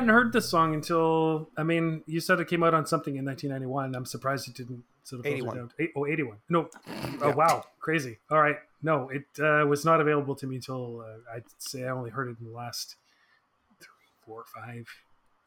[0.02, 3.24] hadn't heard this song until I mean, you said it came out on something in
[3.24, 3.94] 1991.
[3.94, 5.56] I'm surprised it didn't sort of 81.
[5.56, 5.70] down.
[5.78, 6.38] Eight, oh, 81.
[6.48, 6.68] No.
[7.22, 7.64] Oh, wow.
[7.80, 8.18] Crazy.
[8.30, 8.56] All right.
[8.82, 12.28] No, it uh, was not available to me until uh, I'd say I only heard
[12.28, 12.96] it in the last
[13.80, 13.88] three,
[14.26, 14.86] four, five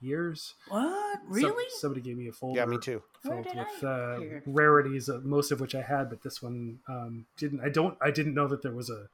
[0.01, 0.53] years.
[0.69, 0.83] What?
[0.83, 1.65] Some- Really?
[1.69, 2.59] somebody gave me a folder.
[2.59, 3.01] Yeah, me too.
[3.23, 7.61] Filled with uh, rarities, uh, most of which I had, but this one um, didn't.
[7.61, 7.97] I don't.
[8.01, 9.07] I didn't know that there was a,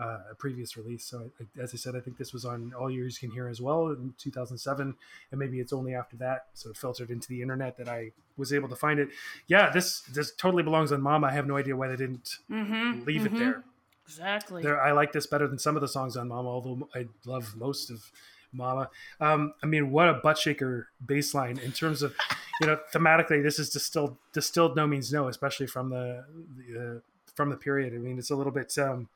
[0.00, 1.04] uh, a previous release.
[1.04, 3.60] So, I, as I said, I think this was on All Years Can Hear as
[3.60, 4.94] well in 2007,
[5.30, 8.68] and maybe it's only after that, so filtered into the internet, that I was able
[8.68, 9.08] to find it.
[9.46, 11.26] Yeah, this this totally belongs on Mama.
[11.26, 13.04] I have no idea why they didn't Mm-hmm.
[13.04, 13.62] leave it there.
[14.06, 14.62] Exactly.
[14.62, 17.54] There, I like this better than some of the songs on Mama, although I love
[17.56, 18.10] most of
[18.52, 18.90] Mama.
[19.20, 22.14] Um, I mean, what a butt shaker bass line in terms of,
[22.60, 26.24] you know, thematically, this is distilled, distilled no means no, especially from the,
[26.56, 27.00] the uh,
[27.36, 27.94] from the period.
[27.94, 29.08] I mean, it's a little bit, um,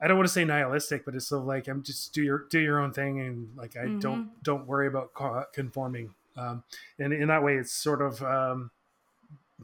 [0.00, 2.46] I don't want to say nihilistic, but it's sort of like I'm just do your
[2.50, 5.10] do your own thing and like I don't don't worry about
[5.52, 6.14] conforming.
[6.36, 6.62] Um,
[6.98, 8.70] and in that way, it's sort of um,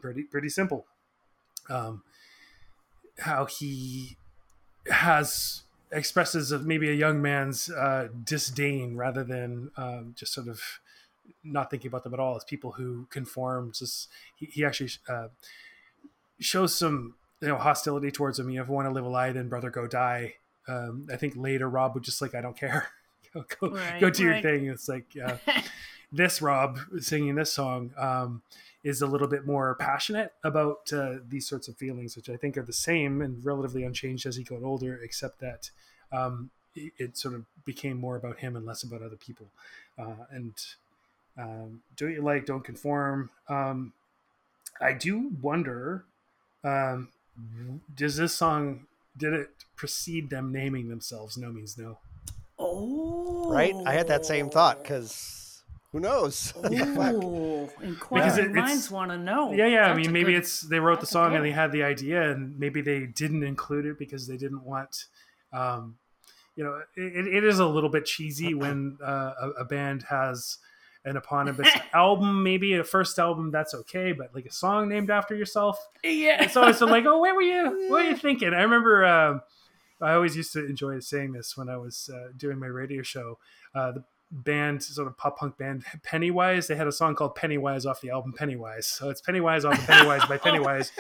[0.01, 0.87] pretty pretty simple.
[1.71, 2.03] Um,
[3.19, 4.17] how he
[4.91, 5.63] has
[5.93, 10.61] expresses of maybe a young man's uh, disdain rather than um, just sort of
[11.43, 13.73] not thinking about them at all as people who conform.
[13.73, 15.29] Just he, he actually uh,
[16.41, 18.51] shows some you know hostility towards him.
[18.51, 20.35] You ever want to live a lie, then brother go die.
[20.67, 22.89] Um, I think later Rob would just like I don't care.
[23.35, 24.67] go go, Right, go do your thing.
[24.67, 25.37] It's like uh,
[26.13, 28.43] this Rob singing this song um,
[28.83, 32.57] is a little bit more passionate about uh, these sorts of feelings, which I think
[32.57, 35.71] are the same and relatively unchanged as he got older, except that
[36.13, 39.47] um, it, it sort of became more about him and less about other people.
[39.99, 40.55] Uh, and
[41.37, 43.31] um, do what you like, don't conform.
[43.49, 43.93] Um,
[44.81, 46.05] I do wonder,
[46.63, 47.09] um,
[47.95, 48.87] does this song
[49.17, 51.37] did it precede them naming themselves?
[51.37, 51.99] No means no.
[52.59, 53.51] oh.
[53.53, 53.75] Right?
[53.87, 55.63] I had that same thought because
[55.93, 56.51] who knows?
[56.53, 56.65] Fuck.
[56.69, 59.53] Ooh, Because inquiring it- minds want to know.
[59.53, 59.87] Yeah, yeah.
[59.91, 62.31] I mean, maybe good- it's they wrote the song good and they had the idea,
[62.33, 65.07] and maybe they didn't include it because they didn't want.
[65.53, 65.97] Um,
[66.57, 70.59] you know, it, it is a little bit cheesy when uh, a, a band has
[71.05, 73.51] an eponymous album, maybe a first album.
[73.51, 76.39] That's okay, but like a song named after yourself, yeah.
[76.39, 77.89] So it's always like, oh, where were you?
[77.89, 78.55] What were you thinking?
[78.55, 79.05] I remember.
[79.05, 79.43] Um,
[80.01, 83.39] I always used to enjoy saying this when I was uh, doing my radio show.
[83.75, 86.67] Uh, the band, sort of pop punk band, Pennywise.
[86.67, 88.87] They had a song called Pennywise off the album Pennywise.
[88.87, 90.93] So it's Pennywise off of Pennywise by Pennywise.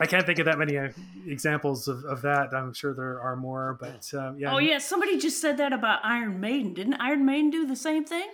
[0.00, 0.88] I can't think of that many uh,
[1.26, 2.54] examples of, of that.
[2.54, 4.54] I'm sure there are more, but um, yeah.
[4.54, 6.72] Oh yeah, somebody just said that about Iron Maiden.
[6.72, 8.28] Didn't Iron Maiden do the same thing?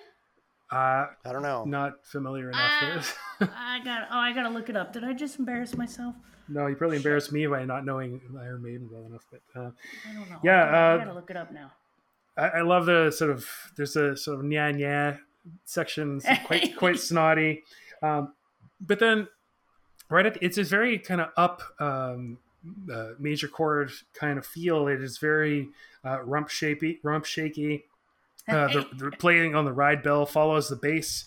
[0.70, 1.64] Uh, I don't know.
[1.64, 3.16] not familiar enough.
[3.40, 4.08] I got.
[4.10, 4.92] Oh, I gotta look it up.
[4.92, 6.14] Did I just embarrass myself?
[6.48, 9.26] no, you probably embarrassed me by not knowing Iron Maiden well enough.
[9.30, 9.70] But uh,
[10.08, 10.38] I don't know.
[10.42, 11.72] Yeah, I gotta, I uh, gotta look it up now.
[12.36, 15.18] I, I love the sort of there's a sort of nya nya
[15.64, 17.62] section, quite quite snotty,
[18.02, 18.32] um,
[18.80, 19.28] but then
[20.08, 22.38] right at the, it's a very kind of up um,
[22.92, 24.88] uh, major chord kind of feel.
[24.88, 25.68] It is very
[26.04, 27.84] uh, rump shapy, rump shaky.
[28.48, 31.24] Uh, the, the playing on the ride bell follows the bass.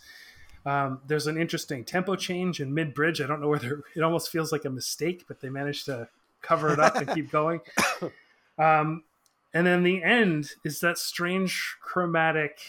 [0.66, 3.22] Um, there's an interesting tempo change in mid bridge.
[3.22, 6.08] I don't know whether it almost feels like a mistake, but they managed to
[6.42, 7.62] cover it up and keep going.
[8.58, 9.04] Um,
[9.54, 12.60] and then the end is that strange chromatic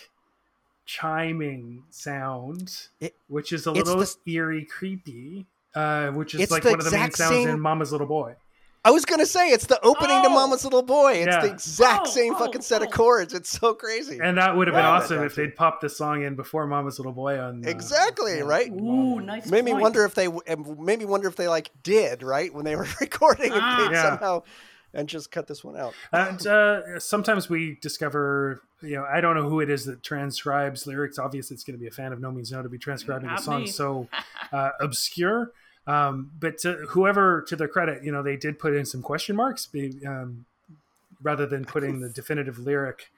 [0.86, 5.46] chiming sound, It- which is a little the- eerie, creepy.
[5.74, 8.34] Uh, which is like one of the main sounds same- in Mama's Little Boy.
[8.82, 10.34] I was gonna say it's the opening to Oh.
[10.34, 11.14] Mama's Little Boy.
[11.16, 11.40] It's Yeah.
[11.42, 12.90] the exact Oh, same oh, fucking set of oh.
[12.92, 13.34] chords.
[13.34, 14.18] It's so crazy.
[14.22, 15.52] And that would have been Love awesome if document.
[15.52, 17.64] they'd popped this song in before Mama's Little Boy on.
[17.64, 18.44] uh, Exactly, yeah.
[18.44, 18.70] right?
[18.70, 19.50] Ooh, nice.
[19.50, 22.74] made me wonder if they made me wonder if they like did right when they
[22.74, 23.86] were recording if Ah.
[23.88, 24.02] they Yeah.
[24.02, 24.42] somehow
[24.94, 25.92] and just cut this one out.
[26.12, 30.86] And uh, sometimes we discover, you know, I don't know who it is that transcribes
[30.86, 31.18] lyrics.
[31.18, 33.36] Obviously, it's going to be a fan of No Means No to be transcribing Not
[33.38, 33.66] the song me.
[33.68, 34.08] so
[34.52, 35.52] uh, obscure.
[35.90, 39.34] Um, but to whoever, to their credit, you know, they did put in some question
[39.36, 39.68] marks
[40.06, 40.44] um,
[41.22, 43.10] rather than putting the definitive lyric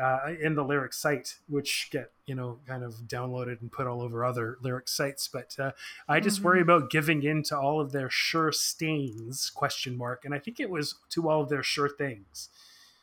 [0.00, 4.00] uh, in the lyric site, which get you know kind of downloaded and put all
[4.00, 5.28] over other lyric sites.
[5.28, 5.72] But uh,
[6.08, 10.32] I just worry about giving in to all of their sure stains question mark, and
[10.34, 12.48] I think it was to all of their sure things.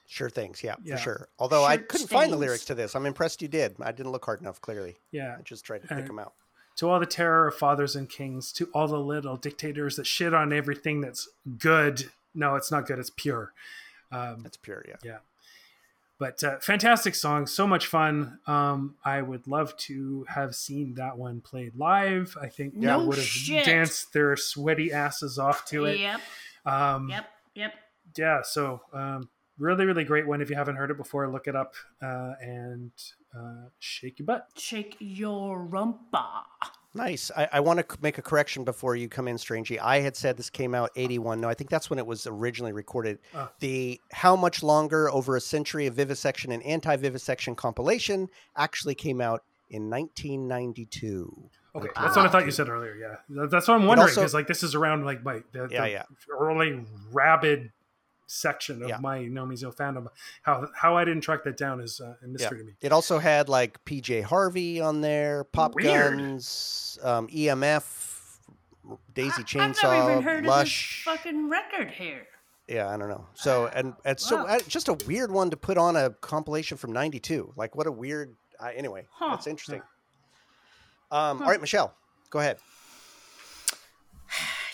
[0.09, 0.95] Sure things, yeah, Yeah.
[0.95, 1.27] for sure.
[1.37, 2.39] Although I couldn't find the stains.
[2.39, 2.95] lyrics to this.
[2.95, 3.75] I'm impressed you did.
[3.81, 4.95] I didn't look hard enough, clearly.
[5.11, 6.33] Yeah, I just tried to pick Uh, them out.
[6.77, 10.33] To all the terror of fathers and kings, to all the little dictators that shit
[10.33, 11.27] on everything that's
[11.59, 12.05] good.
[12.33, 12.99] No, it's not good.
[12.99, 13.51] It's pure.
[14.11, 14.95] Um, That's pure, yeah.
[15.03, 15.17] yeah.
[16.19, 18.39] But uh, fantastic song, so much fun.
[18.47, 22.35] Um, I would love to have seen that one played live.
[22.41, 23.65] I think No they would have shit.
[23.65, 25.99] danced their sweaty asses off to it.
[25.99, 26.21] Yep,
[26.65, 27.73] Um, yep, yep.
[28.15, 29.29] yeah so um,
[29.59, 32.91] really really great one if you haven't heard it before look it up uh, and
[33.38, 36.43] uh, shake your butt Shake your rumpa.
[36.93, 37.29] Nice.
[37.38, 39.77] I, I want to make a correction before you come in, Strangey.
[39.79, 41.39] I had said this came out 81.
[41.39, 43.19] No, I think that's when it was originally recorded.
[43.35, 43.51] Ah.
[43.59, 49.21] The How Much Longer Over a Century of Vivisection and Anti Vivisection compilation actually came
[49.21, 51.49] out in 1992.
[51.75, 53.15] okay that's what i thought you said earlier yeah
[53.49, 55.89] that's what i'm wondering also- because like this is around like my the, Yeah, the
[55.91, 56.03] yeah.
[56.31, 57.71] early rabid
[58.27, 58.97] section of Yeah.
[58.99, 60.07] my No Means No fandom
[60.43, 63.19] how how i didn't track that down is uh, a mystery to me It also
[63.19, 66.17] had like PJ Harvey on there, Pop Weird.
[66.17, 68.37] Guns, um, EMF,
[69.13, 71.05] Daisy I- Chainsaw, I've never even heard Lush.
[71.07, 72.27] of this fucking record here.
[72.67, 73.25] Yeah, I don't know.
[73.33, 74.55] So and and so Wow.
[74.57, 77.53] uh, just a weird one to put on a compilation from '92.
[77.55, 78.35] Like what a weird.
[78.59, 79.29] Uh, anyway, Huh.
[79.29, 79.81] that's interesting.
[81.11, 81.93] Um, All right, Michelle,
[82.29, 82.57] go ahead.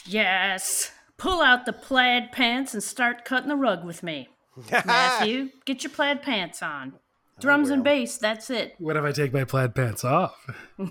[0.05, 0.91] Yes.
[1.17, 4.29] Pull out the plaid pants and start cutting the rug with me.
[4.71, 6.93] Matthew, get your plaid pants on.
[7.39, 8.75] Drums and oh, bass, that's it.
[8.79, 10.35] what if i take my plaid pants off
[10.79, 10.85] Oh,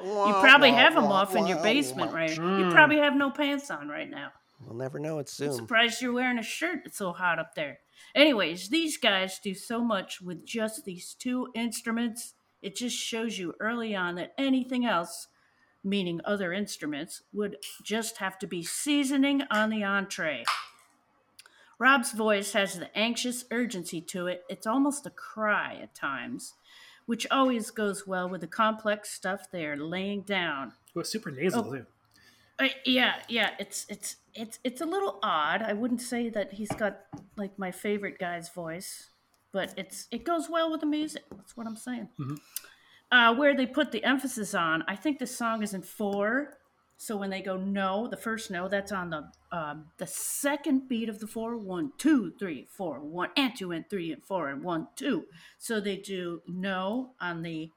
[0.28, 2.16] you probably have them off in your basement, wah.
[2.16, 2.36] right?
[2.36, 2.70] You hmm.
[2.70, 4.30] probably have no pants on right now.
[4.64, 5.18] We'll never know.
[5.18, 6.80] It's I'm Surprised you're wearing a shirt.
[6.86, 7.80] It's so hot up there.
[8.14, 12.34] Anyways, these guys do so much with just these two instruments.
[12.62, 15.28] It just shows you early on that anything else,
[15.86, 20.44] meaning other instruments, would just have to be seasoning on the entree.
[21.78, 24.44] Rob's voice has the anxious urgency to it.
[24.48, 26.54] It's almost a cry at times,
[27.04, 30.72] which always goes well with the complex stuff they are laying down.
[30.94, 31.72] was super nasal Oh.
[31.72, 31.86] too
[32.58, 35.60] Uh, yeah, yeah, it's it's it's it's a little odd.
[35.60, 37.00] I wouldn't say that he's got
[37.36, 39.10] like my favorite guy's voice,
[39.52, 41.24] but it's it goes well with the music.
[41.36, 42.08] That's what I'm saying.
[43.12, 46.58] Uh, where they put the emphasis on, I think the song is in four.
[46.98, 51.08] So when they go no, the first no, that's on the um, the second beat
[51.08, 51.56] of the four.
[51.56, 55.24] One, two, three, four, one, and two, and three, and four, and one, two.
[55.58, 57.70] So they do no on the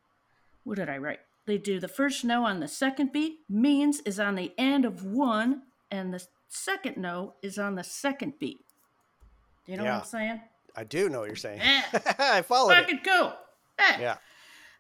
[0.64, 1.20] what did I write?
[1.46, 5.04] They do the first no on the second beat, means is on the end of
[5.04, 8.60] one, and the second no is on the second beat.
[9.66, 9.96] Do you know Yeah.
[9.96, 10.42] what I'm saying?
[10.76, 11.60] I do know what you're saying.
[11.62, 11.84] Yeah.
[12.20, 12.76] I followed it.
[12.82, 13.34] Fucking cool.
[13.80, 13.98] Eh.
[14.00, 14.18] Yeah.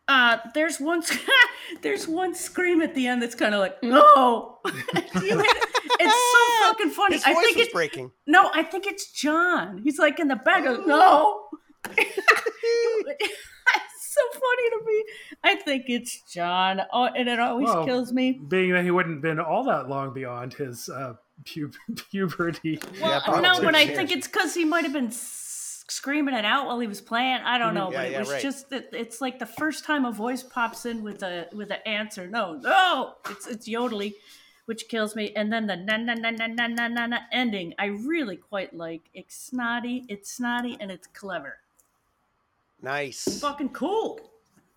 [0.10, 1.04] Uh, there's one,
[1.84, 4.58] there's one scream at the end that's kind of like no.
[6.02, 7.16] It's so fucking funny.
[7.16, 8.12] His I think was it, breaking.
[8.26, 9.82] no, I think it's John.
[9.84, 10.64] He's like in the back.
[10.64, 11.42] Goes, no.
[11.98, 13.34] it's
[14.14, 15.04] so funny to me.
[15.44, 16.82] I think it's John.
[16.94, 18.40] Oh, and it always Well, kills me.
[18.48, 21.14] being that he wouldn't been all that long beyond his uh,
[21.46, 21.72] pu-
[22.12, 23.66] puberty Yeah, Well, no, probably.
[23.66, 25.46] but I think it's because he might have been s-
[25.92, 27.42] screaming it out while he was playing.
[27.44, 27.94] I don't know, Mm-hmm.
[27.94, 28.42] Yeah, but it yeah, was right.
[28.42, 31.80] just that it's like the first time a voice pops in with a with an
[31.86, 32.28] answer.
[32.28, 34.14] No, no, it's it's yodely,
[34.66, 35.34] which kills me.
[35.36, 38.74] And then the na na na na na na na na ending, I really quite
[38.76, 39.02] like.
[39.14, 41.58] It's snotty, it's snotty, and it's clever.
[42.82, 43.40] Nice.
[43.42, 44.20] Fucking cool.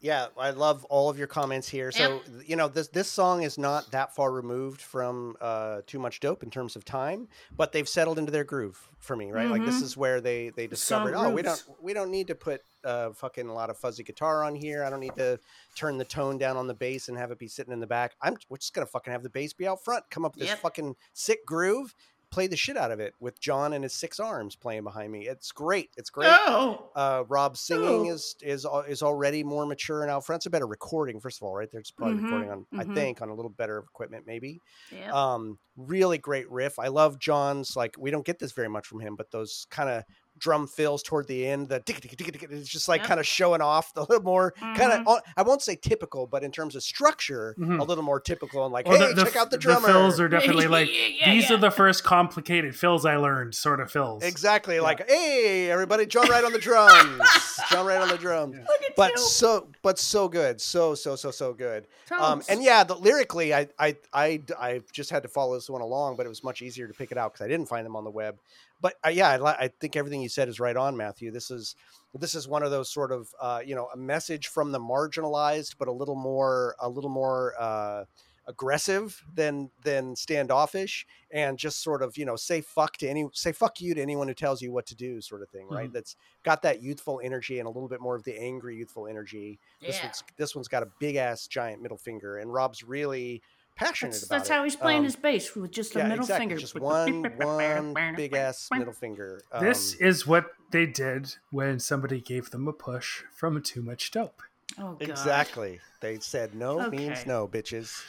[0.02, 1.92] Yeah, I love all of your comments here.
[1.92, 6.18] So you know, this this song is not that far removed from uh, Too Much
[6.18, 9.48] Dope in terms of time, but they've settled into their groove for me, right?
[9.48, 12.62] Like this is where they they discovered, oh, we don't we don't need to put
[12.84, 14.82] uh, fucking a lot of fuzzy guitar on here.
[14.82, 15.38] I don't need to
[15.76, 18.16] turn the tone down on the bass and have it be sitting in the back.
[18.20, 20.48] I'm we're just gonna fucking have the bass be out front, come up with this
[20.48, 20.58] Yep.
[20.58, 21.94] fucking sick groove,
[22.32, 25.28] play the shit out of it with John and his six arms playing behind me.
[25.28, 25.90] It's great.
[25.96, 26.30] It's great.
[26.32, 28.14] Oh, Uh, Rob's singing Oh.
[28.14, 30.40] is is is already more mature and out front.
[30.40, 31.70] It's a better recording, first of all, right?
[31.70, 32.94] There's probably Mhm, recording on, I mhm.
[32.94, 34.60] think, on a little better equipment, maybe.
[34.90, 35.12] yeah.
[35.12, 36.78] Um, really great riff.
[36.78, 37.76] I love John's.
[37.76, 40.02] Like we don't get this very much from him, but those kind of
[40.42, 43.08] drum fills toward the end, the tick, tick, tick, tick, it's just like Yep.
[43.08, 45.06] kind of showing off the little more kind Mhm.
[45.06, 45.20] of.
[45.36, 47.78] I won't say typical, but in terms of structure, Mhm.
[47.80, 48.64] a little more typical.
[48.64, 49.86] And like, Well, hey, check out the drummer.
[49.86, 51.54] fills are definitely like Yeah, yeah, these yeah.
[51.56, 54.24] are the first complicated fills I learned, sort of fills.
[54.24, 54.80] Exactly.
[54.80, 57.22] Like, hey, everybody, John right on the drums.
[57.70, 58.56] John right on the drums.
[58.56, 59.22] Look at but too.
[59.22, 61.86] so but so good so so so so good
[62.18, 65.80] um and yeah the lyrically I, I i i just had to follow this one
[65.80, 67.96] along but it was much easier to pick it out because i didn't find them
[67.96, 68.36] on the web
[68.82, 71.30] but uh, yeah I, I think everything you said is right on matthew.
[71.30, 71.74] This is
[72.18, 75.76] this is one of those sort of uh you know a message from the marginalized
[75.78, 78.04] but a little more a little more uh
[78.48, 83.52] aggressive than than standoffish and just sort of you know say fuck to any say
[83.52, 85.92] fuck you to anyone who tells you what to do sort of thing right?
[85.92, 89.60] That's got that youthful energy and a little bit more of the angry youthful energy.
[89.80, 93.42] This one's this one's got a big ass giant middle finger and rob's really
[93.74, 94.52] passionate That's, about that's it.
[94.52, 96.42] how he's playing Um, his bass with just a yeah, middle exactly.
[96.48, 96.60] finger.
[96.60, 99.42] just one one big ass middle finger.
[99.52, 104.10] Um, This is what they did when somebody gave them a push from too much
[104.10, 104.42] dope.
[104.78, 105.02] Oh, God.
[105.02, 105.80] exactly.
[106.00, 108.02] They said no means no bitches.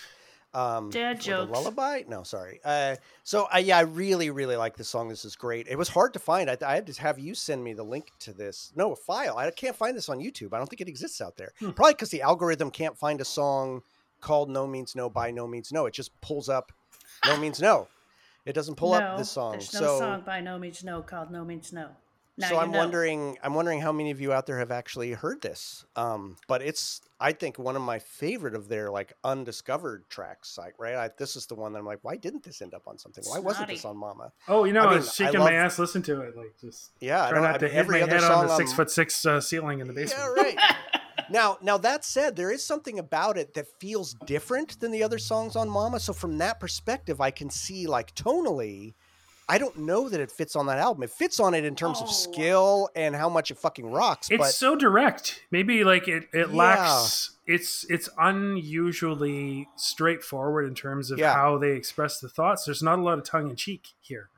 [0.56, 1.52] Um Dad for jokes.
[1.52, 2.04] the lullaby?
[2.08, 2.60] No sorry.
[2.64, 5.10] Uh so I yeah i really really like this song.
[5.10, 5.68] This is great.
[5.68, 6.48] It was hard to find.
[6.50, 8.72] I, I had to have you send me the link to this.
[8.76, 9.38] No a file.
[9.38, 10.54] I can't find this on youtube.
[10.54, 11.54] I don't think it exists out there.
[11.60, 11.72] Hmm.
[11.72, 13.82] probably because the algorithm can't find a song
[14.24, 16.72] called no means no by no means no it just pulls up
[17.28, 17.88] no means no
[18.46, 21.02] it doesn't pull no, up this song There's no so song by No Means No
[21.02, 21.88] called No Means No.
[22.36, 22.80] Now so I'm know.
[22.80, 25.86] wondering, I'm wondering how many of you out there have actually heard this.
[25.96, 30.58] Um, but it's, I think, one of my favorite of their like undiscovered tracks.
[30.58, 32.82] Like, right, I, this is the one that I'm like, why didn't this end up
[32.88, 33.24] on something?
[33.28, 34.34] Why wasn't this on Mama?
[34.50, 35.78] Oh, you know, I, I mean, was I shaking love- my ass.
[35.80, 38.08] Listen to it, like just Yeah, I try don't- not I to hit every my
[38.08, 40.36] other head on the six on- foot six uh, ceiling in the Yeah, basement.
[40.36, 40.58] right.
[41.30, 45.18] now, now that said, there is something about it that feels different than the other
[45.18, 46.00] songs on Mama.
[46.00, 48.94] So from that perspective, I can see like tonally.
[49.50, 51.04] I don't know that it fits on that album.
[51.04, 52.06] It fits on it in terms Oh.
[52.06, 54.30] of skill and how much it fucking rocks.
[54.32, 55.42] It's but so direct.
[55.52, 56.56] Maybe like it, it Yeah.
[56.56, 57.32] lacks.
[57.46, 61.34] It's it's unusually straightforward in terms of Yeah.
[61.34, 62.66] how they express the thoughts.
[62.66, 64.30] There's not a lot of tongue in cheek here.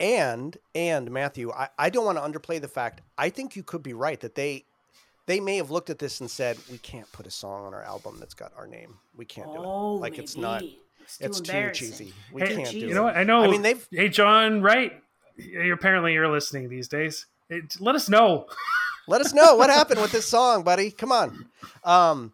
[0.00, 3.82] and and matthew I, I don't want to underplay the fact i think you could
[3.84, 4.64] be right that they
[5.26, 7.82] they may have looked at this and said we can't put a song on our
[7.82, 10.78] album that's got our name we can't do Oh, it like it's not maybe.
[11.00, 13.16] It's too it's too cheesy we Hey, can't do it." you know what?
[13.16, 13.42] I know.
[13.42, 14.92] I mean, they've- Hey, John, right?
[15.72, 17.26] Apparently, you're listening these days.
[17.48, 18.46] It, let us know.
[19.08, 21.46] let us know what happened with this song buddy come on
[21.82, 22.32] um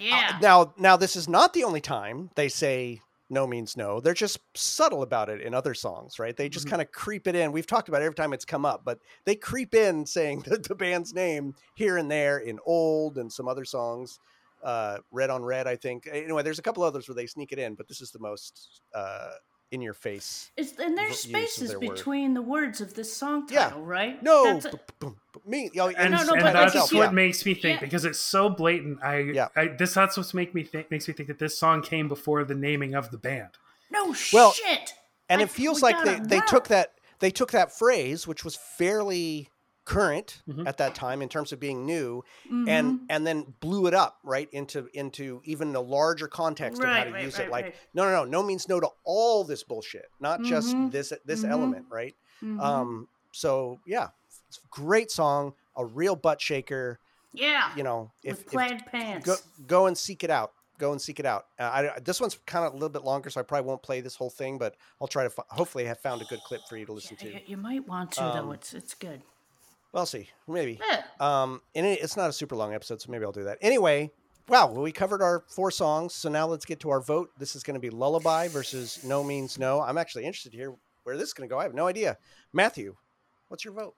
[0.00, 0.32] Yeah.
[0.34, 4.00] uh, now now this is not the only time they say no means no.
[4.00, 6.36] They're just subtle about it in other songs right?
[6.36, 6.70] They just Mhm.
[6.70, 7.52] kind of creep it in.
[7.52, 10.58] We've talked about it every time it's come up but they creep in saying the,
[10.58, 14.18] the band's name here and there in old and some other songs
[14.62, 16.08] uh red on red i think.
[16.10, 18.80] Anyway there's a couple others where they sneak it in but this is the most
[18.94, 19.32] uh
[19.72, 21.96] in your face It's, and there's spaces their word.
[21.96, 23.64] between the words of this song Yeah.
[23.64, 24.22] title, right?
[24.22, 26.72] no That's a- b- b- b- me you know, And, No, no, and but like
[26.72, 27.86] that's you what see- makes me think Yeah.
[27.86, 29.02] because it's so blatant.
[29.02, 29.48] I, Yeah.
[29.56, 32.44] I this that's what's make me think makes me think that this song came before
[32.44, 33.50] the naming of the band.
[33.90, 34.94] no Well, shit.
[35.28, 38.54] and I- it feels like they, they took that they took that phrase which was
[38.54, 39.48] fairly
[39.86, 40.66] current Mhm.
[40.66, 42.68] at that time in terms of being new Mhm.
[42.68, 47.04] and and then blew it up right into into even the larger context of how
[47.04, 47.74] to right, use right, it like right.
[47.94, 50.90] no no no no means no to all this bullshit not just Mhm.
[50.90, 51.50] this this Mhm.
[51.50, 52.60] element right Mhm.
[52.60, 54.08] um so yeah
[54.48, 56.98] it's a great song a real butt shaker
[57.32, 57.74] yeah.
[57.76, 59.24] you know with if, if plaid pants.
[59.24, 59.36] go
[59.68, 62.64] go and seek it out go and seek it out uh, I, this one's kind
[62.66, 65.06] of a little bit longer so i probably won't play this whole thing but i'll
[65.08, 67.48] try to fi- hopefully have found a good clip for you to listen you, to
[67.50, 68.52] you might want to Um, though.
[68.52, 69.22] It's it's good.
[69.92, 70.28] We'll see.
[70.48, 70.80] Maybe.
[70.88, 71.02] Yeah.
[71.20, 73.58] um and it, it's not a super long episode so maybe i'll do that.
[73.60, 74.10] Anyway
[74.48, 77.30] wow well, we covered our four songs so now let's get to our vote.
[77.38, 79.80] This is going to be lullaby versus no means no.
[79.82, 81.58] I'm actually interested to hear where this is going to go.
[81.58, 82.18] I have no idea.
[82.52, 82.96] Matthew
[83.48, 83.94] what's your vote?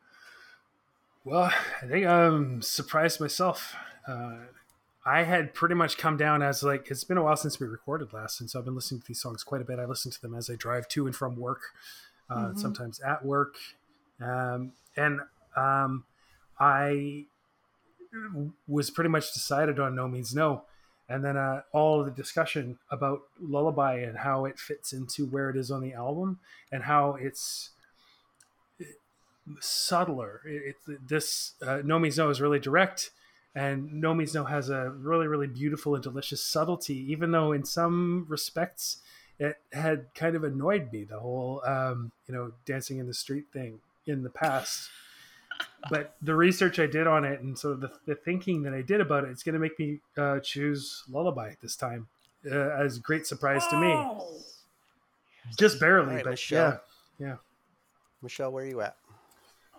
[1.24, 1.52] Well,
[1.82, 3.74] I think I'm surprised myself.
[4.06, 4.36] Uh,
[5.04, 8.12] I had pretty much come down as like it's been a while since we recorded
[8.12, 9.78] last, and so I've been listening to these songs quite a bit.
[9.78, 11.60] I listen to them as I drive to and from work,
[12.30, 12.58] uh, Mhm.
[12.58, 13.56] sometimes at work,
[14.20, 15.20] um, and
[15.56, 16.04] um,
[16.58, 17.24] I
[18.66, 20.62] was pretty much decided on No Means No.
[21.10, 25.56] And then uh, all the discussion about Lullaby and how it fits into where it
[25.56, 26.38] is on the album
[26.70, 27.70] and how it's
[29.60, 30.42] subtler.
[30.44, 33.10] It, it, this uh, No Means No is really direct,
[33.54, 37.64] and No Means No has a really, really beautiful and delicious subtlety, even though in
[37.64, 38.98] some respects
[39.38, 43.46] it had kind of annoyed me, the whole, um, you know, dancing in the street
[43.52, 44.90] thing in the past.
[45.90, 48.82] But the research I did on it and sort of the, the thinking that I
[48.82, 52.08] did about it, it's going to make me uh, choose Lullaby this time.
[52.44, 54.28] Uh, as a great surprise to me, Oh.
[55.58, 56.80] just barely, All right, but Michelle.
[57.18, 57.36] yeah,
[58.22, 58.96] michelle where are you at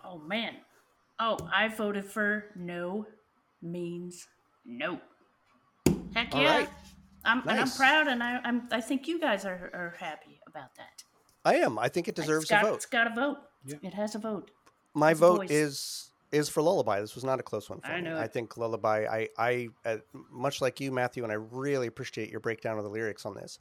[0.04, 0.54] Oh man.
[1.18, 3.06] Oh, I voted for no
[3.62, 4.26] means
[4.64, 5.00] no.
[6.14, 6.56] Heck All yeah.
[6.58, 6.68] right.
[7.24, 10.74] I'm and I'm proud and I I'm I think you guys are, are happy about
[10.76, 11.04] that.
[11.44, 13.38] i am i think it deserves it's got, a vote It's got a vote.
[13.64, 13.76] Yeah.
[13.82, 14.50] It has a vote.
[14.94, 15.50] My vote voice.
[15.50, 17.00] is is for Lullaby.
[17.00, 18.02] This was not a close one for I me.
[18.02, 19.04] know I think Lullaby.
[19.10, 19.96] I, I, uh,
[20.30, 23.58] much like you, Matthew, and I really appreciate your breakdown of the lyrics on this.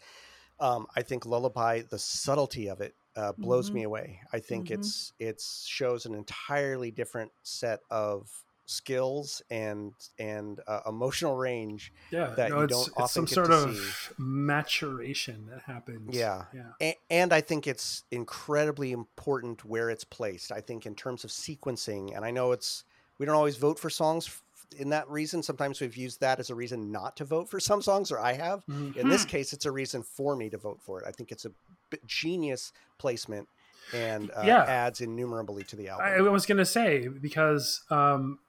[0.59, 3.73] Um, I think Lullaby, the subtlety of it, uh, blows Mhm.
[3.73, 4.21] me away.
[4.33, 4.73] I think Mhm.
[4.75, 8.29] it's it's shows an entirely different set of
[8.69, 11.91] skills and and uh, emotional range.
[12.11, 14.13] Yeah, that no, you it's, don't it's often some get sort to of see.
[14.17, 16.15] maturation that happens.
[16.15, 16.43] Yeah.
[16.53, 16.63] yeah.
[16.81, 20.51] A- and I think it's incredibly important where it's placed.
[20.51, 22.83] I think in terms of sequencing, and I know it's
[23.17, 24.43] we don't always vote for songs f-
[24.79, 25.41] in that reason.
[25.41, 28.33] Sometimes we've used that as a reason not to vote for some songs, or I
[28.33, 28.63] have.
[28.67, 28.95] Mhm.
[28.97, 31.07] In this case, it's a reason for me to vote for it.
[31.07, 31.49] I think it's a
[31.89, 33.47] b- genius placement
[33.93, 34.63] and uh, Yeah.
[34.63, 36.05] adds innumerably to the album.
[36.07, 38.48] I, I was gonna say because um, is-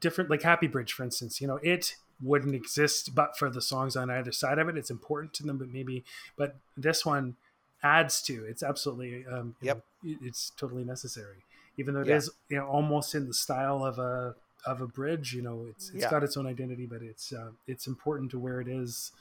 [0.00, 1.40] different, like Happy Bridge, for instance.
[1.40, 4.76] You know, it wouldn't exist but for the songs on either side of it.
[4.76, 6.04] It's important to them, but maybe,
[6.36, 7.36] but this one
[7.82, 8.44] adds to.
[8.44, 9.26] It's absolutely.
[9.26, 9.76] Um, Yep.
[10.04, 11.44] know, it- it's totally necessary,
[11.76, 12.16] even though it Yeah.
[12.16, 15.32] is you know almost in the style of a of a bridge.
[15.34, 16.10] You know, it's it's Yeah.
[16.10, 19.12] got its own identity, but it's uh, it's important to where it is.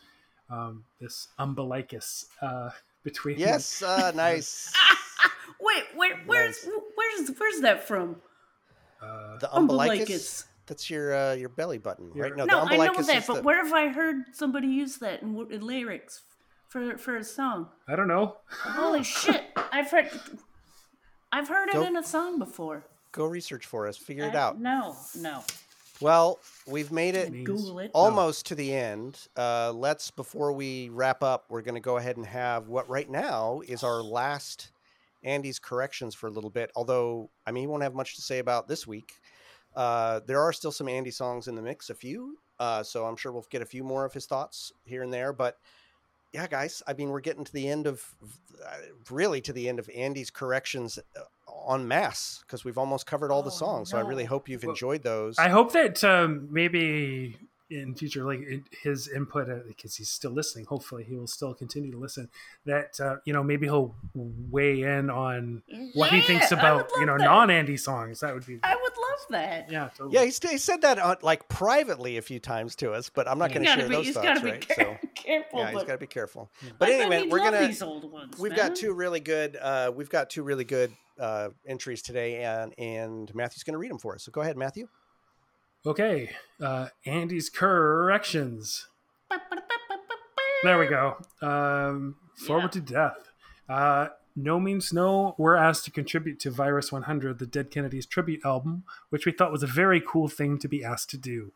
[0.50, 2.72] Um, this umbilicus uh,
[3.04, 4.72] between yes, uh, nice.
[5.62, 8.22] Wait, where, where's where's where's that from?
[9.02, 10.00] Uh, The umbilicus.
[10.00, 10.46] Umbilicus.
[10.68, 12.36] That's your uh, your belly button, Your- right?
[12.36, 14.68] No, No, the I know umbilicus that, is but the- where have I heard somebody
[14.68, 16.22] use that in, in lyrics
[16.70, 17.68] for for a song?
[17.88, 18.38] I don't know.
[18.50, 19.44] Holy shit!
[19.72, 20.10] I've heard
[21.32, 22.86] I've heard it in a song before.
[23.12, 23.98] Go research for us.
[23.98, 24.60] Figure it out.
[24.62, 25.44] No, no.
[26.00, 27.92] Well, we've made it it.
[27.94, 29.28] almost to the end.
[29.38, 33.10] Uh, let's before we wrap up, we're going to go ahead and have what right
[33.10, 34.72] now is our last
[35.24, 36.72] Andy's corrections for a little bit.
[36.76, 39.14] Although I mean, he won't have much to say about this week.
[39.76, 42.38] Uh, there are still some Andy songs in the mix, a few.
[42.60, 45.34] Uh, so I'm sure we'll get a few more of his thoughts here and there.
[45.34, 45.58] But
[46.34, 48.04] yeah, guys, I mean, we're getting to the end of
[48.66, 48.76] uh,
[49.10, 51.00] really to the end of Andy's corrections
[51.48, 53.90] on mass because we've almost covered all the Oh, songs.
[53.90, 55.38] So I really hope you've enjoyed those.
[55.38, 57.38] I hope that um, maybe
[57.72, 60.66] in future, like in his input, uh, because he's still listening.
[60.66, 62.30] Hopefully, he will still continue to listen.
[62.66, 67.18] That uh, you know, maybe he'll weigh in on what he thinks about you know
[67.18, 67.24] that.
[67.26, 68.20] non-Andy songs.
[68.20, 69.72] That would be I would love that.
[69.72, 70.14] yeah, totally.
[70.16, 73.40] Yeah, he, he said that uh, like privately a few times to us, but I'm
[73.40, 74.68] not going to gotta share be, those he's thoughts, gotta be right?
[74.68, 75.60] care- So careful.
[75.60, 76.52] yeah, he's but got to be careful.
[76.62, 78.38] I But bet anyway, we're gonna these old ones.
[78.38, 78.68] we've man.
[78.70, 83.34] got two really good uh, we've got two really good uh, entries today, and and
[83.36, 84.24] Matthew's going to read them for us.
[84.24, 84.88] So go ahead, Matthew.
[85.86, 86.30] Okay,
[86.62, 88.88] uh, Andy's corrections.
[90.64, 91.18] There we go.
[91.42, 92.68] Um, forward Yeah.
[92.70, 93.32] to death.
[93.68, 95.34] Uh, no means no.
[95.40, 99.52] We're asked to contribute to Virus 100, the Dead Kennedys tribute album, which we thought
[99.52, 101.52] was a very cool thing to be asked to do.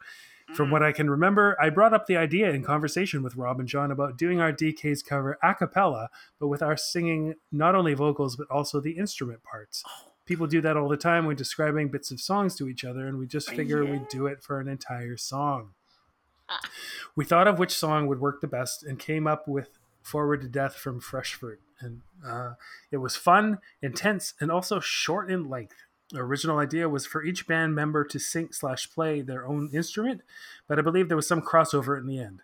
[0.56, 3.68] From what I can remember, I brought up the idea in conversation with Rob and
[3.70, 8.36] John about doing our DK's cover a cappella, but with our singing not only vocals
[8.36, 9.84] but also the instrument parts.
[10.26, 13.18] People do that all the time when describing bits of songs to each other, and
[13.20, 13.92] we just figure Yeah.
[13.92, 15.74] we'd do it for an entire song.
[17.16, 20.48] We thought of which song would work the best and came up with Forward to
[20.48, 21.60] Death from Fresh Fruit.
[21.80, 22.54] And uh,
[22.92, 25.76] it was fun, intense, and also short in length.
[26.12, 30.22] The original idea was for each band member to sing slash play their own instrument,
[30.68, 32.42] but I believe there was some crossover in the end.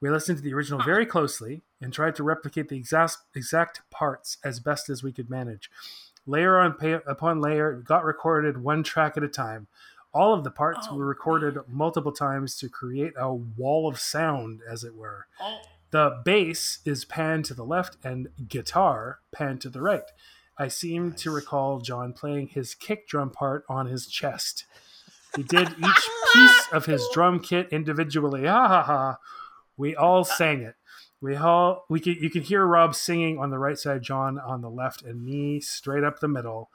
[0.00, 4.38] We listened to the original very closely and tried to replicate the exact, exact parts
[4.42, 5.70] as best as we could manage.
[6.26, 9.66] Layer on pay, upon layer, got recorded one track at a time.
[10.12, 14.60] All of the parts Oh, were recorded multiple times to create a wall of sound,
[14.68, 15.26] as it were.
[15.40, 15.60] Oh,
[15.90, 20.10] The bass is panned to the left and guitar panned to the right.
[20.56, 24.64] I seem to recall John playing his kick drum part on his chest.
[25.36, 28.46] He did each piece of his drum kit individually.
[28.46, 29.18] Ha ha ha.
[29.76, 30.76] We all sang it.
[31.24, 34.60] We all we can you can hear Rob singing on the right side, John on
[34.60, 36.68] the left, and me straight up the middle.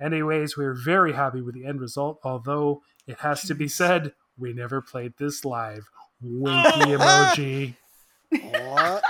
[0.00, 4.12] Anyways, we are very happy with the end result, although it has to be said,
[4.38, 5.90] we never played this live.
[6.22, 7.74] Winky emoji.
[8.30, 9.02] What?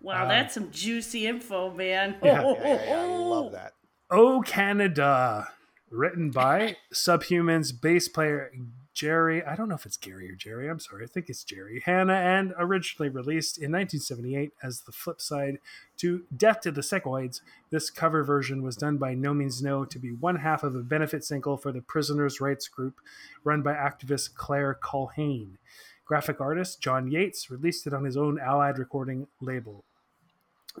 [0.00, 2.16] wow, Um, that's some juicy info, man.
[2.22, 2.42] Yeah.
[2.42, 3.72] yeah, yeah, yeah, I love that.
[4.10, 5.48] Oh Canada,
[5.90, 8.50] written by Subhumans bass player
[8.94, 9.44] Jerry.
[9.44, 10.68] I don't know if it's Gary or Jerry.
[10.68, 11.04] I'm sorry.
[11.04, 15.58] I think it's Gerry Hannah, and originally released in 1978 as the flip side
[15.98, 17.40] to Death to the Sickoids.
[17.70, 20.82] This cover version was done by No Means No to be one half of a
[20.82, 23.00] benefit single for the prisoners' rights group
[23.44, 25.56] run by activist Claire Culhane.
[26.04, 29.84] Graphic artist John Yates released it on his own Allied recording label.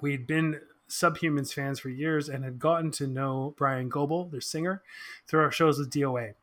[0.00, 4.82] We'd been Subhumans fans for years and had gotten to know Brian Goble, their singer,
[5.26, 6.34] through our shows with DOA.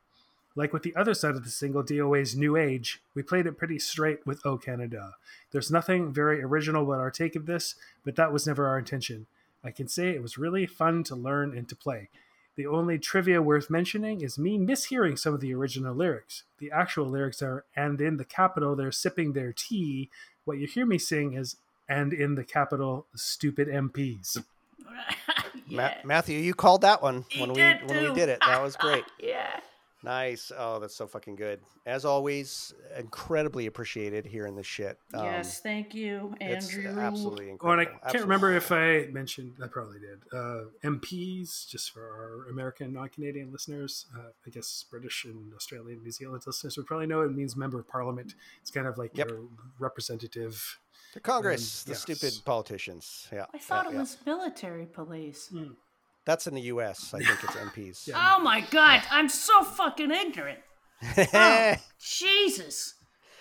[0.56, 3.78] Like with the other side of the single, DOA's New Age, we played it pretty
[3.78, 5.14] straight with O Canada.
[5.52, 9.26] There's nothing very original about our take of this, but that was never our intention.
[9.62, 12.08] I can say it was really fun to learn and to play.
[12.56, 16.42] The only trivia worth mentioning is me mishearing some of the original lyrics.
[16.58, 20.10] The actual lyrics are, and in the capital, they're sipping their tea.
[20.44, 21.56] What you hear me sing is,
[21.88, 24.42] and in the capital, stupid MPs.
[25.70, 28.40] Ma- Matthew, you called that one He when we did when we did it.
[28.44, 29.04] That was great.
[29.20, 29.60] yeah.
[30.02, 30.50] Nice.
[30.56, 31.60] Oh, that's so fucking good.
[31.84, 34.98] As always, incredibly appreciated hearing the shit.
[35.12, 36.98] Um, yes, thank you, it's Andrew.
[37.00, 37.80] absolutely Oh, incredible.
[37.92, 40.20] and I can't remember if I mentioned, I probably did.
[40.32, 46.02] Uh, MPs, just for our American, non Canadian listeners, uh, I guess British and Australian,
[46.02, 48.34] New Zealand listeners would probably know it means member of parliament.
[48.62, 49.28] It's kind of like Yep.
[49.28, 49.40] your
[49.78, 50.78] representative.
[51.12, 52.02] the Congress, Um, the yes.
[52.02, 53.26] stupid politicians.
[53.32, 54.00] Yeah, I thought yeah, it yeah.
[54.00, 55.52] was military police.
[56.30, 57.12] That's in the U.S.
[57.12, 58.06] I think it's MPs.
[58.06, 58.14] Yeah.
[58.38, 60.60] Oh my god, I'm so fucking ignorant.
[61.34, 62.94] Oh, Jesus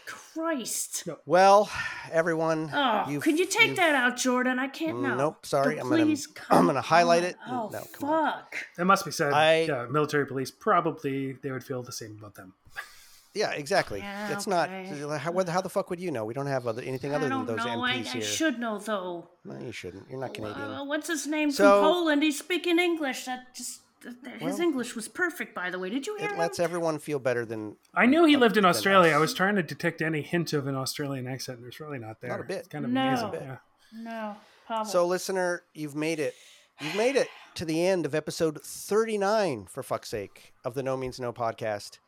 [0.08, 1.08] Christ.
[1.28, 1.70] well,
[2.12, 2.72] everyone.
[2.74, 4.58] Oh, you've- can you take that out, Jordan?
[4.58, 5.14] I can't know.
[5.16, 5.76] Nope, sorry.
[5.76, 7.30] But I'm gonna please I'm gonna highlight on.
[7.30, 7.36] it.
[7.48, 8.32] Oh, no, come on.
[8.34, 8.56] fuck.
[8.80, 12.34] It must be said, I- yeah, military police probably they would feel the same about
[12.34, 12.54] them.
[13.34, 14.00] Yeah, exactly.
[14.00, 14.90] Yeah, it's okay.
[15.08, 15.20] not.
[15.20, 16.26] How, how the fuck would you know?
[16.26, 17.84] We don't have other, anything other I than don't those know.
[17.84, 18.22] I, MPs I here.
[18.24, 19.30] should know though.
[19.46, 20.10] No, you shouldn't.
[20.10, 20.60] You're not Canadian.
[20.72, 22.24] Uh, what's his name So- from Poland?
[22.24, 23.26] He's speaking English.
[23.26, 25.90] That just that- that- his Well, English was perfect, by the way.
[25.90, 26.38] Did you hear it him?
[26.40, 29.12] lets everyone feel better than I knew he lived in Australia.
[29.12, 29.16] us.
[29.18, 31.58] I was trying to detect any hint of an Australian accent.
[31.60, 32.32] And there's really not there.
[32.32, 32.58] Not a bit.
[32.60, 33.08] It's kind of No.
[33.10, 33.26] amazing.
[33.32, 33.58] Not Yeah.
[33.94, 34.36] no,
[34.68, 34.86] Pavel.
[34.86, 36.34] So, listener, you've made it.
[36.82, 40.96] You've made it to the end of episode 39, for fuck's sake, of the No
[40.96, 42.00] Means No podcast.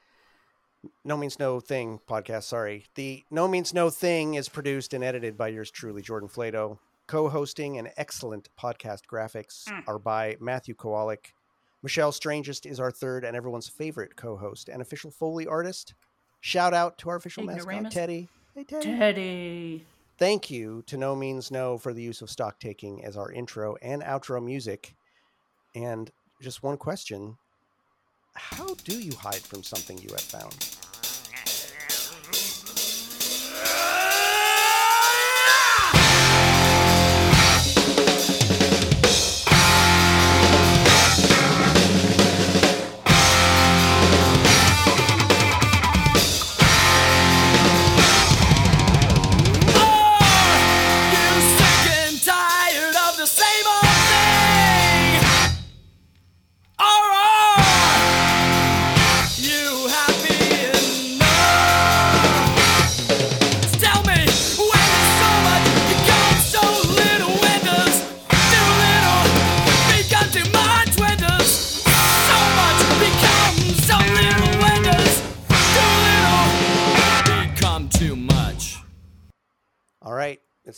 [1.03, 2.86] No Means No Thing podcast, sorry.
[2.95, 6.80] The No Means No Thing is produced and edited by yours truly, Jordan Flato.
[7.08, 9.88] Co hosting and excellent podcast graphics Mm.
[9.88, 11.34] are by Matthew Kowalik.
[11.84, 15.94] Michelle Strangest is our third and everyone's favorite co host and official Foley artist.
[16.40, 18.30] Shout out to our official mascot, Teddy.
[18.56, 18.86] Hey, Teddy.
[18.98, 19.86] Teddy.
[20.18, 23.76] Thank you to No Means No for the use of stock taking as our intro
[23.82, 24.95] and outro music.
[25.76, 27.38] And just one question
[28.36, 30.81] How do you hide from something you have found?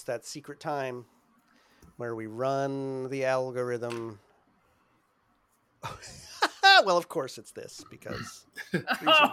[0.03, 1.05] It's that secret time
[1.95, 4.19] where we run the algorithm.
[6.85, 8.45] well, of course, it's this because.
[9.05, 9.31] Oh.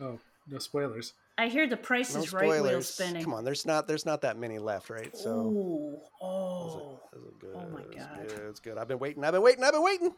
[0.00, 0.18] oh,
[0.48, 1.12] no spoilers.
[1.36, 2.88] I hear the Price No is Right wheel spoilers.
[2.88, 3.22] spinning.
[3.22, 5.14] Come on, there's not there's not that many left, right?
[5.16, 7.00] So Ooh, This is- oh.
[7.12, 7.54] this is good.
[7.54, 8.28] Oh my this is God.
[8.28, 8.78] good, It's good.
[8.78, 9.22] I've been waiting.
[9.22, 9.62] I've been waiting.
[9.62, 10.12] I've been waiting.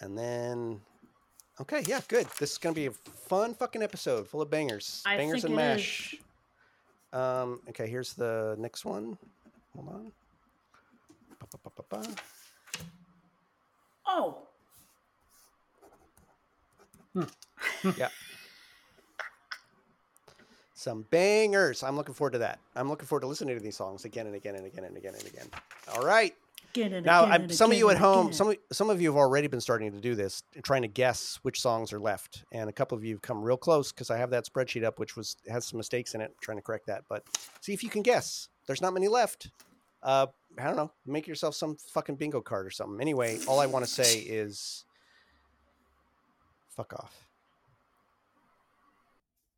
[0.00, 0.80] And then,
[1.60, 2.26] okay, yeah, good.
[2.40, 5.70] This is gonna be a fun fucking episode, full of bangers, I bangers think and
[5.70, 6.14] it is.
[7.12, 9.16] Um, okay, here's the next one.
[9.74, 10.12] Hold on.
[11.40, 12.14] Ba, ba, ba, ba, ba.
[14.06, 14.38] Oh.
[17.96, 18.08] Yeah.
[20.74, 21.82] Some bangers.
[21.82, 22.60] I'm looking forward to that.
[22.76, 25.14] I'm looking forward to listening to these songs again and again and again and again
[25.14, 25.46] and again.
[25.94, 26.34] All right.
[26.80, 28.32] Again and Now, again I'm, and some of you at home, again.
[28.32, 31.38] some of, some of you have already been starting to do this, trying to guess
[31.42, 34.16] which songs are left, and a couple of you have come real close because I
[34.18, 36.34] have that spreadsheet up, which was has some mistakes in it.
[36.40, 37.24] trying to correct that, but
[37.60, 38.48] see if you can guess.
[38.66, 39.50] There's not many left.
[40.02, 40.26] Uh,
[40.58, 40.92] I don't know.
[41.06, 43.00] Make yourself some fucking bingo card or something.
[43.00, 44.84] Anyway, all I want to say is,
[46.68, 47.27] fuck off.